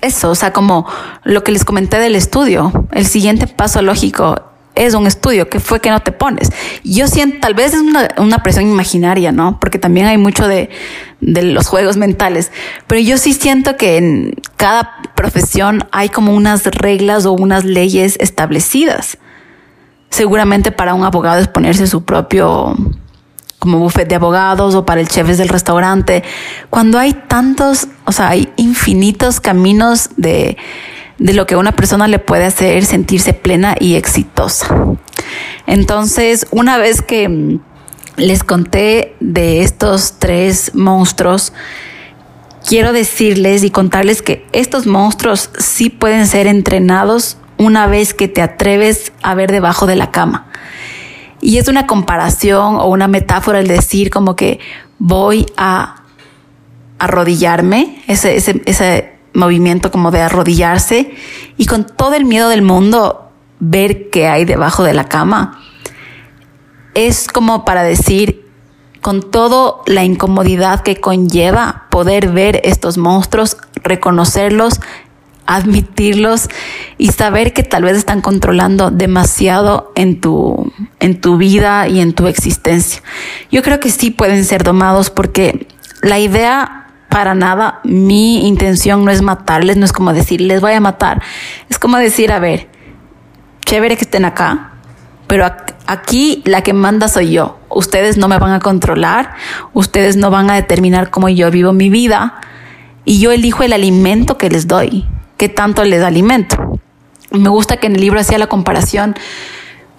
eso, 0.00 0.30
o 0.30 0.34
sea, 0.34 0.52
como 0.52 0.88
lo 1.22 1.44
que 1.44 1.52
les 1.52 1.64
comenté 1.64 2.00
del 2.00 2.16
estudio, 2.16 2.72
el 2.90 3.06
siguiente 3.06 3.46
paso 3.46 3.80
lógico 3.80 4.53
es 4.74 4.94
un 4.94 5.06
estudio, 5.06 5.48
que 5.48 5.60
fue 5.60 5.80
que 5.80 5.90
no 5.90 6.00
te 6.00 6.12
pones. 6.12 6.50
Yo 6.82 7.06
siento, 7.06 7.38
tal 7.40 7.54
vez 7.54 7.74
es 7.74 7.80
una, 7.80 8.42
presión 8.42 8.68
imaginaria, 8.68 9.32
¿no? 9.32 9.58
Porque 9.60 9.78
también 9.78 10.06
hay 10.06 10.18
mucho 10.18 10.48
de, 10.48 10.70
de, 11.20 11.42
los 11.42 11.68
juegos 11.68 11.96
mentales, 11.96 12.50
pero 12.86 13.00
yo 13.00 13.16
sí 13.18 13.32
siento 13.32 13.76
que 13.76 13.96
en 13.96 14.34
cada 14.56 14.96
profesión 15.14 15.86
hay 15.92 16.08
como 16.08 16.34
unas 16.34 16.64
reglas 16.66 17.26
o 17.26 17.32
unas 17.32 17.64
leyes 17.64 18.16
establecidas. 18.20 19.18
Seguramente 20.10 20.72
para 20.72 20.94
un 20.94 21.04
abogado 21.04 21.40
es 21.40 21.48
ponerse 21.48 21.86
su 21.86 22.04
propio 22.04 22.76
como 23.64 23.78
buffet 23.78 24.06
de 24.06 24.14
abogados 24.14 24.74
o 24.74 24.84
para 24.84 25.00
el 25.00 25.08
chef 25.08 25.26
del 25.26 25.48
restaurante, 25.48 26.22
cuando 26.68 26.98
hay 26.98 27.14
tantos, 27.14 27.88
o 28.04 28.12
sea, 28.12 28.28
hay 28.28 28.52
infinitos 28.56 29.40
caminos 29.40 30.10
de, 30.18 30.58
de 31.18 31.32
lo 31.32 31.46
que 31.46 31.56
una 31.56 31.72
persona 31.72 32.08
le 32.08 32.18
puede 32.18 32.44
hacer 32.44 32.84
sentirse 32.84 33.32
plena 33.32 33.74
y 33.78 33.94
exitosa. 33.94 34.96
Entonces, 35.66 36.46
una 36.50 36.78
vez 36.78 37.02
que, 37.02 37.60
les 38.16 38.44
conté 38.44 39.16
de 39.20 39.62
estos 39.62 40.18
tres 40.18 40.72
monstruos, 40.74 41.52
quiero 42.66 42.92
decirles 42.92 43.64
y 43.64 43.70
contarles 43.70 44.22
que 44.22 44.46
estos 44.52 44.86
monstruos 44.86 45.50
sí 45.58 45.90
pueden 45.90 46.26
ser 46.26 46.46
entrenados 46.46 47.36
una 47.56 47.86
vez 47.86 48.14
que 48.14 48.28
te 48.28 48.42
atreves 48.42 49.12
a 49.22 49.34
ver 49.34 49.50
debajo 49.50 49.86
de 49.86 49.96
la 49.96 50.10
cama. 50.10 50.46
Y 51.40 51.58
es 51.58 51.68
una 51.68 51.86
comparación 51.86 52.76
o 52.76 52.86
una 52.86 53.08
metáfora 53.08 53.60
el 53.60 53.68
decir 53.68 54.10
como 54.10 54.34
que 54.36 54.60
voy 54.98 55.46
a 55.56 56.02
arrodillarme, 56.98 58.02
ese, 58.06 58.36
ese, 58.36 58.62
ese 58.64 59.13
movimiento 59.34 59.90
como 59.90 60.10
de 60.10 60.22
arrodillarse 60.22 61.14
y 61.56 61.66
con 61.66 61.84
todo 61.84 62.14
el 62.14 62.24
miedo 62.24 62.48
del 62.48 62.62
mundo 62.62 63.30
ver 63.58 64.10
qué 64.10 64.26
hay 64.28 64.44
debajo 64.44 64.82
de 64.84 64.94
la 64.94 65.08
cama. 65.08 65.60
Es 66.94 67.28
como 67.28 67.64
para 67.64 67.82
decir, 67.82 68.44
con 69.00 69.30
toda 69.30 69.82
la 69.86 70.04
incomodidad 70.04 70.80
que 70.80 71.00
conlleva 71.00 71.86
poder 71.90 72.30
ver 72.30 72.60
estos 72.64 72.96
monstruos, 72.96 73.56
reconocerlos, 73.82 74.80
admitirlos 75.46 76.48
y 76.96 77.08
saber 77.08 77.52
que 77.52 77.62
tal 77.62 77.82
vez 77.82 77.96
están 77.96 78.22
controlando 78.22 78.90
demasiado 78.90 79.92
en 79.94 80.20
tu, 80.20 80.72
en 81.00 81.20
tu 81.20 81.36
vida 81.36 81.86
y 81.88 82.00
en 82.00 82.14
tu 82.14 82.28
existencia. 82.28 83.02
Yo 83.50 83.62
creo 83.62 83.80
que 83.80 83.90
sí 83.90 84.10
pueden 84.10 84.44
ser 84.44 84.62
domados 84.62 85.10
porque 85.10 85.66
la 86.00 86.18
idea 86.18 86.83
para 87.14 87.36
nada, 87.36 87.78
mi 87.84 88.44
intención 88.44 89.04
no 89.04 89.12
es 89.12 89.22
matarles, 89.22 89.76
no 89.76 89.84
es 89.84 89.92
como 89.92 90.12
decir, 90.12 90.40
les 90.40 90.60
voy 90.60 90.72
a 90.72 90.80
matar. 90.80 91.22
Es 91.70 91.78
como 91.78 91.96
decir, 91.96 92.32
a 92.32 92.40
ver, 92.40 92.68
chévere 93.64 93.96
que 93.96 94.02
estén 94.02 94.24
acá, 94.24 94.72
pero 95.28 95.46
aquí 95.86 96.42
la 96.44 96.62
que 96.62 96.72
manda 96.72 97.06
soy 97.06 97.30
yo. 97.30 97.60
Ustedes 97.68 98.16
no 98.16 98.26
me 98.26 98.36
van 98.38 98.50
a 98.50 98.58
controlar, 98.58 99.34
ustedes 99.74 100.16
no 100.16 100.32
van 100.32 100.50
a 100.50 100.56
determinar 100.56 101.10
cómo 101.10 101.28
yo 101.28 101.52
vivo 101.52 101.72
mi 101.72 101.88
vida 101.88 102.34
y 103.04 103.20
yo 103.20 103.30
elijo 103.30 103.62
el 103.62 103.74
alimento 103.74 104.36
que 104.36 104.50
les 104.50 104.66
doy, 104.66 105.06
qué 105.36 105.48
tanto 105.48 105.84
les 105.84 106.02
alimento. 106.02 106.80
Me 107.30 107.48
gusta 107.48 107.76
que 107.76 107.86
en 107.86 107.94
el 107.94 108.00
libro 108.00 108.18
hacía 108.18 108.38
la 108.38 108.48
comparación 108.48 109.14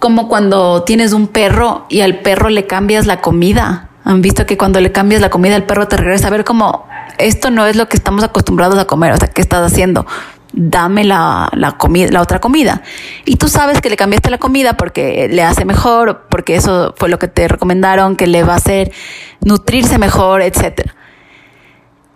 como 0.00 0.28
cuando 0.28 0.82
tienes 0.82 1.14
un 1.14 1.28
perro 1.28 1.86
y 1.88 2.02
al 2.02 2.18
perro 2.18 2.50
le 2.50 2.66
cambias 2.66 3.06
la 3.06 3.22
comida. 3.22 3.85
Han 4.06 4.22
visto 4.22 4.46
que 4.46 4.56
cuando 4.56 4.80
le 4.80 4.92
cambias 4.92 5.20
la 5.20 5.30
comida, 5.30 5.56
el 5.56 5.64
perro 5.64 5.88
te 5.88 5.96
regresa 5.96 6.28
a 6.28 6.30
ver 6.30 6.44
cómo 6.44 6.86
esto 7.18 7.50
no 7.50 7.66
es 7.66 7.74
lo 7.74 7.88
que 7.88 7.96
estamos 7.96 8.22
acostumbrados 8.22 8.78
a 8.78 8.84
comer, 8.84 9.12
o 9.12 9.16
sea, 9.16 9.26
¿qué 9.28 9.42
estás 9.42 9.72
haciendo? 9.72 10.06
Dame 10.52 11.02
la, 11.02 11.50
la 11.52 11.72
comida, 11.72 12.10
la 12.12 12.22
otra 12.22 12.40
comida. 12.40 12.82
Y 13.24 13.34
tú 13.34 13.48
sabes 13.48 13.80
que 13.80 13.90
le 13.90 13.96
cambiaste 13.96 14.30
la 14.30 14.38
comida 14.38 14.76
porque 14.76 15.28
le 15.28 15.42
hace 15.42 15.64
mejor, 15.64 16.26
porque 16.30 16.54
eso 16.54 16.94
fue 16.96 17.08
lo 17.08 17.18
que 17.18 17.26
te 17.26 17.48
recomendaron, 17.48 18.14
que 18.14 18.28
le 18.28 18.44
va 18.44 18.52
a 18.52 18.58
hacer 18.58 18.92
nutrirse 19.40 19.98
mejor, 19.98 20.40
etcétera. 20.40 20.94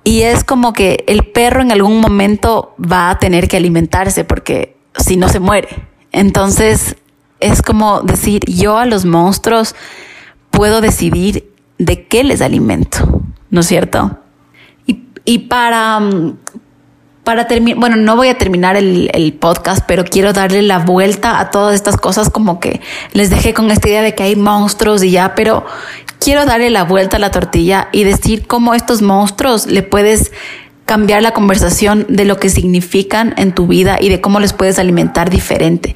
Y 0.05 0.22
es 0.22 0.45
como 0.45 0.72
que 0.72 1.05
el 1.09 1.24
perro 1.26 1.61
en 1.61 1.72
algún 1.72 2.01
momento 2.01 2.76
va 2.80 3.11
a 3.11 3.18
tener 3.18 3.49
que 3.49 3.57
alimentarse 3.57 4.24
porque 4.24 4.76
si 4.97 5.16
no 5.16 5.28
se 5.28 5.41
muere. 5.41 5.68
Entonces 6.12 6.95
es 7.41 7.62
como 7.62 8.03
decir, 8.03 8.43
yo 8.47 8.78
a 8.78 8.86
los 8.86 9.05
monstruos 9.05 9.74
puedo 10.51 10.80
decidir 10.80 11.49
de 11.81 12.07
qué 12.07 12.22
les 12.24 12.43
alimento, 12.43 13.22
¿no 13.49 13.61
es 13.61 13.66
cierto? 13.66 14.18
Y 15.24 15.39
para, 15.39 16.01
mm, 16.01 16.37
para 17.24 17.47
terminar, 17.47 17.78
bueno, 17.78 17.97
no 17.97 18.16
voy 18.16 18.28
a 18.28 18.39
terminar 18.39 18.76
el, 18.76 19.11
el, 19.14 19.33
podcast, 19.33 19.85
pero 19.87 20.05
quiero 20.05 20.33
darle 20.33 20.62
la 20.62 20.78
vuelta 20.78 21.41
a 21.41 21.51
todas 21.51 21.74
estas 21.74 21.97
cosas 21.97 22.31
como 22.31 22.61
que 22.61 22.81
les 23.12 23.31
dejé 23.31 23.55
con 23.55 23.70
esta 23.70 23.89
idea 23.89 24.03
de 24.03 24.14
que 24.14 24.22
hay 24.22 24.37
monstruos 24.37 25.03
y 25.03 25.11
ya, 25.11 25.35
pero 25.35 25.64
quiero 26.18 26.45
darle 26.45 26.70
la 26.70 26.85
vuelta 26.85 27.16
a 27.16 27.20
la 27.20 27.31
tortilla 27.31 27.89
y 27.93 28.05
decir 28.05 28.47
cómo 28.47 28.74
estos 28.74 29.03
monstruos 29.03 29.66
le 29.66 29.83
puedes 29.83 30.33
cambiar 30.85 31.22
la 31.22 31.33
conversación 31.33 32.05
de 32.09 32.24
lo 32.24 32.39
que 32.39 32.51
significan 32.51 33.35
en 33.37 33.55
tu 33.55 33.66
vida 33.66 33.97
y 34.01 34.09
de 34.09 34.20
cómo 34.20 34.41
les 34.41 34.53
puedes 34.53 34.78
alimentar 34.78 35.31
diferente. 35.31 35.95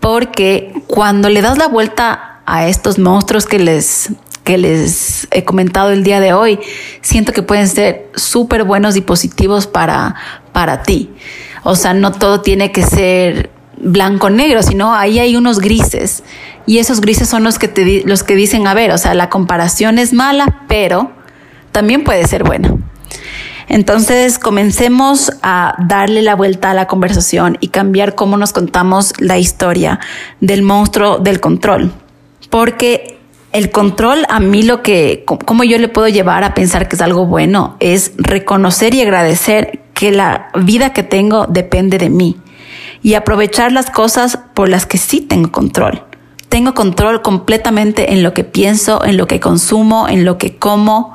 Porque 0.00 0.72
cuando 0.88 1.28
le 1.28 1.42
das 1.42 1.58
la 1.58 1.68
vuelta 1.68 2.40
a 2.46 2.66
estos 2.66 2.98
monstruos 2.98 3.46
que 3.46 3.58
les 3.58 4.10
que 4.44 4.58
les 4.58 5.28
he 5.30 5.44
comentado 5.44 5.90
el 5.90 6.04
día 6.04 6.20
de 6.20 6.32
hoy, 6.32 6.58
siento 7.00 7.32
que 7.32 7.42
pueden 7.42 7.68
ser 7.68 8.10
súper 8.14 8.64
buenos 8.64 8.96
y 8.96 9.00
positivos 9.00 9.66
para, 9.66 10.14
para 10.52 10.82
ti. 10.82 11.10
O 11.62 11.76
sea, 11.76 11.94
no 11.94 12.12
todo 12.12 12.40
tiene 12.40 12.72
que 12.72 12.82
ser 12.82 13.50
blanco-negro, 13.78 14.62
sino 14.62 14.94
ahí 14.94 15.18
hay 15.18 15.36
unos 15.36 15.60
grises. 15.60 16.22
Y 16.66 16.78
esos 16.78 17.00
grises 17.00 17.28
son 17.28 17.44
los 17.44 17.58
que, 17.58 17.68
te, 17.68 18.02
los 18.04 18.22
que 18.22 18.34
dicen, 18.34 18.66
a 18.66 18.74
ver, 18.74 18.92
o 18.92 18.98
sea, 18.98 19.14
la 19.14 19.28
comparación 19.28 19.98
es 19.98 20.12
mala, 20.12 20.62
pero 20.68 21.12
también 21.72 22.04
puede 22.04 22.26
ser 22.26 22.44
buena. 22.44 22.74
Entonces, 23.68 24.38
comencemos 24.38 25.32
a 25.42 25.74
darle 25.78 26.22
la 26.22 26.34
vuelta 26.34 26.70
a 26.70 26.74
la 26.74 26.86
conversación 26.86 27.58
y 27.60 27.68
cambiar 27.68 28.14
cómo 28.14 28.36
nos 28.36 28.52
contamos 28.52 29.12
la 29.18 29.38
historia 29.38 30.00
del 30.40 30.62
monstruo 30.62 31.18
del 31.18 31.40
control. 31.40 31.92
Porque 32.50 33.11
el 33.52 33.70
control 33.70 34.24
a 34.28 34.40
mí 34.40 34.62
lo 34.62 34.82
que, 34.82 35.24
cómo 35.26 35.64
yo 35.64 35.78
le 35.78 35.88
puedo 35.88 36.08
llevar 36.08 36.42
a 36.44 36.54
pensar 36.54 36.88
que 36.88 36.96
es 36.96 37.02
algo 37.02 37.26
bueno, 37.26 37.76
es 37.80 38.12
reconocer 38.16 38.94
y 38.94 39.02
agradecer 39.02 39.80
que 39.94 40.10
la 40.10 40.48
vida 40.54 40.92
que 40.92 41.02
tengo 41.02 41.46
depende 41.46 41.98
de 41.98 42.08
mí 42.10 42.36
y 43.02 43.14
aprovechar 43.14 43.72
las 43.72 43.90
cosas 43.90 44.38
por 44.54 44.68
las 44.68 44.86
que 44.86 44.98
sí 44.98 45.20
tengo 45.20 45.52
control. 45.52 46.02
Tengo 46.48 46.74
control 46.74 47.22
completamente 47.22 48.12
en 48.12 48.22
lo 48.22 48.34
que 48.34 48.44
pienso, 48.44 49.04
en 49.04 49.16
lo 49.16 49.26
que 49.26 49.40
consumo, 49.40 50.08
en 50.08 50.24
lo 50.24 50.38
que 50.38 50.56
como, 50.56 51.14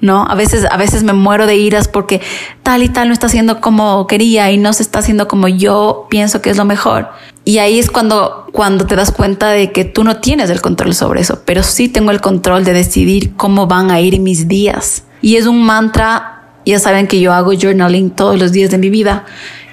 ¿no? 0.00 0.26
A 0.28 0.34
veces, 0.34 0.66
a 0.70 0.76
veces 0.76 1.02
me 1.02 1.12
muero 1.12 1.46
de 1.46 1.56
iras 1.56 1.88
porque 1.88 2.20
tal 2.62 2.82
y 2.82 2.88
tal 2.88 3.08
no 3.08 3.14
está 3.14 3.26
haciendo 3.26 3.60
como 3.60 4.06
quería 4.06 4.50
y 4.50 4.58
no 4.58 4.72
se 4.72 4.82
está 4.82 5.00
haciendo 5.00 5.28
como 5.28 5.48
yo 5.48 6.06
pienso 6.08 6.40
que 6.40 6.50
es 6.50 6.56
lo 6.56 6.64
mejor. 6.64 7.08
Y 7.50 7.58
ahí 7.58 7.80
es 7.80 7.90
cuando, 7.90 8.46
cuando 8.52 8.86
te 8.86 8.94
das 8.94 9.10
cuenta 9.10 9.48
de 9.48 9.72
que 9.72 9.84
tú 9.84 10.04
no 10.04 10.18
tienes 10.18 10.50
el 10.50 10.60
control 10.60 10.94
sobre 10.94 11.22
eso, 11.22 11.42
pero 11.44 11.64
sí 11.64 11.88
tengo 11.88 12.12
el 12.12 12.20
control 12.20 12.62
de 12.62 12.72
decidir 12.72 13.34
cómo 13.34 13.66
van 13.66 13.90
a 13.90 14.00
ir 14.00 14.20
mis 14.20 14.46
días. 14.46 15.02
Y 15.20 15.34
es 15.34 15.46
un 15.46 15.64
mantra, 15.64 16.44
ya 16.64 16.78
saben 16.78 17.08
que 17.08 17.18
yo 17.18 17.32
hago 17.32 17.50
journaling 17.52 18.10
todos 18.10 18.38
los 18.38 18.52
días 18.52 18.70
de 18.70 18.78
mi 18.78 18.88
vida. 18.88 19.24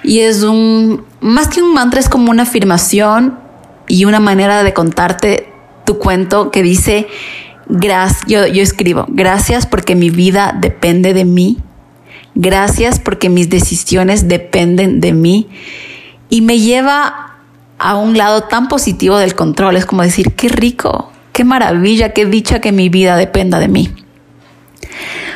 Y 0.02 0.18
es 0.18 0.42
un, 0.42 1.04
más 1.20 1.46
que 1.46 1.62
un 1.62 1.72
mantra, 1.72 2.00
es 2.00 2.08
como 2.08 2.32
una 2.32 2.42
afirmación 2.42 3.38
y 3.86 4.06
una 4.06 4.18
manera 4.18 4.64
de 4.64 4.74
contarte 4.74 5.48
tu 5.86 5.98
cuento 6.00 6.50
que 6.50 6.64
dice, 6.64 7.06
gracias, 7.68 8.24
yo, 8.26 8.44
yo 8.48 8.60
escribo, 8.60 9.06
gracias 9.08 9.66
porque 9.66 9.94
mi 9.94 10.10
vida 10.10 10.52
depende 10.60 11.14
de 11.14 11.24
mí. 11.24 11.58
Gracias 12.34 12.98
porque 12.98 13.28
mis 13.28 13.48
decisiones 13.50 14.26
dependen 14.26 14.98
de 14.98 15.12
mí. 15.12 15.48
Y 16.28 16.40
me 16.42 16.58
lleva 16.58 17.27
a 17.78 17.96
un 17.96 18.16
lado 18.18 18.42
tan 18.42 18.68
positivo 18.68 19.18
del 19.18 19.34
control. 19.34 19.76
Es 19.76 19.86
como 19.86 20.02
decir, 20.02 20.34
qué 20.34 20.48
rico, 20.48 21.12
qué 21.32 21.44
maravilla, 21.44 22.12
qué 22.12 22.26
dicha 22.26 22.60
que 22.60 22.72
mi 22.72 22.88
vida 22.88 23.16
dependa 23.16 23.58
de 23.58 23.68
mí. 23.68 23.94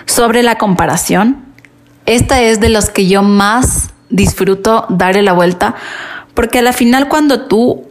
Sobre 0.06 0.42
la 0.42 0.56
comparación, 0.58 1.44
esta 2.06 2.42
es 2.42 2.60
de 2.60 2.68
los 2.68 2.90
que 2.90 3.06
yo 3.06 3.22
más 3.22 3.90
disfruto 4.10 4.86
darle 4.88 5.22
la 5.22 5.32
vuelta, 5.32 5.74
porque 6.34 6.58
a 6.58 6.62
la 6.62 6.72
final 6.72 7.08
cuando 7.08 7.42
tú 7.42 7.86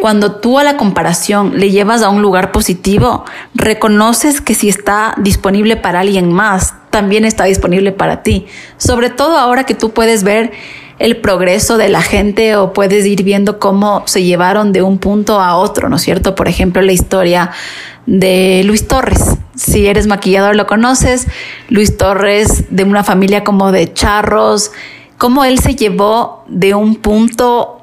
cuando 0.00 0.36
tú 0.36 0.58
a 0.58 0.64
la 0.64 0.76
comparación 0.76 1.58
le 1.58 1.70
llevas 1.70 2.02
a 2.02 2.08
un 2.08 2.20
lugar 2.20 2.50
positivo, 2.50 3.24
reconoces 3.54 4.40
que 4.40 4.54
si 4.54 4.68
está 4.68 5.14
disponible 5.18 5.76
para 5.76 6.00
alguien 6.00 6.32
más, 6.32 6.74
también 6.90 7.24
está 7.24 7.44
disponible 7.44 7.92
para 7.92 8.22
ti. 8.22 8.46
Sobre 8.76 9.10
todo 9.10 9.38
ahora 9.38 9.64
que 9.64 9.74
tú 9.74 9.92
puedes 9.92 10.24
ver 10.24 10.52
el 10.98 11.16
progreso 11.16 11.76
de 11.76 11.88
la 11.88 12.02
gente 12.02 12.56
o 12.56 12.72
puedes 12.72 13.04
ir 13.06 13.22
viendo 13.24 13.58
cómo 13.58 14.02
se 14.06 14.22
llevaron 14.22 14.72
de 14.72 14.82
un 14.82 14.98
punto 14.98 15.40
a 15.40 15.56
otro, 15.56 15.88
¿no 15.88 15.96
es 15.96 16.02
cierto? 16.02 16.34
Por 16.34 16.48
ejemplo, 16.48 16.82
la 16.82 16.92
historia 16.92 17.50
de 18.06 18.62
Luis 18.64 18.86
Torres. 18.86 19.36
Si 19.56 19.86
eres 19.86 20.06
maquillador 20.06 20.56
lo 20.56 20.66
conoces, 20.66 21.26
Luis 21.68 21.96
Torres 21.96 22.64
de 22.70 22.84
una 22.84 23.04
familia 23.04 23.44
como 23.44 23.72
de 23.72 23.92
charros, 23.92 24.72
cómo 25.18 25.44
él 25.44 25.58
se 25.58 25.74
llevó 25.74 26.44
de 26.48 26.74
un 26.74 26.96
punto 26.96 27.80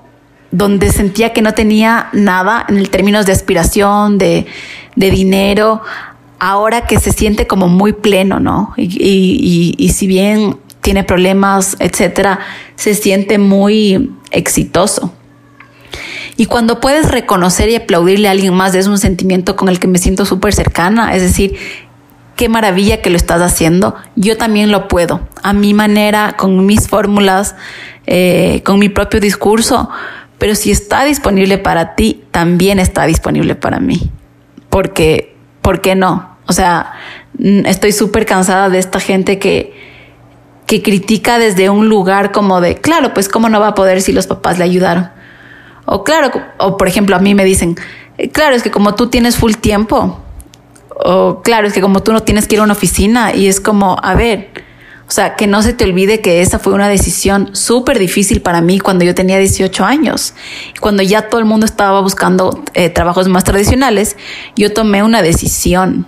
donde 0.51 0.91
sentía 0.91 1.31
que 1.31 1.41
no 1.41 1.53
tenía 1.53 2.09
nada 2.11 2.65
en 2.67 2.85
términos 2.87 3.25
de 3.25 3.31
aspiración, 3.31 4.17
de, 4.17 4.45
de 4.95 5.11
dinero, 5.11 5.81
ahora 6.39 6.87
que 6.87 6.99
se 6.99 7.11
siente 7.11 7.47
como 7.47 7.67
muy 7.67 7.93
pleno, 7.93 8.39
¿no? 8.39 8.73
Y, 8.75 8.83
y, 8.83 9.75
y 9.77 9.89
si 9.89 10.07
bien 10.07 10.57
tiene 10.81 11.03
problemas, 11.03 11.77
etcétera, 11.79 12.39
se 12.81 12.95
siente 12.95 13.37
muy 13.37 14.11
exitoso. 14.31 15.13
Y 16.35 16.47
cuando 16.47 16.79
puedes 16.79 17.11
reconocer 17.11 17.69
y 17.69 17.75
aplaudirle 17.75 18.27
a 18.27 18.31
alguien 18.31 18.55
más, 18.55 18.73
es 18.73 18.87
un 18.87 18.97
sentimiento 18.97 19.55
con 19.55 19.69
el 19.69 19.79
que 19.79 19.87
me 19.87 19.99
siento 19.99 20.25
súper 20.25 20.51
cercana. 20.51 21.13
Es 21.15 21.21
decir, 21.21 21.57
qué 22.35 22.49
maravilla 22.49 22.99
que 23.03 23.11
lo 23.11 23.17
estás 23.17 23.39
haciendo. 23.43 23.93
Yo 24.15 24.35
también 24.35 24.71
lo 24.71 24.87
puedo, 24.87 25.21
a 25.43 25.53
mi 25.53 25.75
manera, 25.75 26.33
con 26.39 26.65
mis 26.65 26.87
fórmulas, 26.87 27.53
eh, 28.07 28.63
con 28.65 28.79
mi 28.79 28.89
propio 28.89 29.19
discurso. 29.19 29.91
Pero 30.39 30.55
si 30.55 30.71
está 30.71 31.03
disponible 31.03 31.59
para 31.59 31.93
ti, 31.93 32.23
también 32.31 32.79
está 32.79 33.05
disponible 33.05 33.53
para 33.53 33.79
mí. 33.79 34.09
Porque 34.71 35.35
¿por 35.61 35.81
qué 35.81 35.93
no? 35.93 36.35
O 36.47 36.53
sea, 36.53 36.93
estoy 37.37 37.91
súper 37.91 38.25
cansada 38.25 38.69
de 38.69 38.79
esta 38.79 38.99
gente 38.99 39.37
que, 39.37 39.80
que 40.71 40.81
critica 40.81 41.37
desde 41.37 41.69
un 41.69 41.89
lugar 41.89 42.31
como 42.31 42.61
de, 42.61 42.75
claro, 42.75 43.13
pues 43.13 43.27
cómo 43.27 43.49
no 43.49 43.59
va 43.59 43.67
a 43.67 43.75
poder 43.75 44.01
si 44.01 44.13
los 44.13 44.25
papás 44.25 44.57
le 44.57 44.63
ayudaron. 44.63 45.09
O 45.83 46.05
claro, 46.05 46.31
o 46.59 46.77
por 46.77 46.87
ejemplo 46.87 47.13
a 47.17 47.19
mí 47.19 47.35
me 47.35 47.43
dicen, 47.43 47.75
eh, 48.17 48.29
claro, 48.29 48.55
es 48.55 48.63
que 48.63 48.71
como 48.71 48.95
tú 48.95 49.09
tienes 49.09 49.35
full 49.35 49.55
tiempo, 49.55 50.21
o 50.95 51.41
claro, 51.43 51.67
es 51.67 51.73
que 51.73 51.81
como 51.81 52.01
tú 52.01 52.13
no 52.13 52.21
tienes 52.21 52.47
que 52.47 52.55
ir 52.55 52.61
a 52.61 52.63
una 52.63 52.71
oficina 52.71 53.35
y 53.35 53.47
es 53.47 53.59
como, 53.59 53.97
a 54.01 54.15
ver, 54.15 54.49
o 55.09 55.11
sea, 55.11 55.35
que 55.35 55.45
no 55.45 55.61
se 55.61 55.73
te 55.73 55.83
olvide 55.83 56.21
que 56.21 56.41
esa 56.41 56.57
fue 56.57 56.71
una 56.71 56.87
decisión 56.87 57.53
súper 57.53 57.99
difícil 57.99 58.41
para 58.41 58.61
mí 58.61 58.79
cuando 58.79 59.03
yo 59.03 59.13
tenía 59.13 59.37
18 59.39 59.83
años. 59.83 60.33
Cuando 60.79 61.03
ya 61.03 61.27
todo 61.27 61.41
el 61.41 61.45
mundo 61.45 61.65
estaba 61.65 61.99
buscando 61.99 62.63
eh, 62.75 62.89
trabajos 62.89 63.27
más 63.27 63.43
tradicionales, 63.43 64.15
yo 64.55 64.71
tomé 64.71 65.03
una 65.03 65.21
decisión. 65.21 66.07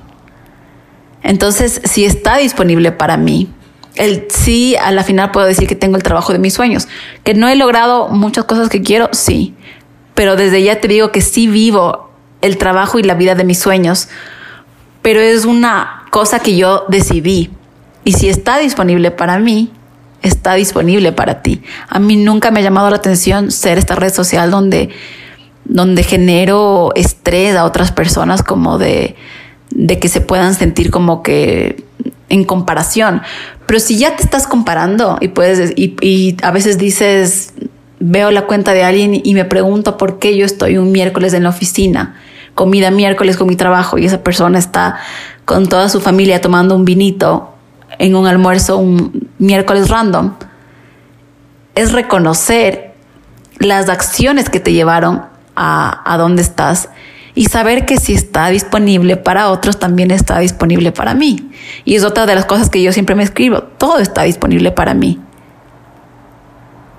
Entonces, 1.21 1.81
si 1.83 2.05
está 2.05 2.37
disponible 2.37 2.93
para 2.93 3.17
mí, 3.17 3.49
el 3.95 4.27
sí, 4.29 4.75
a 4.75 4.91
la 4.91 5.03
final 5.03 5.31
puedo 5.31 5.45
decir 5.45 5.67
que 5.67 5.75
tengo 5.75 5.97
el 5.97 6.03
trabajo 6.03 6.33
de 6.33 6.39
mis 6.39 6.53
sueños. 6.53 6.87
Que 7.23 7.33
no 7.33 7.47
he 7.47 7.55
logrado 7.55 8.09
muchas 8.09 8.45
cosas 8.45 8.69
que 8.69 8.81
quiero, 8.81 9.09
sí. 9.11 9.55
Pero 10.15 10.35
desde 10.35 10.63
ya 10.63 10.79
te 10.79 10.87
digo 10.87 11.11
que 11.11 11.21
sí 11.21 11.47
vivo 11.47 12.09
el 12.41 12.57
trabajo 12.57 12.99
y 12.99 13.03
la 13.03 13.13
vida 13.13 13.35
de 13.35 13.43
mis 13.43 13.59
sueños. 13.59 14.09
Pero 15.01 15.19
es 15.19 15.45
una 15.45 16.05
cosa 16.11 16.39
que 16.39 16.55
yo 16.55 16.85
decidí. 16.87 17.51
Y 18.03 18.13
si 18.13 18.29
está 18.29 18.57
disponible 18.57 19.11
para 19.11 19.39
mí, 19.39 19.71
está 20.21 20.55
disponible 20.55 21.11
para 21.11 21.41
ti. 21.41 21.61
A 21.87 21.99
mí 21.99 22.15
nunca 22.15 22.51
me 22.51 22.59
ha 22.59 22.63
llamado 22.63 22.89
la 22.89 22.97
atención 22.97 23.51
ser 23.51 23.77
esta 23.77 23.95
red 23.95 24.13
social 24.13 24.49
donde, 24.49 24.89
donde 25.65 26.03
genero 26.03 26.91
estrés 26.95 27.55
a 27.55 27.65
otras 27.65 27.91
personas 27.91 28.41
como 28.43 28.77
de, 28.77 29.15
de 29.69 29.99
que 29.99 30.07
se 30.07 30.21
puedan 30.21 30.55
sentir 30.55 30.91
como 30.91 31.23
que 31.23 31.85
en 32.29 32.43
comparación. 32.43 33.21
Pero 33.65 33.79
si 33.79 33.97
ya 33.97 34.15
te 34.15 34.23
estás 34.23 34.47
comparando 34.47 35.17
y 35.21 35.29
puedes, 35.29 35.71
y, 35.75 35.95
y 36.01 36.37
a 36.43 36.51
veces 36.51 36.77
dices, 36.77 37.53
veo 37.99 38.31
la 38.31 38.45
cuenta 38.45 38.73
de 38.73 38.83
alguien 38.83 39.21
y 39.23 39.33
me 39.33 39.45
pregunto 39.45 39.97
por 39.97 40.19
qué 40.19 40.35
yo 40.37 40.45
estoy 40.45 40.77
un 40.77 40.91
miércoles 40.91 41.33
en 41.33 41.43
la 41.43 41.49
oficina, 41.49 42.15
comida 42.53 42.91
miércoles 42.91 43.37
con 43.37 43.47
mi 43.47 43.55
trabajo 43.55 43.97
y 43.97 44.05
esa 44.05 44.23
persona 44.23 44.59
está 44.59 44.97
con 45.45 45.67
toda 45.67 45.87
su 45.87 46.01
familia 46.01 46.41
tomando 46.41 46.75
un 46.75 46.83
vinito 46.83 47.53
en 47.99 48.15
un 48.15 48.27
almuerzo 48.27 48.77
un 48.77 49.29
miércoles 49.37 49.89
random, 49.89 50.33
es 51.75 51.93
reconocer 51.93 52.93
las 53.59 53.87
acciones 53.87 54.49
que 54.49 54.59
te 54.59 54.73
llevaron 54.73 55.23
a, 55.55 56.01
a 56.11 56.17
donde 56.17 56.41
estás 56.41 56.89
y 57.35 57.45
saber 57.45 57.85
que 57.85 57.97
si 57.97 58.13
está 58.13 58.49
disponible 58.49 59.17
para 59.17 59.49
otros, 59.49 59.79
también 59.79 60.11
está 60.11 60.39
disponible 60.39 60.91
para 60.91 61.13
mí. 61.13 61.51
Y 61.85 61.95
es 61.95 62.03
otra 62.03 62.25
de 62.25 62.35
las 62.35 62.45
cosas 62.45 62.69
que 62.69 62.81
yo 62.81 62.91
siempre 62.91 63.15
me 63.15 63.23
escribo, 63.23 63.63
todo 63.63 63.99
está 63.99 64.23
disponible 64.23 64.71
para 64.71 64.93
mí. 64.93 65.19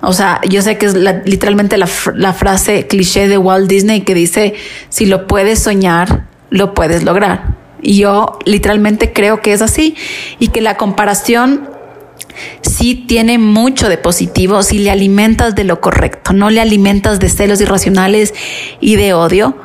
O 0.00 0.12
sea, 0.12 0.40
yo 0.48 0.60
sé 0.60 0.76
que 0.76 0.86
es 0.86 0.94
literalmente 0.94 1.78
la, 1.78 1.88
la 2.14 2.32
frase 2.32 2.86
cliché 2.86 3.26
de 3.28 3.38
Walt 3.38 3.68
Disney 3.68 4.02
que 4.02 4.14
dice, 4.14 4.54
si 4.90 5.06
lo 5.06 5.26
puedes 5.26 5.60
soñar, 5.60 6.26
lo 6.50 6.74
puedes 6.74 7.04
lograr. 7.04 7.56
Y 7.80 7.98
yo 7.98 8.38
literalmente 8.44 9.12
creo 9.12 9.40
que 9.40 9.52
es 9.52 9.62
así 9.62 9.94
y 10.38 10.48
que 10.48 10.60
la 10.60 10.76
comparación 10.76 11.68
sí 12.62 12.94
tiene 13.06 13.38
mucho 13.38 13.88
de 13.88 13.98
positivo 13.98 14.62
si 14.62 14.78
le 14.78 14.90
alimentas 14.90 15.54
de 15.54 15.64
lo 15.64 15.80
correcto, 15.80 16.32
no 16.32 16.50
le 16.50 16.60
alimentas 16.60 17.20
de 17.20 17.28
celos 17.28 17.60
irracionales 17.60 18.34
y 18.80 18.96
de 18.96 19.14
odio. 19.14 19.56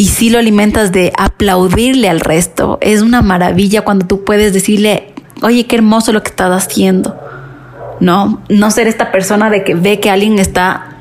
Y 0.00 0.06
si 0.06 0.30
lo 0.30 0.38
alimentas 0.38 0.92
de 0.92 1.12
aplaudirle 1.18 2.08
al 2.08 2.20
resto. 2.20 2.78
Es 2.80 3.02
una 3.02 3.20
maravilla 3.20 3.82
cuando 3.82 4.06
tú 4.06 4.24
puedes 4.24 4.54
decirle, 4.54 5.12
oye, 5.42 5.66
qué 5.66 5.76
hermoso 5.76 6.14
lo 6.14 6.22
que 6.22 6.30
estás 6.30 6.50
haciendo. 6.50 7.14
No, 8.00 8.40
no 8.48 8.70
ser 8.70 8.86
esta 8.86 9.12
persona 9.12 9.50
de 9.50 9.62
que 9.62 9.74
ve 9.74 10.00
que 10.00 10.08
alguien 10.08 10.38
está, 10.38 10.96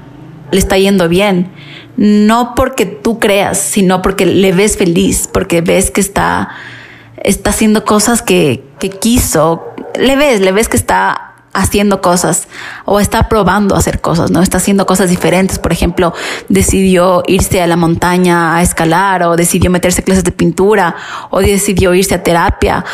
le 0.51 0.59
está 0.59 0.77
yendo 0.77 1.07
bien 1.07 1.49
no 1.95 2.55
porque 2.55 2.85
tú 2.85 3.19
creas, 3.19 3.57
sino 3.57 4.01
porque 4.01 4.25
le 4.25 4.53
ves 4.53 4.77
feliz, 4.77 5.29
porque 5.31 5.59
ves 5.59 5.91
que 5.91 5.99
está, 5.99 6.49
está 7.17 7.49
haciendo 7.49 7.83
cosas 7.83 8.21
que, 8.21 8.63
que 8.79 8.89
quiso, 8.89 9.65
le 9.97 10.15
ves, 10.15 10.39
le 10.39 10.53
ves 10.53 10.69
que 10.69 10.77
está 10.77 11.28
haciendo 11.53 12.01
cosas 12.01 12.47
o 12.85 12.99
está 12.99 13.27
probando 13.27 13.75
hacer 13.75 14.01
cosas, 14.01 14.31
¿no? 14.31 14.41
Está 14.41 14.57
haciendo 14.57 14.85
cosas 14.85 15.09
diferentes. 15.09 15.59
Por 15.59 15.71
ejemplo, 15.71 16.13
decidió 16.47 17.23
irse 17.27 17.61
a 17.61 17.67
la 17.67 17.75
montaña 17.75 18.55
a 18.55 18.61
escalar 18.61 19.23
o 19.23 19.35
decidió 19.35 19.69
meterse 19.69 20.03
clases 20.03 20.23
de 20.23 20.31
pintura 20.31 20.95
o 21.29 21.39
decidió 21.39 21.93
irse 21.93 22.15
a 22.15 22.23
terapia. 22.23 22.85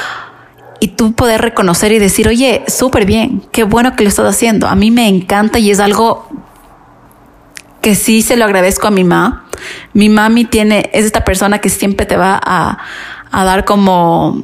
Y 0.80 0.90
tú 0.90 1.14
poder 1.14 1.42
reconocer 1.42 1.92
y 1.92 2.00
decir, 2.00 2.28
oye, 2.28 2.64
súper 2.68 3.06
bien, 3.06 3.44
qué 3.52 3.64
bueno 3.64 3.96
que 3.96 4.04
lo 4.04 4.10
estás 4.10 4.28
haciendo. 4.28 4.68
A 4.68 4.76
mí 4.76 4.92
me 4.92 5.08
encanta 5.08 5.60
y 5.60 5.72
es 5.72 5.80
algo 5.80 6.28
que 7.82 7.96
sí 7.96 8.22
se 8.22 8.36
lo 8.36 8.46
agradezco 8.46 8.88
a 8.88 8.92
mi 8.92 9.04
mamá. 9.04 9.46
Mi 9.94 10.10
mami 10.10 10.46
tiene, 10.46 10.90
es 10.94 11.06
esta 11.06 11.24
persona 11.24 11.60
que 11.60 11.70
siempre 11.70 12.06
te 12.06 12.18
va 12.18 12.40
a 12.42 12.78
dar 13.32 13.66
como 13.66 14.44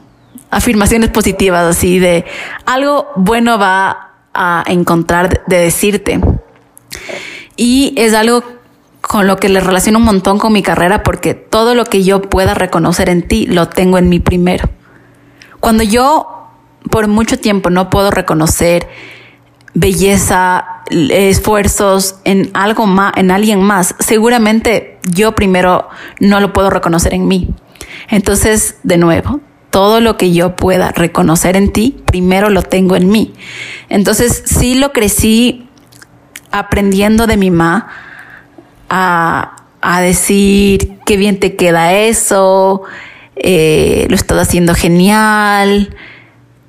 afirmaciones 0.52 1.10
positivas, 1.10 1.64
así 1.64 1.98
de 1.98 2.26
algo 2.66 3.08
bueno 3.16 3.58
va 3.58 4.12
a 4.34 4.64
encontrar 4.68 5.44
de 5.48 5.58
decirte. 5.58 6.20
Y 7.56 7.94
es 7.98 8.14
algo 8.14 8.44
con 9.02 9.28
lo 9.28 9.38
que 9.38 9.50
le 9.50 9.60
relaciono 9.60 10.00
un 10.00 10.06
montón 10.06 10.38
con 10.38 10.54
mi 10.54 10.62
carrera 10.62 11.04
porque 11.04 11.34
todo 11.34 11.74
lo 11.74 11.86
que 11.86 12.04
yo 12.04 12.22
pueda 12.22 12.54
reconocer 12.54 13.10
en 13.10 13.28
ti 13.28 13.48
lo 13.48 13.68
tengo 13.68 13.98
en 13.98 14.10
mí 14.10 14.20
primero. 14.20 14.70
Cuando 15.60 15.84
yo 15.84 16.50
por 16.90 17.08
mucho 17.08 17.40
tiempo 17.40 17.70
no 17.70 17.90
puedo 17.90 18.12
reconocer 18.12 18.88
belleza, 19.74 20.84
esfuerzos 20.90 22.16
en 22.26 22.52
algo 22.54 22.88
más, 22.88 23.14
en 23.16 23.32
alguien 23.32 23.62
más, 23.62 23.96
seguramente 24.00 25.00
yo 25.10 25.34
primero 25.34 25.88
no 26.20 26.40
lo 26.40 26.52
puedo 26.54 26.70
reconocer 26.70 27.14
en 27.14 27.28
mí. 27.28 27.50
Entonces, 28.10 28.78
de 28.84 28.98
nuevo, 28.98 29.40
todo 29.72 30.02
lo 30.02 30.18
que 30.18 30.32
yo 30.32 30.56
pueda 30.56 30.92
reconocer 30.92 31.56
en 31.56 31.72
ti, 31.72 31.98
primero 32.06 32.50
lo 32.50 32.62
tengo 32.62 32.96
en 32.96 33.10
mí. 33.10 33.34
Entonces, 33.90 34.44
sí 34.46 34.76
lo 34.76 34.92
crecí 34.92 35.68
aprendiendo 36.52 37.26
de 37.26 37.38
mi 37.38 37.50
mamá 37.50 37.88
a, 38.90 39.56
a 39.82 40.02
decir 40.02 41.00
qué 41.06 41.18
bien 41.18 41.40
te 41.40 41.56
queda 41.56 41.94
eso, 41.94 42.84
eh, 43.36 44.06
lo 44.10 44.16
estás 44.16 44.38
haciendo 44.38 44.76
genial, 44.76 45.96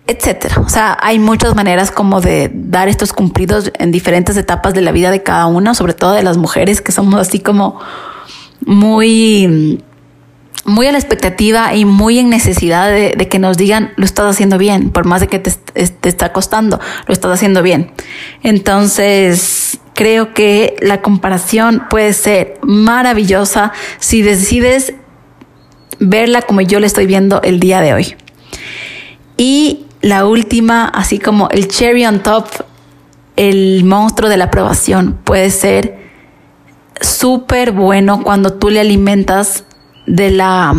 etcétera. 0.07 0.61
O 0.61 0.68
sea, 0.68 0.96
hay 1.00 1.18
muchas 1.18 1.55
maneras 1.55 1.90
como 1.90 2.20
de 2.20 2.50
dar 2.55 2.88
estos 2.88 3.12
cumplidos 3.12 3.72
en 3.78 3.92
diferentes 3.92 4.36
etapas 4.36 4.74
de 4.74 4.80
la 4.80 4.92
vida 4.92 5.11
de 5.11 5.22
cada 5.22 5.46
una, 5.46 5.74
sobre 5.74 5.94
todo 5.94 6.12
de 6.12 6.22
las 6.22 6.36
mujeres 6.36 6.80
que 6.80 6.92
somos 6.92 7.20
así 7.20 7.40
como 7.40 7.80
muy 8.64 9.82
muy 10.64 10.86
a 10.86 10.92
la 10.92 10.98
expectativa 10.98 11.74
y 11.74 11.84
muy 11.84 12.18
en 12.18 12.30
necesidad 12.30 12.90
de, 12.90 13.28
que 13.28 13.38
nos 13.38 13.56
digan 13.56 13.92
lo 13.96 14.04
estás 14.04 14.30
haciendo 14.30 14.58
bien, 14.58 14.90
por 14.90 15.04
más 15.04 15.20
de 15.20 15.28
que 15.28 15.38
te, 15.38 15.50
te 15.50 16.08
está 16.08 16.32
costando, 16.32 16.80
lo 17.06 17.12
estás 17.12 17.32
haciendo 17.32 17.62
bien. 17.62 17.90
Entonces, 18.42 19.78
creo 19.94 20.34
que 20.34 20.76
la 20.80 21.02
comparación 21.02 21.84
puede 21.90 22.12
ser 22.12 22.58
maravillosa 22.62 23.72
si 23.98 24.22
decides 24.22 24.94
verla 25.98 26.42
como 26.42 26.60
yo 26.60 26.80
la 26.80 26.86
estoy 26.86 27.06
viendo 27.06 27.42
el 27.42 27.60
día 27.60 27.80
de 27.80 27.94
hoy. 27.94 28.16
Y 29.36 29.86
la 30.00 30.26
última, 30.26 30.86
así 30.86 31.18
como 31.18 31.48
el 31.50 31.68
cherry 31.68 32.06
on 32.06 32.20
top, 32.20 32.46
el 33.36 33.84
monstruo 33.84 34.28
de 34.28 34.36
la 34.36 34.44
aprobación 34.44 35.18
puede 35.24 35.50
ser 35.50 36.02
súper 37.00 37.72
bueno 37.72 38.22
cuando 38.22 38.52
tú 38.52 38.70
le 38.70 38.80
alimentas 38.80 39.64
de 40.07 40.30
la, 40.30 40.74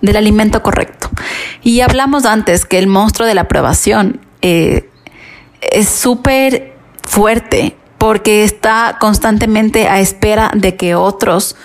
del 0.00 0.16
alimento 0.16 0.62
correcto. 0.62 1.10
Y 1.62 1.80
hablamos 1.80 2.24
antes 2.24 2.64
que 2.64 2.78
el 2.78 2.86
monstruo 2.86 3.26
de 3.26 3.34
la 3.34 3.42
aprobación 3.42 4.20
eh, 4.42 4.90
es 5.60 5.88
súper 5.88 6.74
fuerte 7.02 7.76
porque 7.98 8.44
está 8.44 8.96
constantemente 9.00 9.88
a 9.88 10.00
espera 10.00 10.50
de 10.54 10.76
que 10.76 10.94
otros 10.94 11.56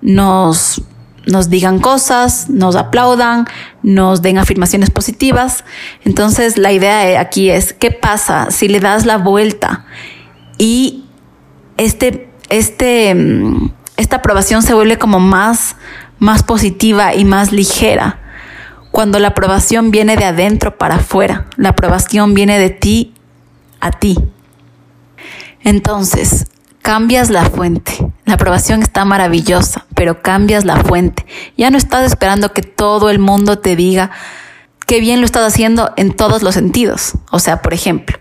nos 0.00 0.82
nos 1.26 1.48
digan 1.48 1.78
cosas, 1.78 2.50
nos 2.50 2.76
aplaudan, 2.76 3.46
nos 3.82 4.22
den 4.22 4.38
afirmaciones 4.38 4.90
positivas. 4.90 5.64
Entonces 6.04 6.58
la 6.58 6.72
idea 6.72 7.18
aquí 7.20 7.50
es, 7.50 7.72
¿qué 7.72 7.90
pasa 7.90 8.50
si 8.50 8.68
le 8.68 8.80
das 8.80 9.06
la 9.06 9.16
vuelta 9.16 9.86
y 10.58 11.04
este, 11.76 12.30
este, 12.50 13.14
mm, 13.14 13.70
esta 13.96 14.16
aprobación 14.16 14.62
se 14.62 14.74
vuelve 14.74 14.98
como 14.98 15.20
más, 15.20 15.76
más 16.24 16.42
positiva 16.42 17.14
y 17.14 17.24
más 17.24 17.52
ligera? 17.52 18.18
Cuando 18.90 19.18
la 19.18 19.28
aprobación 19.28 19.90
viene 19.90 20.16
de 20.16 20.24
adentro 20.24 20.78
para 20.78 20.96
afuera, 20.96 21.46
la 21.56 21.70
aprobación 21.70 22.32
viene 22.32 22.58
de 22.58 22.70
ti 22.70 23.14
a 23.80 23.90
ti. 23.90 24.16
Entonces, 25.62 26.46
cambias 26.80 27.28
la 27.28 27.44
fuente. 27.44 27.92
La 28.24 28.34
aprobación 28.34 28.82
está 28.82 29.04
maravillosa, 29.04 29.86
pero 29.94 30.22
cambias 30.22 30.64
la 30.64 30.76
fuente. 30.82 31.26
Ya 31.56 31.70
no 31.70 31.76
estás 31.76 32.06
esperando 32.06 32.52
que 32.52 32.62
todo 32.62 33.10
el 33.10 33.18
mundo 33.18 33.58
te 33.58 33.76
diga 33.76 34.10
qué 34.86 35.00
bien 35.00 35.20
lo 35.20 35.26
estás 35.26 35.52
haciendo 35.52 35.92
en 35.96 36.12
todos 36.14 36.42
los 36.42 36.54
sentidos. 36.54 37.14
O 37.30 37.38
sea, 37.38 37.60
por 37.60 37.74
ejemplo, 37.74 38.18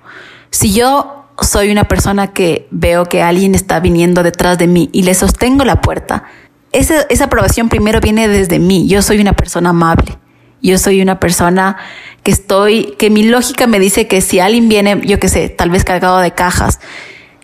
si 0.50 0.74
yo 0.74 1.26
soy 1.42 1.72
una 1.72 1.88
persona 1.88 2.34
que 2.34 2.68
veo 2.72 3.06
que 3.06 3.22
alguien 3.22 3.56
está 3.56 3.80
viniendo 3.80 4.24
detrás 4.24 4.58
de 4.58 4.68
mí 4.68 4.90
y 4.92 5.04
le 5.04 5.14
sostengo 5.14 5.66
la 5.66 5.82
puerta, 5.82 6.26
esa, 6.74 7.02
esa 7.10 7.26
aprobación 7.26 7.70
primero 7.70 8.00
viene 8.02 8.28
desde 8.28 8.60
mí. 8.60 8.88
Yo 8.88 9.02
soy 9.02 9.20
una 9.20 9.34
persona 9.34 9.70
amable. 9.70 10.18
Yo 10.62 10.78
soy 10.78 11.02
una 11.02 11.20
persona 11.20 11.78
que 12.24 12.32
estoy, 12.32 12.96
que 12.98 13.10
mi 13.10 13.24
lógica 13.24 13.68
me 13.68 13.80
dice 13.80 14.08
que 14.08 14.22
si 14.22 14.40
alguien 14.40 14.70
viene, 14.70 15.02
yo 15.04 15.20
qué 15.20 15.28
sé, 15.28 15.50
tal 15.50 15.70
vez 15.70 15.84
cargado 15.84 16.20
de 16.20 16.32
cajas, 16.32 16.80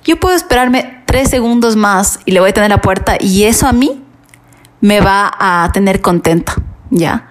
yo 0.06 0.18
puedo 0.20 0.36
esperarme 0.36 1.04
tres 1.06 1.30
segundos 1.30 1.76
más 1.76 2.20
y 2.26 2.32
le 2.32 2.40
voy 2.40 2.52
a 2.52 2.54
tener 2.54 2.70
la 2.70 2.82
puerta 2.82 3.18
y 3.20 3.44
eso 3.44 3.68
a 3.68 3.74
mí 3.74 4.02
me 4.80 5.02
va 5.02 5.32
a 5.38 5.70
tener 5.74 6.00
contenta, 6.00 6.56
¿ya? 6.90 7.28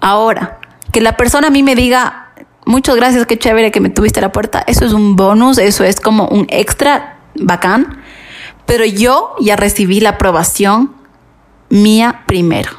Ahora, 0.00 0.60
que 0.92 1.00
la 1.00 1.16
persona 1.16 1.48
a 1.48 1.50
mí 1.50 1.64
me 1.64 1.74
diga, 1.74 2.30
muchas 2.64 2.94
gracias, 2.94 3.26
qué 3.26 3.36
chévere 3.36 3.72
que 3.72 3.80
me 3.80 3.90
tuviste 3.90 4.20
la 4.20 4.30
puerta, 4.30 4.62
eso 4.68 4.84
es 4.84 4.92
un 4.92 5.16
bonus, 5.16 5.58
eso 5.58 5.82
es 5.82 6.00
como 6.00 6.28
un 6.28 6.46
extra 6.50 7.18
bacán, 7.34 7.98
pero 8.64 8.84
yo 8.84 9.34
ya 9.40 9.56
recibí 9.56 10.00
la 10.00 10.10
aprobación 10.10 10.94
mía 11.68 12.24
primero. 12.26 12.70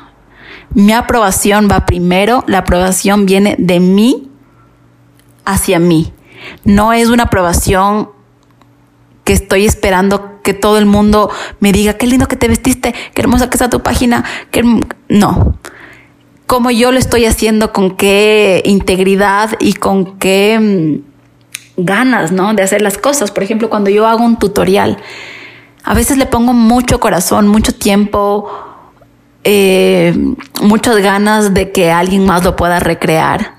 Mi 0.73 0.91
aprobación 0.91 1.67
va 1.71 1.85
primero, 1.85 2.43
la 2.47 2.59
aprobación 2.59 3.25
viene 3.25 3.55
de 3.57 3.79
mí 3.79 4.29
hacia 5.45 5.79
mí. 5.79 6.13
No 6.63 6.93
es 6.93 7.09
una 7.09 7.23
aprobación 7.23 8.09
que 9.23 9.33
estoy 9.33 9.65
esperando 9.65 10.41
que 10.41 10.53
todo 10.53 10.77
el 10.77 10.85
mundo 10.85 11.29
me 11.59 11.71
diga, 11.71 11.93
qué 11.95 12.07
lindo 12.07 12.27
que 12.27 12.37
te 12.37 12.47
vestiste, 12.47 12.93
qué 13.13 13.21
hermosa 13.21 13.49
que 13.49 13.55
está 13.55 13.69
tu 13.69 13.81
página, 13.81 14.23
que 14.51 14.63
no. 15.09 15.57
Como 16.45 16.71
yo 16.71 16.93
lo 16.93 16.99
estoy 16.99 17.25
haciendo, 17.25 17.73
con 17.73 17.97
qué 17.97 18.61
integridad 18.65 19.57
y 19.59 19.73
con 19.73 20.17
qué 20.17 21.01
mm, 21.77 21.83
ganas, 21.83 22.31
¿no? 22.31 22.53
De 22.53 22.63
hacer 22.63 22.81
las 22.81 22.97
cosas. 22.97 23.31
Por 23.31 23.43
ejemplo, 23.43 23.69
cuando 23.69 23.89
yo 23.89 24.07
hago 24.07 24.23
un 24.23 24.39
tutorial, 24.39 24.97
a 25.83 25.93
veces 25.93 26.17
le 26.17 26.25
pongo 26.25 26.53
mucho 26.53 26.99
corazón, 26.99 27.47
mucho 27.47 27.73
tiempo, 27.73 28.49
eh, 29.49 30.13
muchas 30.61 30.97
ganas 30.97 31.53
de 31.53 31.71
que 31.71 31.89
alguien 31.89 32.25
más 32.25 32.43
lo 32.43 32.57
pueda 32.57 32.81
recrear. 32.81 33.55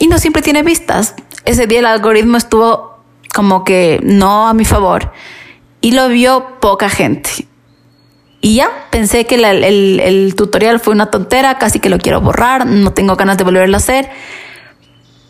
Y 0.00 0.08
no 0.08 0.18
siempre 0.18 0.42
tiene 0.42 0.64
vistas. 0.64 1.14
Ese 1.44 1.68
día 1.68 1.78
el 1.78 1.86
algoritmo 1.86 2.36
estuvo 2.36 2.98
como 3.32 3.62
que 3.62 4.00
no 4.02 4.48
a 4.48 4.52
mi 4.52 4.64
favor 4.64 5.12
y 5.80 5.92
lo 5.92 6.08
vio 6.08 6.58
poca 6.60 6.88
gente. 6.88 7.46
Y 8.40 8.56
ya 8.56 8.88
pensé 8.90 9.26
que 9.26 9.36
el, 9.36 10.34
tutorial 10.34 10.80
fue 10.80 10.92
una 10.92 11.06
tontera, 11.06 11.56
casi 11.56 11.78
que 11.78 11.88
lo 11.88 11.98
quiero 11.98 12.20
borrar, 12.20 12.66
no 12.66 12.92
tengo 12.92 13.14
ganas 13.14 13.38
de 13.38 13.44
volverlo 13.44 13.76
a 13.76 13.78
hacer. 13.78 14.10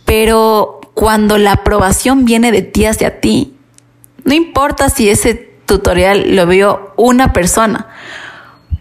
Pero 0.07 0.80
cuando 0.95 1.36
la 1.36 1.53
aprobación 1.53 2.24
viene 2.24 2.51
de 2.51 2.62
ti 2.62 2.86
hacia 2.86 3.20
ti, 3.20 3.59
no 4.24 4.32
importa 4.32 4.88
si 4.88 5.11
ese 5.11 5.34
tutorial 5.66 6.34
lo 6.34 6.47
vio 6.47 6.95
una 6.97 7.34
persona, 7.34 7.88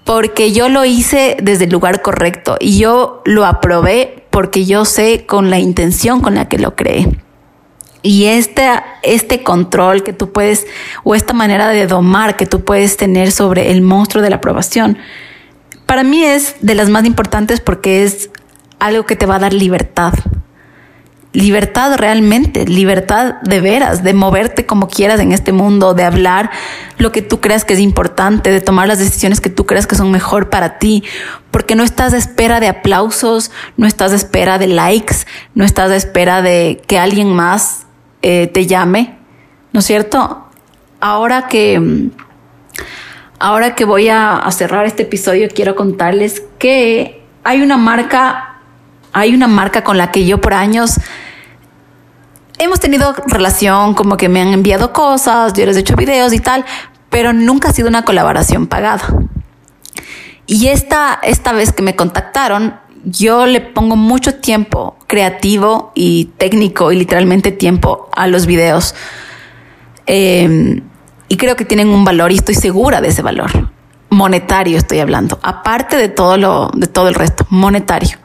porque 0.03 0.51
yo 0.51 0.69
lo 0.69 0.85
hice 0.85 1.37
desde 1.41 1.65
el 1.65 1.71
lugar 1.71 2.01
correcto 2.01 2.57
y 2.59 2.77
yo 2.77 3.21
lo 3.25 3.45
aprobé 3.45 4.25
porque 4.29 4.65
yo 4.65 4.85
sé 4.85 5.25
con 5.25 5.49
la 5.49 5.59
intención 5.59 6.21
con 6.21 6.35
la 6.35 6.49
que 6.49 6.57
lo 6.57 6.75
creé. 6.75 7.09
Y 8.01 8.25
este, 8.25 8.67
este 9.01 9.43
control 9.43 10.03
que 10.03 10.11
tú 10.11 10.33
puedes, 10.33 10.67
o 11.03 11.15
esta 11.15 11.33
manera 11.33 11.69
de 11.69 11.87
domar 11.87 12.35
que 12.35 12.45
tú 12.45 12.65
puedes 12.65 12.97
tener 12.97 13.31
sobre 13.31 13.71
el 13.71 13.81
monstruo 13.81 14.21
de 14.21 14.29
la 14.29 14.37
aprobación, 14.37 14.97
para 15.85 16.03
mí 16.03 16.23
es 16.23 16.55
de 16.59 16.75
las 16.75 16.89
más 16.89 17.05
importantes 17.05 17.61
porque 17.61 18.03
es 18.03 18.29
algo 18.79 19.05
que 19.05 19.15
te 19.15 19.25
va 19.25 19.35
a 19.35 19.39
dar 19.39 19.53
libertad 19.53 20.13
libertad 21.33 21.97
realmente, 21.97 22.65
libertad 22.65 23.41
de 23.41 23.59
veras, 23.59 24.03
de 24.03 24.13
moverte 24.13 24.67
como 24.67 24.87
quieras 24.87 25.19
en 25.19 25.31
este 25.31 25.51
mundo, 25.51 25.95
de 25.95 26.03
hablar 26.03 26.51
lo 26.99 27.11
que 27.11 27.23
tú 27.23 27.41
creas 27.41 27.65
que 27.65 27.73
es 27.73 27.79
importante, 27.79 28.51
de 28.51 28.61
tomar 28.61 28.87
las 28.87 28.99
decisiones 28.99 29.41
que 29.41 29.49
tú 29.49 29.65
creas 29.65 29.87
que 29.87 29.95
son 29.95 30.11
mejor 30.11 30.51
para 30.51 30.77
ti, 30.77 31.03
porque 31.49 31.75
no 31.75 31.83
estás 31.83 32.13
a 32.13 32.17
espera 32.17 32.59
de 32.59 32.67
aplausos, 32.67 33.49
no 33.77 33.87
estás 33.87 34.11
a 34.11 34.15
espera 34.15 34.59
de 34.59 34.67
likes, 34.67 35.15
no 35.55 35.65
estás 35.65 35.89
a 35.89 35.95
espera 35.95 36.43
de 36.43 36.81
que 36.85 36.99
alguien 36.99 37.33
más 37.33 37.87
eh, 38.21 38.45
te 38.45 38.67
llame, 38.67 39.17
¿no 39.71 39.79
es 39.79 39.85
cierto? 39.87 40.47
Ahora 40.99 41.47
que, 41.47 42.09
ahora 43.39 43.73
que 43.73 43.85
voy 43.85 44.07
a, 44.09 44.37
a 44.37 44.51
cerrar 44.51 44.85
este 44.85 45.03
episodio, 45.03 45.47
quiero 45.53 45.75
contarles 45.75 46.43
que 46.59 47.23
hay 47.43 47.61
una 47.61 47.77
marca 47.77 48.49
hay 49.13 49.35
una 49.35 49.47
marca 49.47 49.83
con 49.83 49.97
la 49.97 50.11
que 50.11 50.25
yo 50.25 50.41
por 50.41 50.55
años 50.55 50.99
hemos 52.57 52.79
tenido 52.79 53.13
relación, 53.27 53.93
como 53.93 54.17
que 54.17 54.29
me 54.29 54.41
han 54.41 54.49
enviado 54.49 54.93
cosas, 54.93 55.53
yo 55.53 55.65
les 55.65 55.77
he 55.77 55.81
hecho 55.81 55.95
videos 55.95 56.33
y 56.33 56.39
tal, 56.39 56.65
pero 57.09 57.33
nunca 57.33 57.69
ha 57.69 57.73
sido 57.73 57.87
una 57.87 58.05
colaboración 58.05 58.67
pagada. 58.67 59.03
Y 60.45 60.67
esta, 60.67 61.19
esta 61.23 61.53
vez 61.53 61.71
que 61.71 61.83
me 61.83 61.95
contactaron, 61.95 62.75
yo 63.05 63.45
le 63.45 63.61
pongo 63.61 63.95
mucho 63.95 64.35
tiempo 64.35 64.97
creativo 65.07 65.91
y 65.95 66.25
técnico 66.37 66.91
y 66.91 66.97
literalmente 66.97 67.51
tiempo 67.51 68.09
a 68.15 68.27
los 68.27 68.45
videos. 68.45 68.95
Em, 70.05 70.81
y 71.27 71.37
creo 71.37 71.55
que 71.55 71.65
tienen 71.65 71.89
un 71.89 72.05
valor 72.05 72.31
y 72.31 72.35
estoy 72.35 72.55
segura 72.55 73.01
de 73.01 73.09
ese 73.09 73.21
valor. 73.21 73.71
Monetario 74.09 74.77
estoy 74.77 74.99
hablando. 74.99 75.39
Aparte 75.41 75.97
de 75.97 76.09
todo 76.09 76.37
lo, 76.37 76.71
de 76.73 76.87
todo 76.87 77.07
el 77.07 77.15
resto, 77.15 77.45
monetario. 77.49 78.17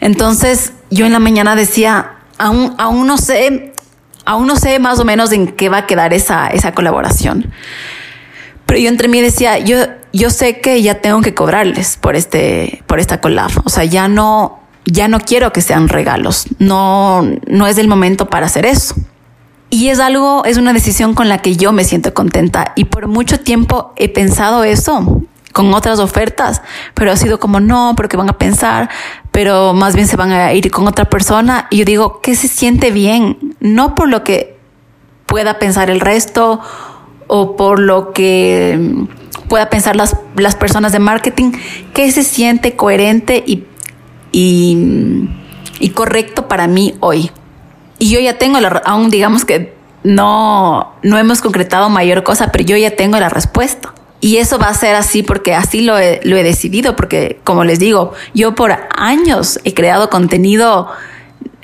Entonces 0.00 0.72
yo 0.90 1.06
en 1.06 1.12
la 1.12 1.18
mañana 1.18 1.54
decía, 1.54 2.19
aún, 2.40 2.74
aún 2.78 3.06
no 3.06 3.18
sé, 3.18 3.72
aún 4.24 4.46
no 4.46 4.56
sé 4.56 4.78
más 4.78 4.98
o 4.98 5.04
menos 5.04 5.30
en 5.32 5.46
qué 5.48 5.68
va 5.68 5.78
a 5.78 5.86
quedar 5.86 6.12
esa, 6.12 6.48
esa 6.48 6.72
colaboración. 6.72 7.52
Pero 8.66 8.80
yo 8.80 8.88
entre 8.88 9.08
mí 9.08 9.20
decía, 9.20 9.58
yo, 9.58 9.76
yo 10.12 10.30
sé 10.30 10.60
que 10.60 10.80
ya 10.82 10.96
tengo 10.96 11.20
que 11.20 11.34
cobrarles 11.34 11.96
por 11.96 12.16
este, 12.16 12.82
por 12.86 12.98
esta 12.98 13.20
collab. 13.20 13.50
O 13.64 13.68
sea, 13.68 13.84
ya 13.84 14.08
no, 14.08 14.60
ya 14.86 15.08
no 15.08 15.20
quiero 15.20 15.52
que 15.52 15.60
sean 15.60 15.88
regalos. 15.88 16.46
No, 16.58 17.22
no 17.46 17.66
es 17.66 17.78
el 17.78 17.88
momento 17.88 18.30
para 18.30 18.46
hacer 18.46 18.64
eso. 18.66 18.94
Y 19.70 19.88
es 19.88 20.00
algo, 20.00 20.44
es 20.44 20.56
una 20.56 20.72
decisión 20.72 21.14
con 21.14 21.28
la 21.28 21.38
que 21.38 21.56
yo 21.56 21.72
me 21.72 21.84
siento 21.84 22.14
contenta. 22.14 22.72
Y 22.74 22.84
por 22.84 23.06
mucho 23.06 23.40
tiempo 23.40 23.92
he 23.96 24.08
pensado 24.08 24.64
eso 24.64 25.22
con 25.52 25.72
otras 25.74 25.98
ofertas, 25.98 26.62
pero 26.94 27.10
ha 27.12 27.16
sido 27.16 27.40
como 27.40 27.60
no, 27.60 27.94
porque 27.96 28.16
van 28.16 28.28
a 28.28 28.38
pensar, 28.38 28.88
pero 29.32 29.72
más 29.72 29.94
bien 29.94 30.06
se 30.06 30.16
van 30.16 30.32
a 30.32 30.52
ir 30.52 30.70
con 30.70 30.86
otra 30.86 31.06
persona. 31.06 31.66
Y 31.70 31.78
yo 31.78 31.84
digo, 31.84 32.20
que 32.20 32.34
se 32.34 32.48
siente 32.48 32.90
bien? 32.90 33.56
No 33.60 33.94
por 33.94 34.08
lo 34.08 34.22
que 34.24 34.56
pueda 35.26 35.58
pensar 35.58 35.90
el 35.90 36.00
resto 36.00 36.60
o 37.26 37.56
por 37.56 37.78
lo 37.78 38.12
que 38.12 39.06
pueda 39.48 39.70
pensar 39.70 39.96
las, 39.96 40.16
las 40.36 40.56
personas 40.56 40.92
de 40.92 40.98
marketing, 40.98 41.52
que 41.92 42.10
se 42.12 42.22
siente 42.22 42.76
coherente 42.76 43.42
y, 43.44 43.64
y, 44.32 45.28
y 45.80 45.90
correcto 45.90 46.48
para 46.48 46.66
mí 46.66 46.94
hoy. 47.00 47.30
Y 47.98 48.10
yo 48.10 48.20
ya 48.20 48.38
tengo, 48.38 48.60
la, 48.60 48.68
aún 48.84 49.10
digamos 49.10 49.44
que 49.44 49.74
no, 50.02 50.94
no 51.02 51.18
hemos 51.18 51.42
concretado 51.42 51.90
mayor 51.90 52.22
cosa, 52.22 52.50
pero 52.52 52.64
yo 52.64 52.76
ya 52.76 52.96
tengo 52.96 53.18
la 53.18 53.28
respuesta. 53.28 53.92
Y 54.20 54.36
eso 54.36 54.58
va 54.58 54.68
a 54.68 54.74
ser 54.74 54.94
así 54.94 55.22
porque 55.22 55.54
así 55.54 55.80
lo 55.80 55.98
he, 55.98 56.20
decidido, 56.22 56.94
porque 56.94 57.40
como 57.42 57.64
les 57.64 57.78
digo, 57.78 58.12
yo 58.34 58.54
por 58.54 58.76
años 58.94 59.58
he 59.64 59.72
creado 59.72 60.10
contenido, 60.10 60.88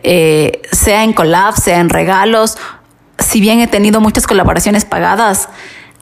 eh, 0.02 0.62
sea 0.72 1.04
en 1.04 1.12
collab, 1.12 1.54
sea 1.60 1.80
en 1.80 1.90
regalos, 1.90 2.56
si 3.18 3.40
bien 3.40 3.60
he 3.60 3.66
tenido 3.66 4.00
muchas 4.00 4.26
colaboraciones 4.26 4.84
pagadas, 4.84 5.48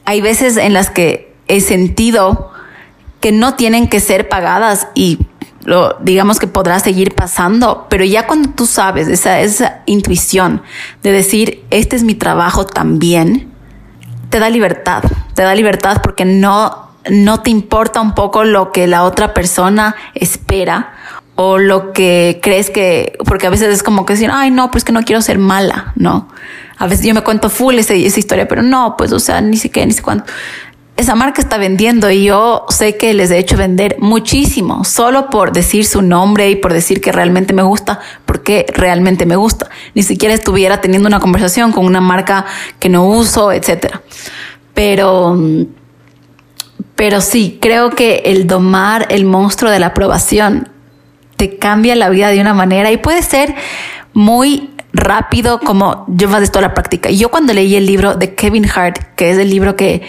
hay 0.05 0.21
veces 0.21 0.57
en 0.57 0.73
las 0.73 0.91
que 0.91 1.35
he 1.49 1.61
sentido 1.61 2.53
que 3.21 3.33
no 3.33 3.55
tienen 3.55 3.89
que 3.89 4.01
ser 4.01 4.29
pagadas 4.29 4.89
y 4.95 5.19
lo, 5.65 5.97
digamos 6.01 6.39
que 6.39 6.47
podrá 6.47 6.79
seguir 6.79 7.15
pasando, 7.15 7.87
pero 7.89 8.05
ya 8.05 8.27
cuando 8.27 8.51
tú 8.51 8.67
sabes 8.67 9.09
esa, 9.09 9.41
esa 9.41 9.83
intuición 9.87 10.63
de 11.03 11.11
decir, 11.13 11.65
este 11.71 11.97
es 11.97 12.05
mi 12.05 12.15
trabajo 12.15 12.67
también, 12.67 13.51
te 14.35 14.41
da 14.41 14.51
libertad, 14.51 15.05
te 15.35 15.43
da 15.43 15.55
libertad 15.55 15.99
porque 16.03 16.25
no, 16.25 16.89
no 17.09 17.43
te 17.43 17.51
importa 17.51 18.01
un 18.01 18.17
poco 18.17 18.43
lo 18.43 18.73
que 18.73 18.89
la 18.89 19.05
otra 19.05 19.33
persona 19.33 19.95
espera 20.13 20.93
o 21.37 21.59
lo 21.59 21.93
que 21.93 22.41
crees 22.43 22.69
que, 22.69 23.17
porque 23.27 23.47
a 23.47 23.51
veces 23.51 23.69
es 23.69 23.85
como 23.85 24.05
que 24.05 24.15
decir, 24.15 24.31
ay, 24.33 24.51
no, 24.51 24.73
pues 24.73 24.83
que 24.83 24.91
no 24.91 25.05
quiero 25.05 25.23
ser 25.23 25.39
mala, 25.39 25.93
¿no? 25.95 26.29
A 26.79 26.89
veces 26.89 27.07
yo 27.07 27.15
me 27.15 27.21
cuento 27.21 27.49
full 27.49 27.77
esa, 27.77 27.95
esa 27.95 28.19
historia, 28.19 28.49
pero 28.49 28.63
no, 28.63 28.97
pues, 28.99 29.13
o 29.13 29.21
sea, 29.21 29.41
ni 29.41 29.57
siquiera, 29.57 29.87
ni 29.87 29.93
sé 29.93 30.03
esa 30.97 31.17
marca 31.17 31.43
está 31.43 31.59
vendiendo 31.59 32.09
y 32.11 32.25
yo 32.25 32.67
sé 32.69 32.97
que 32.97 33.15
les 33.15 33.31
he 33.31 33.39
hecho 33.39 33.57
vender 33.57 33.97
muchísimo 33.99 34.85
solo 34.85 35.29
por 35.29 35.53
decir 35.53 35.85
su 35.87 36.03
nombre 36.03 36.51
y 36.51 36.57
por 36.57 36.73
decir 36.73 37.01
que 37.01 37.11
realmente 37.11 37.53
me 37.53 37.63
gusta, 37.63 37.99
porque 38.27 38.65
realmente 38.73 39.27
me 39.27 39.35
gusta. 39.35 39.69
Ni 39.95 40.05
siquiera 40.05 40.35
estuviera 40.35 40.81
teniendo 40.81 41.09
una 41.09 41.19
conversación 41.19 41.73
con 41.73 41.85
una 41.85 42.01
marca 42.01 42.45
que 42.79 42.89
no 42.89 43.07
uso, 43.09 43.51
etcétera. 43.51 44.03
Pero, 44.73 45.37
Pero 46.95 47.21
sí, 47.21 47.59
creo 47.61 47.91
que 47.91 48.23
el 48.27 48.47
domar 48.47 49.09
el 49.11 49.25
monstruo 49.25 49.73
de 49.73 49.81
la 49.81 49.87
aprobación 49.87 50.69
te 51.37 51.57
cambia 51.59 51.97
la 51.97 52.09
vida 52.09 52.29
de 52.29 52.41
una 52.41 52.55
manera 52.55 52.93
y 52.93 52.99
puede 52.99 53.23
ser 53.23 53.55
muy 54.13 54.71
rápido 54.93 55.59
como 55.59 56.07
llevas 56.07 56.43
esto 56.43 56.61
a 56.61 56.63
la 56.63 56.73
práctica. 56.73 57.11
Yo 57.11 57.31
cuando 57.31 57.53
leí 57.53 57.75
el 57.75 57.85
libro 57.85 58.15
de 58.15 58.37
Kevin 58.37 58.67
Hart, 58.73 58.99
que 59.17 59.33
es 59.33 59.39
el 59.39 59.51
libro 59.51 59.75
que 59.75 60.03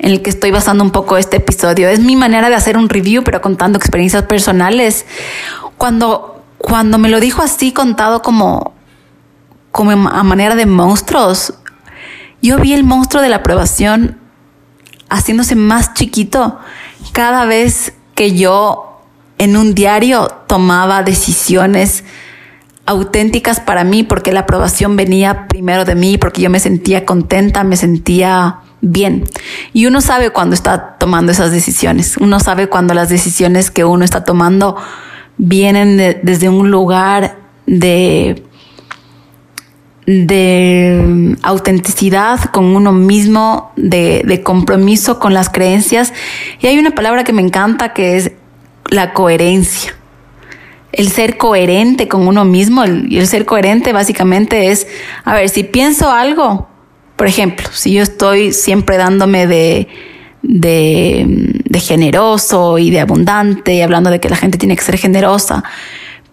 en 0.00 0.12
el 0.12 0.22
que 0.22 0.30
estoy 0.30 0.50
basando 0.50 0.82
un 0.82 0.90
poco 0.90 1.18
este 1.18 1.36
episodio, 1.36 1.88
es 1.88 2.00
mi 2.00 2.16
manera 2.16 2.48
de 2.48 2.54
hacer 2.54 2.78
un 2.78 2.88
review, 2.88 3.22
pero 3.22 3.42
contando 3.42 3.78
experiencias 3.78 4.22
personales. 4.24 5.04
Cuando, 5.76 6.42
cuando 6.56 6.98
me 6.98 7.10
lo 7.10 7.20
dijo 7.20 7.42
así, 7.42 7.72
contado 7.72 8.22
como, 8.22 8.72
como 9.70 9.90
a 9.90 10.22
manera 10.22 10.54
de 10.54 10.64
monstruos, 10.64 11.54
yo 12.40 12.58
vi 12.58 12.72
el 12.72 12.82
monstruo 12.82 13.22
de 13.22 13.28
la 13.28 13.36
aprobación 13.36 14.18
haciéndose 15.10 15.54
más 15.54 15.92
chiquito 15.92 16.58
cada 17.12 17.44
vez 17.44 17.92
que 18.14 18.34
yo 18.34 19.02
en 19.36 19.56
un 19.56 19.74
diario 19.74 20.28
tomaba 20.46 21.02
decisiones 21.02 22.04
auténticas 22.86 23.60
para 23.60 23.84
mí 23.84 24.02
porque 24.02 24.32
la 24.32 24.40
aprobación 24.40 24.96
venía 24.96 25.46
primero 25.46 25.84
de 25.84 25.94
mí, 25.94 26.16
porque 26.16 26.40
yo 26.40 26.48
me 26.48 26.60
sentía 26.60 27.04
contenta, 27.04 27.64
me 27.64 27.76
sentía 27.76 28.60
bien. 28.80 29.24
Y 29.72 29.86
uno 29.86 30.00
sabe 30.00 30.30
cuando 30.30 30.54
está 30.54 30.96
tomando 30.98 31.32
esas 31.32 31.52
decisiones, 31.52 32.16
uno 32.16 32.40
sabe 32.40 32.68
cuando 32.68 32.94
las 32.94 33.08
decisiones 33.08 33.70
que 33.70 33.84
uno 33.84 34.04
está 34.04 34.24
tomando 34.24 34.76
vienen 35.36 36.20
desde 36.22 36.48
un 36.48 36.70
lugar 36.70 37.38
de 37.66 38.44
de 40.06 41.36
autenticidad 41.42 42.40
con 42.46 42.64
uno 42.64 42.90
mismo, 42.90 43.70
de, 43.76 44.22
de, 44.26 44.42
compromiso 44.42 45.20
con 45.20 45.34
las 45.34 45.50
creencias. 45.50 46.12
Y 46.60 46.66
hay 46.66 46.80
una 46.80 46.90
palabra 46.90 47.22
que 47.22 47.32
me 47.32 47.42
encanta 47.42 47.92
que 47.92 48.16
es 48.16 48.32
la 48.88 49.12
coherencia 49.12 49.94
el 50.92 51.10
ser 51.10 51.36
coherente 51.36 52.08
con 52.08 52.26
uno 52.26 52.44
mismo. 52.44 52.84
y 52.84 53.18
el 53.18 53.26
ser 53.26 53.44
coherente 53.46 53.92
básicamente 53.92 54.70
es, 54.70 54.86
a 55.24 55.34
ver, 55.34 55.48
si 55.48 55.64
pienso 55.64 56.10
algo, 56.10 56.68
por 57.20 57.26
ejemplo, 57.26 57.68
si 57.70 57.92
yo 57.92 58.02
estoy 58.02 58.54
siempre 58.54 58.96
dándome 58.96 59.46
de, 59.46 59.86
generoso 61.74 62.78
y 62.78 62.90
de 62.90 62.98
abundante, 62.98 63.74
y 63.74 63.82
hablando 63.82 64.08
de 64.08 64.20
que 64.20 64.30
la 64.30 64.36
gente 64.36 64.56
tiene 64.56 64.74
que 64.74 64.82
ser 64.82 64.96
generosa, 64.96 65.62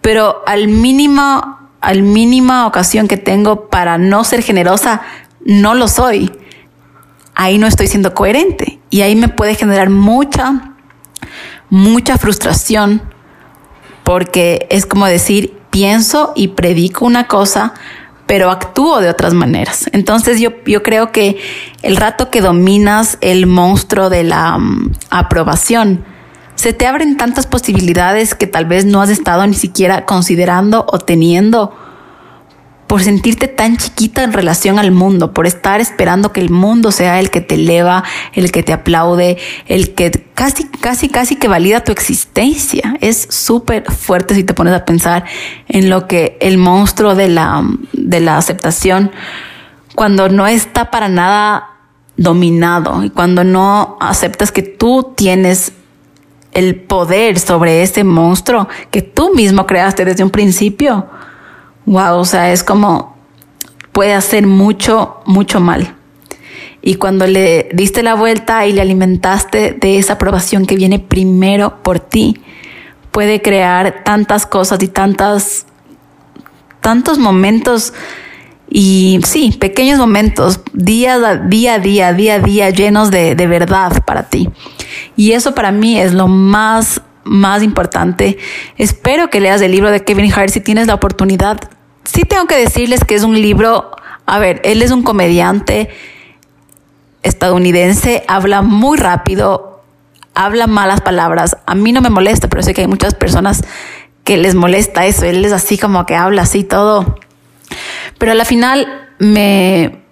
pero 0.00 0.42
al 0.46 0.66
mínimo, 0.68 1.58
al 1.82 2.02
mínima 2.02 2.66
ocasión 2.66 3.06
que 3.06 3.18
tengo 3.18 3.68
para 3.68 3.98
no 3.98 4.24
ser 4.24 4.42
generosa, 4.42 5.02
no 5.44 5.74
lo 5.74 5.88
soy. 5.88 6.32
Ahí 7.34 7.58
no 7.58 7.66
estoy 7.66 7.86
siendo 7.86 8.14
coherente 8.14 8.80
y 8.88 9.02
ahí 9.02 9.14
me 9.14 9.28
puede 9.28 9.56
generar 9.56 9.90
mucha, 9.90 10.72
mucha 11.68 12.16
frustración 12.16 13.02
porque 14.04 14.66
es 14.70 14.86
como 14.86 15.04
decir, 15.04 15.54
pienso 15.68 16.32
y 16.34 16.48
predico 16.48 17.04
una 17.04 17.26
cosa, 17.26 17.74
pero 18.28 18.50
actúo 18.50 19.00
de 19.00 19.08
otras 19.08 19.32
maneras. 19.32 19.88
Entonces 19.92 20.38
yo, 20.38 20.50
yo 20.66 20.82
creo 20.84 21.10
que 21.10 21.40
el 21.82 21.96
rato 21.96 22.30
que 22.30 22.42
dominas 22.42 23.16
el 23.22 23.46
monstruo 23.46 24.10
de 24.10 24.22
la 24.22 24.58
mm, 24.58 24.92
aprobación, 25.10 26.04
se 26.54 26.74
te 26.74 26.86
abren 26.86 27.16
tantas 27.16 27.46
posibilidades 27.46 28.34
que 28.34 28.46
tal 28.46 28.66
vez 28.66 28.84
no 28.84 29.00
has 29.00 29.08
estado 29.08 29.46
ni 29.46 29.54
siquiera 29.54 30.04
considerando 30.04 30.84
o 30.92 30.98
teniendo 30.98 31.74
por 32.88 33.02
sentirte 33.02 33.48
tan 33.48 33.76
chiquita 33.76 34.24
en 34.24 34.32
relación 34.32 34.78
al 34.78 34.90
mundo, 34.90 35.34
por 35.34 35.46
estar 35.46 35.80
esperando 35.80 36.32
que 36.32 36.40
el 36.40 36.48
mundo 36.48 36.90
sea 36.90 37.20
el 37.20 37.30
que 37.30 37.42
te 37.42 37.56
eleva, 37.56 38.02
el 38.32 38.50
que 38.50 38.62
te 38.62 38.72
aplaude, 38.72 39.36
el 39.66 39.94
que 39.94 40.10
casi, 40.34 40.64
casi, 40.64 41.10
casi 41.10 41.36
que 41.36 41.48
valida 41.48 41.84
tu 41.84 41.92
existencia. 41.92 42.96
Es 43.02 43.28
súper 43.30 43.84
fuerte 43.92 44.34
si 44.34 44.42
te 44.42 44.54
pones 44.54 44.72
a 44.72 44.86
pensar 44.86 45.24
en 45.68 45.90
lo 45.90 46.08
que 46.08 46.38
el 46.40 46.56
monstruo 46.56 47.14
de 47.14 47.28
la, 47.28 47.62
de 47.92 48.20
la 48.20 48.38
aceptación, 48.38 49.12
cuando 49.94 50.30
no 50.30 50.46
está 50.46 50.90
para 50.90 51.08
nada 51.08 51.68
dominado 52.16 53.04
y 53.04 53.10
cuando 53.10 53.44
no 53.44 53.98
aceptas 54.00 54.50
que 54.50 54.62
tú 54.62 55.12
tienes 55.14 55.72
el 56.52 56.74
poder 56.74 57.38
sobre 57.38 57.82
ese 57.82 58.02
monstruo 58.02 58.66
que 58.90 59.02
tú 59.02 59.34
mismo 59.34 59.66
creaste 59.66 60.06
desde 60.06 60.24
un 60.24 60.30
principio 60.30 61.06
wow, 61.88 62.18
o 62.18 62.24
sea, 62.24 62.52
es 62.52 62.62
como 62.62 63.16
puede 63.92 64.14
hacer 64.14 64.46
mucho, 64.46 65.16
mucho 65.26 65.58
mal. 65.60 65.96
Y 66.82 66.94
cuando 66.94 67.26
le 67.26 67.68
diste 67.72 68.02
la 68.02 68.14
vuelta 68.14 68.64
y 68.66 68.72
le 68.72 68.80
alimentaste 68.80 69.72
de 69.72 69.98
esa 69.98 70.12
aprobación 70.14 70.66
que 70.66 70.76
viene 70.76 71.00
primero 71.00 71.82
por 71.82 71.98
ti, 71.98 72.40
puede 73.10 73.42
crear 73.42 74.04
tantas 74.04 74.46
cosas 74.46 74.80
y 74.82 74.88
tantas, 74.88 75.66
tantos 76.80 77.18
momentos 77.18 77.92
y 78.70 79.18
sí, 79.24 79.56
pequeños 79.58 79.98
momentos, 79.98 80.60
día, 80.74 81.14
a 81.14 81.36
día, 81.36 81.78
día 81.78 82.06
a 82.08 82.12
día, 82.12 82.70
llenos 82.70 83.10
de, 83.10 83.34
de 83.34 83.46
verdad 83.46 84.04
para 84.04 84.28
ti. 84.28 84.48
Y 85.16 85.32
eso 85.32 85.54
para 85.54 85.72
mí 85.72 85.98
es 85.98 86.12
lo 86.12 86.28
más, 86.28 87.00
más 87.24 87.62
importante. 87.62 88.38
Espero 88.76 89.30
que 89.30 89.40
leas 89.40 89.60
el 89.62 89.72
libro 89.72 89.90
de 89.90 90.04
Kevin 90.04 90.32
Hart 90.32 90.50
si 90.50 90.60
tienes 90.60 90.86
la 90.86 90.94
oportunidad 90.94 91.58
sí 92.12 92.24
tengo 92.24 92.46
que 92.46 92.56
decirles 92.56 93.04
que 93.04 93.14
es 93.14 93.22
un 93.22 93.40
libro, 93.40 93.90
a 94.26 94.38
ver, 94.38 94.60
él 94.64 94.82
es 94.82 94.90
un 94.90 95.02
comediante 95.02 95.90
estadounidense, 97.22 98.24
habla 98.28 98.62
muy 98.62 98.96
rápido, 98.98 99.82
habla 100.34 100.66
malas 100.66 101.00
palabras. 101.00 101.56
A 101.66 101.74
mí 101.74 101.92
no 101.92 102.00
me 102.00 102.10
molesta, 102.10 102.48
pero 102.48 102.62
sé 102.62 102.72
que 102.72 102.82
hay 102.82 102.86
muchas 102.86 103.14
personas 103.14 103.62
que 104.24 104.36
les 104.38 104.54
molesta 104.54 105.06
eso. 105.06 105.24
Él 105.24 105.44
es 105.44 105.52
así 105.52 105.76
como 105.76 106.06
que 106.06 106.14
habla 106.14 106.42
así 106.42 106.64
todo. 106.64 107.18
Pero 108.18 108.32
a 108.32 108.34
la 108.34 108.44
final 108.44 108.86
me, 109.18 110.02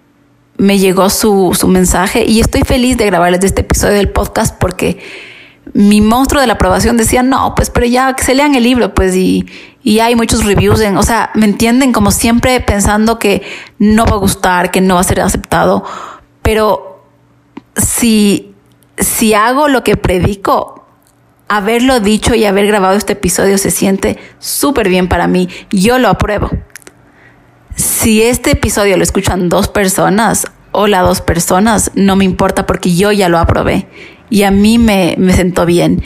me 0.57 0.77
llegó 0.77 1.09
su, 1.09 1.57
su 1.59 1.67
mensaje 1.67 2.25
y 2.25 2.39
estoy 2.39 2.61
feliz 2.61 2.97
de 2.97 3.05
grabarles 3.05 3.43
este 3.43 3.61
episodio 3.61 3.95
del 3.95 4.09
podcast 4.09 4.55
porque 4.59 4.99
mi 5.73 6.01
monstruo 6.01 6.41
de 6.41 6.47
la 6.47 6.53
aprobación 6.53 6.97
decía, 6.97 7.23
no, 7.23 7.53
pues, 7.55 7.69
pero 7.69 7.85
ya 7.85 8.13
que 8.13 8.23
se 8.23 8.35
lean 8.35 8.55
el 8.55 8.63
libro, 8.63 8.93
pues, 8.93 9.15
y, 9.15 9.45
y 9.87 10.01
hay 10.01 10.17
muchos 10.17 10.43
reviews 10.43 10.81
en, 10.81 10.97
o 10.97 11.03
sea, 11.03 11.31
me 11.33 11.45
entienden 11.45 11.93
como 11.93 12.11
siempre 12.11 12.59
pensando 12.59 13.19
que 13.19 13.41
no 13.79 14.05
va 14.05 14.17
a 14.17 14.19
gustar, 14.19 14.69
que 14.69 14.81
no 14.81 14.95
va 14.95 14.99
a 14.99 15.03
ser 15.05 15.21
aceptado, 15.21 15.85
pero 16.41 17.05
si, 17.77 18.53
si 18.97 19.33
hago 19.33 19.69
lo 19.69 19.85
que 19.85 19.95
predico, 19.95 20.85
haberlo 21.47 22.01
dicho 22.01 22.35
y 22.35 22.43
haber 22.43 22.67
grabado 22.67 22.97
este 22.97 23.13
episodio 23.13 23.57
se 23.57 23.71
siente 23.71 24.19
súper 24.39 24.89
bien 24.89 25.07
para 25.07 25.25
mí, 25.29 25.47
yo 25.69 25.99
lo 25.99 26.09
apruebo. 26.09 26.49
Si 27.77 28.21
este 28.23 28.51
episodio 28.51 28.97
lo 28.97 29.03
escuchan 29.03 29.47
dos 29.47 29.69
personas, 29.69 30.47
hola 30.73 30.99
dos 30.99 31.21
personas, 31.21 31.91
no 31.95 32.17
me 32.17 32.25
importa 32.25 32.65
porque 32.65 32.93
yo 32.93 33.13
ya 33.13 33.29
lo 33.29 33.39
aprobé 33.39 33.87
y 34.29 34.43
a 34.43 34.51
mí 34.51 34.79
me, 34.79 35.15
me 35.17 35.31
sentó 35.31 35.65
bien. 35.65 36.03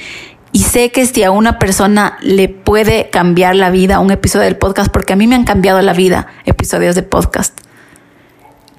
Y 0.53 0.63
sé 0.63 0.91
que 0.91 1.05
si 1.05 1.23
a 1.23 1.31
una 1.31 1.59
persona 1.59 2.17
le 2.21 2.49
puede 2.49 3.09
cambiar 3.09 3.55
la 3.55 3.69
vida 3.69 3.99
un 3.99 4.11
episodio 4.11 4.45
del 4.45 4.57
podcast, 4.57 4.91
porque 4.91 5.13
a 5.13 5.15
mí 5.15 5.27
me 5.27 5.35
han 5.35 5.45
cambiado 5.45 5.81
la 5.81 5.93
vida 5.93 6.27
episodios 6.45 6.95
de 6.95 7.03
podcast. 7.03 7.57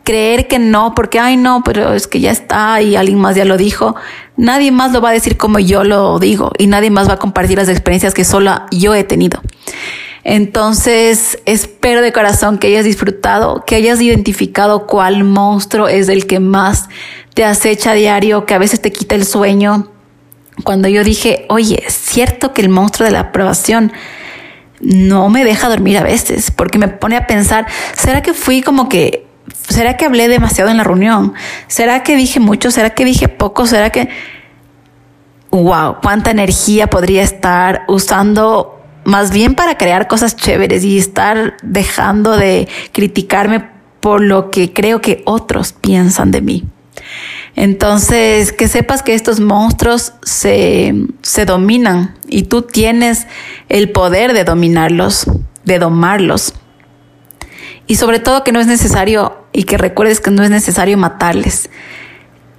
Creer 0.04 0.48
que 0.48 0.58
no, 0.58 0.94
porque, 0.94 1.18
ay 1.18 1.36
no, 1.36 1.62
pero 1.64 1.94
es 1.94 2.06
que 2.06 2.20
ya 2.20 2.32
está 2.32 2.82
y 2.82 2.96
alguien 2.96 3.20
más 3.20 3.36
ya 3.36 3.44
lo 3.44 3.56
dijo. 3.56 3.94
Nadie 4.36 4.72
más 4.72 4.92
lo 4.92 5.00
va 5.00 5.10
a 5.10 5.12
decir 5.12 5.36
como 5.36 5.60
yo 5.60 5.84
lo 5.84 6.18
digo 6.18 6.50
y 6.58 6.66
nadie 6.66 6.90
más 6.90 7.08
va 7.08 7.14
a 7.14 7.18
compartir 7.18 7.56
las 7.56 7.68
experiencias 7.68 8.12
que 8.12 8.24
solo 8.24 8.62
yo 8.70 8.94
he 8.94 9.04
tenido. 9.04 9.40
Entonces, 10.24 11.38
espero 11.46 12.00
de 12.00 12.12
corazón 12.12 12.58
que 12.58 12.68
hayas 12.68 12.84
disfrutado, 12.84 13.64
que 13.64 13.76
hayas 13.76 14.00
identificado 14.00 14.86
cuál 14.86 15.24
monstruo 15.24 15.88
es 15.88 16.08
el 16.08 16.26
que 16.26 16.38
más 16.38 16.88
te 17.34 17.44
acecha 17.44 17.92
a 17.92 17.94
diario, 17.94 18.44
que 18.46 18.54
a 18.54 18.58
veces 18.58 18.80
te 18.80 18.92
quita 18.92 19.14
el 19.14 19.24
sueño. 19.24 19.91
Cuando 20.64 20.88
yo 20.88 21.04
dije, 21.04 21.46
oye, 21.48 21.82
es 21.86 21.94
cierto 21.94 22.52
que 22.52 22.62
el 22.62 22.68
monstruo 22.68 23.06
de 23.06 23.12
la 23.12 23.20
aprobación 23.20 23.92
no 24.80 25.28
me 25.28 25.44
deja 25.44 25.68
dormir 25.68 25.98
a 25.98 26.02
veces, 26.02 26.50
porque 26.50 26.78
me 26.78 26.88
pone 26.88 27.16
a 27.16 27.26
pensar, 27.26 27.66
¿será 27.94 28.22
que 28.22 28.34
fui 28.34 28.62
como 28.62 28.88
que, 28.88 29.26
será 29.68 29.96
que 29.96 30.04
hablé 30.04 30.28
demasiado 30.28 30.70
en 30.70 30.76
la 30.76 30.84
reunión? 30.84 31.34
¿Será 31.68 32.02
que 32.02 32.16
dije 32.16 32.40
mucho? 32.40 32.70
¿Será 32.70 32.90
que 32.90 33.04
dije 33.04 33.28
poco? 33.28 33.66
¿Será 33.66 33.90
que, 33.90 34.08
wow, 35.50 35.96
cuánta 36.02 36.32
energía 36.32 36.90
podría 36.90 37.22
estar 37.22 37.84
usando 37.88 38.80
más 39.04 39.32
bien 39.32 39.54
para 39.54 39.78
crear 39.78 40.08
cosas 40.08 40.36
chéveres 40.36 40.84
y 40.84 40.98
estar 40.98 41.56
dejando 41.62 42.36
de 42.36 42.68
criticarme 42.92 43.68
por 44.00 44.20
lo 44.20 44.50
que 44.50 44.72
creo 44.72 45.00
que 45.00 45.22
otros 45.26 45.72
piensan 45.72 46.32
de 46.32 46.40
mí? 46.40 46.64
Entonces, 47.55 48.53
que 48.53 48.66
sepas 48.66 49.03
que 49.03 49.14
estos 49.14 49.40
monstruos 49.40 50.14
se, 50.22 50.94
se 51.20 51.44
dominan 51.44 52.14
y 52.26 52.44
tú 52.44 52.62
tienes 52.62 53.26
el 53.68 53.90
poder 53.90 54.32
de 54.32 54.44
dominarlos, 54.44 55.26
de 55.64 55.78
domarlos. 55.78 56.55
Y 57.86 57.96
sobre 57.96 58.20
todo 58.20 58.42
que 58.44 58.53
no 58.53 58.61
es 58.61 58.66
necesario, 58.66 59.44
y 59.53 59.64
que 59.64 59.76
recuerdes 59.76 60.20
que 60.20 60.30
no 60.30 60.42
es 60.42 60.50
necesario 60.50 60.96
matarles. 60.96 61.68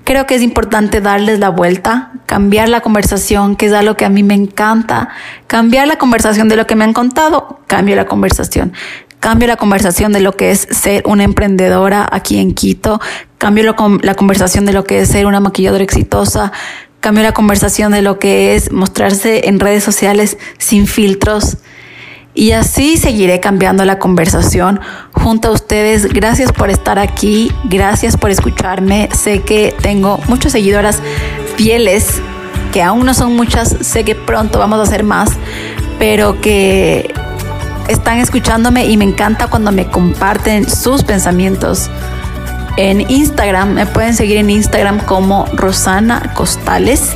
Creo 0.04 0.28
que 0.28 0.36
es 0.36 0.42
importante 0.42 1.00
darles 1.00 1.40
la 1.40 1.50
vuelta, 1.50 2.12
cambiar 2.26 2.68
la 2.68 2.82
conversación, 2.82 3.56
que 3.56 3.68
es 3.68 3.74
algo 3.74 3.96
que 3.96 4.04
a 4.04 4.10
mí 4.10 4.22
me 4.22 4.34
encanta. 4.34 5.10
Cambiar 5.48 5.88
la 5.88 5.96
conversación 5.96 6.50
de 6.50 6.58
lo 6.58 6.68
que 6.68 6.76
me 6.76 6.84
han 6.84 6.94
contado, 6.94 7.62
cambio 7.68 7.96
la 7.96 8.06
conversación. 8.06 8.74
Cambio 9.24 9.48
la 9.48 9.56
conversación 9.56 10.12
de 10.12 10.20
lo 10.20 10.36
que 10.36 10.52
es 10.52 10.68
ser 10.70 11.02
una 11.06 11.24
emprendedora 11.24 12.06
aquí 12.12 12.40
en 12.40 12.54
Quito. 12.54 13.00
Cambio 13.38 13.64
la 13.64 14.16
conversación 14.16 14.66
de 14.66 14.74
lo 14.74 14.84
que 14.84 15.00
es 15.00 15.08
ser 15.08 15.28
una 15.28 15.40
maquilladora 15.40 15.82
exitosa. 15.82 16.52
Cambio 17.00 17.24
la 17.24 17.32
conversación 17.32 17.94
de 17.94 18.02
lo 18.02 18.20
que 18.20 18.54
es 18.54 18.74
mostrarse 18.74 19.48
en 19.48 19.62
redes 19.62 19.82
sociales 19.82 20.38
sin 20.58 20.88
filtros. 20.88 21.56
Y 22.34 22.52
así 22.52 22.98
seguiré 22.98 23.40
cambiando 23.40 23.86
la 23.86 23.98
conversación 23.98 24.82
junto 25.14 25.48
a 25.48 25.52
ustedes. 25.52 26.12
Gracias 26.12 26.52
por 26.52 26.70
estar 26.70 27.00
aquí, 27.00 27.50
gracias 27.64 28.18
por 28.18 28.30
escucharme. 28.30 29.08
Sé 29.18 29.40
que 29.40 29.74
tengo 29.82 30.20
muchas 30.28 30.52
seguidoras 30.52 31.02
fieles, 31.56 32.22
que 32.74 32.84
aún 32.84 33.06
no 33.06 33.14
son 33.14 33.38
muchas, 33.38 33.74
sé 33.80 34.04
que 34.04 34.16
pronto 34.16 34.60
vamos 34.60 34.80
a 34.80 34.84
hacer 34.84 35.06
más, 35.06 35.32
pero 35.98 36.42
que 36.42 37.14
están 37.88 38.20
escuchándome 38.20 38.86
y 38.86 38.98
me 38.98 39.06
encanta 39.06 39.48
cuando 39.48 39.72
me 39.72 39.88
comparten 39.88 40.70
sus 40.70 41.04
pensamientos. 41.04 41.90
En 42.78 43.02
Instagram, 43.10 43.74
me 43.74 43.86
pueden 43.86 44.16
seguir 44.16 44.38
en 44.38 44.50
Instagram 44.50 45.00
como 45.06 45.46
Rosana 45.54 46.34
Costales 46.34 47.16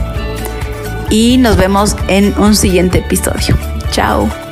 y 1.10 1.38
nos 1.38 1.58
vemos 1.58 1.96
en 2.08 2.38
un 2.38 2.56
siguiente 2.56 3.00
episodio. 3.00 3.58
Chao. 3.92 4.47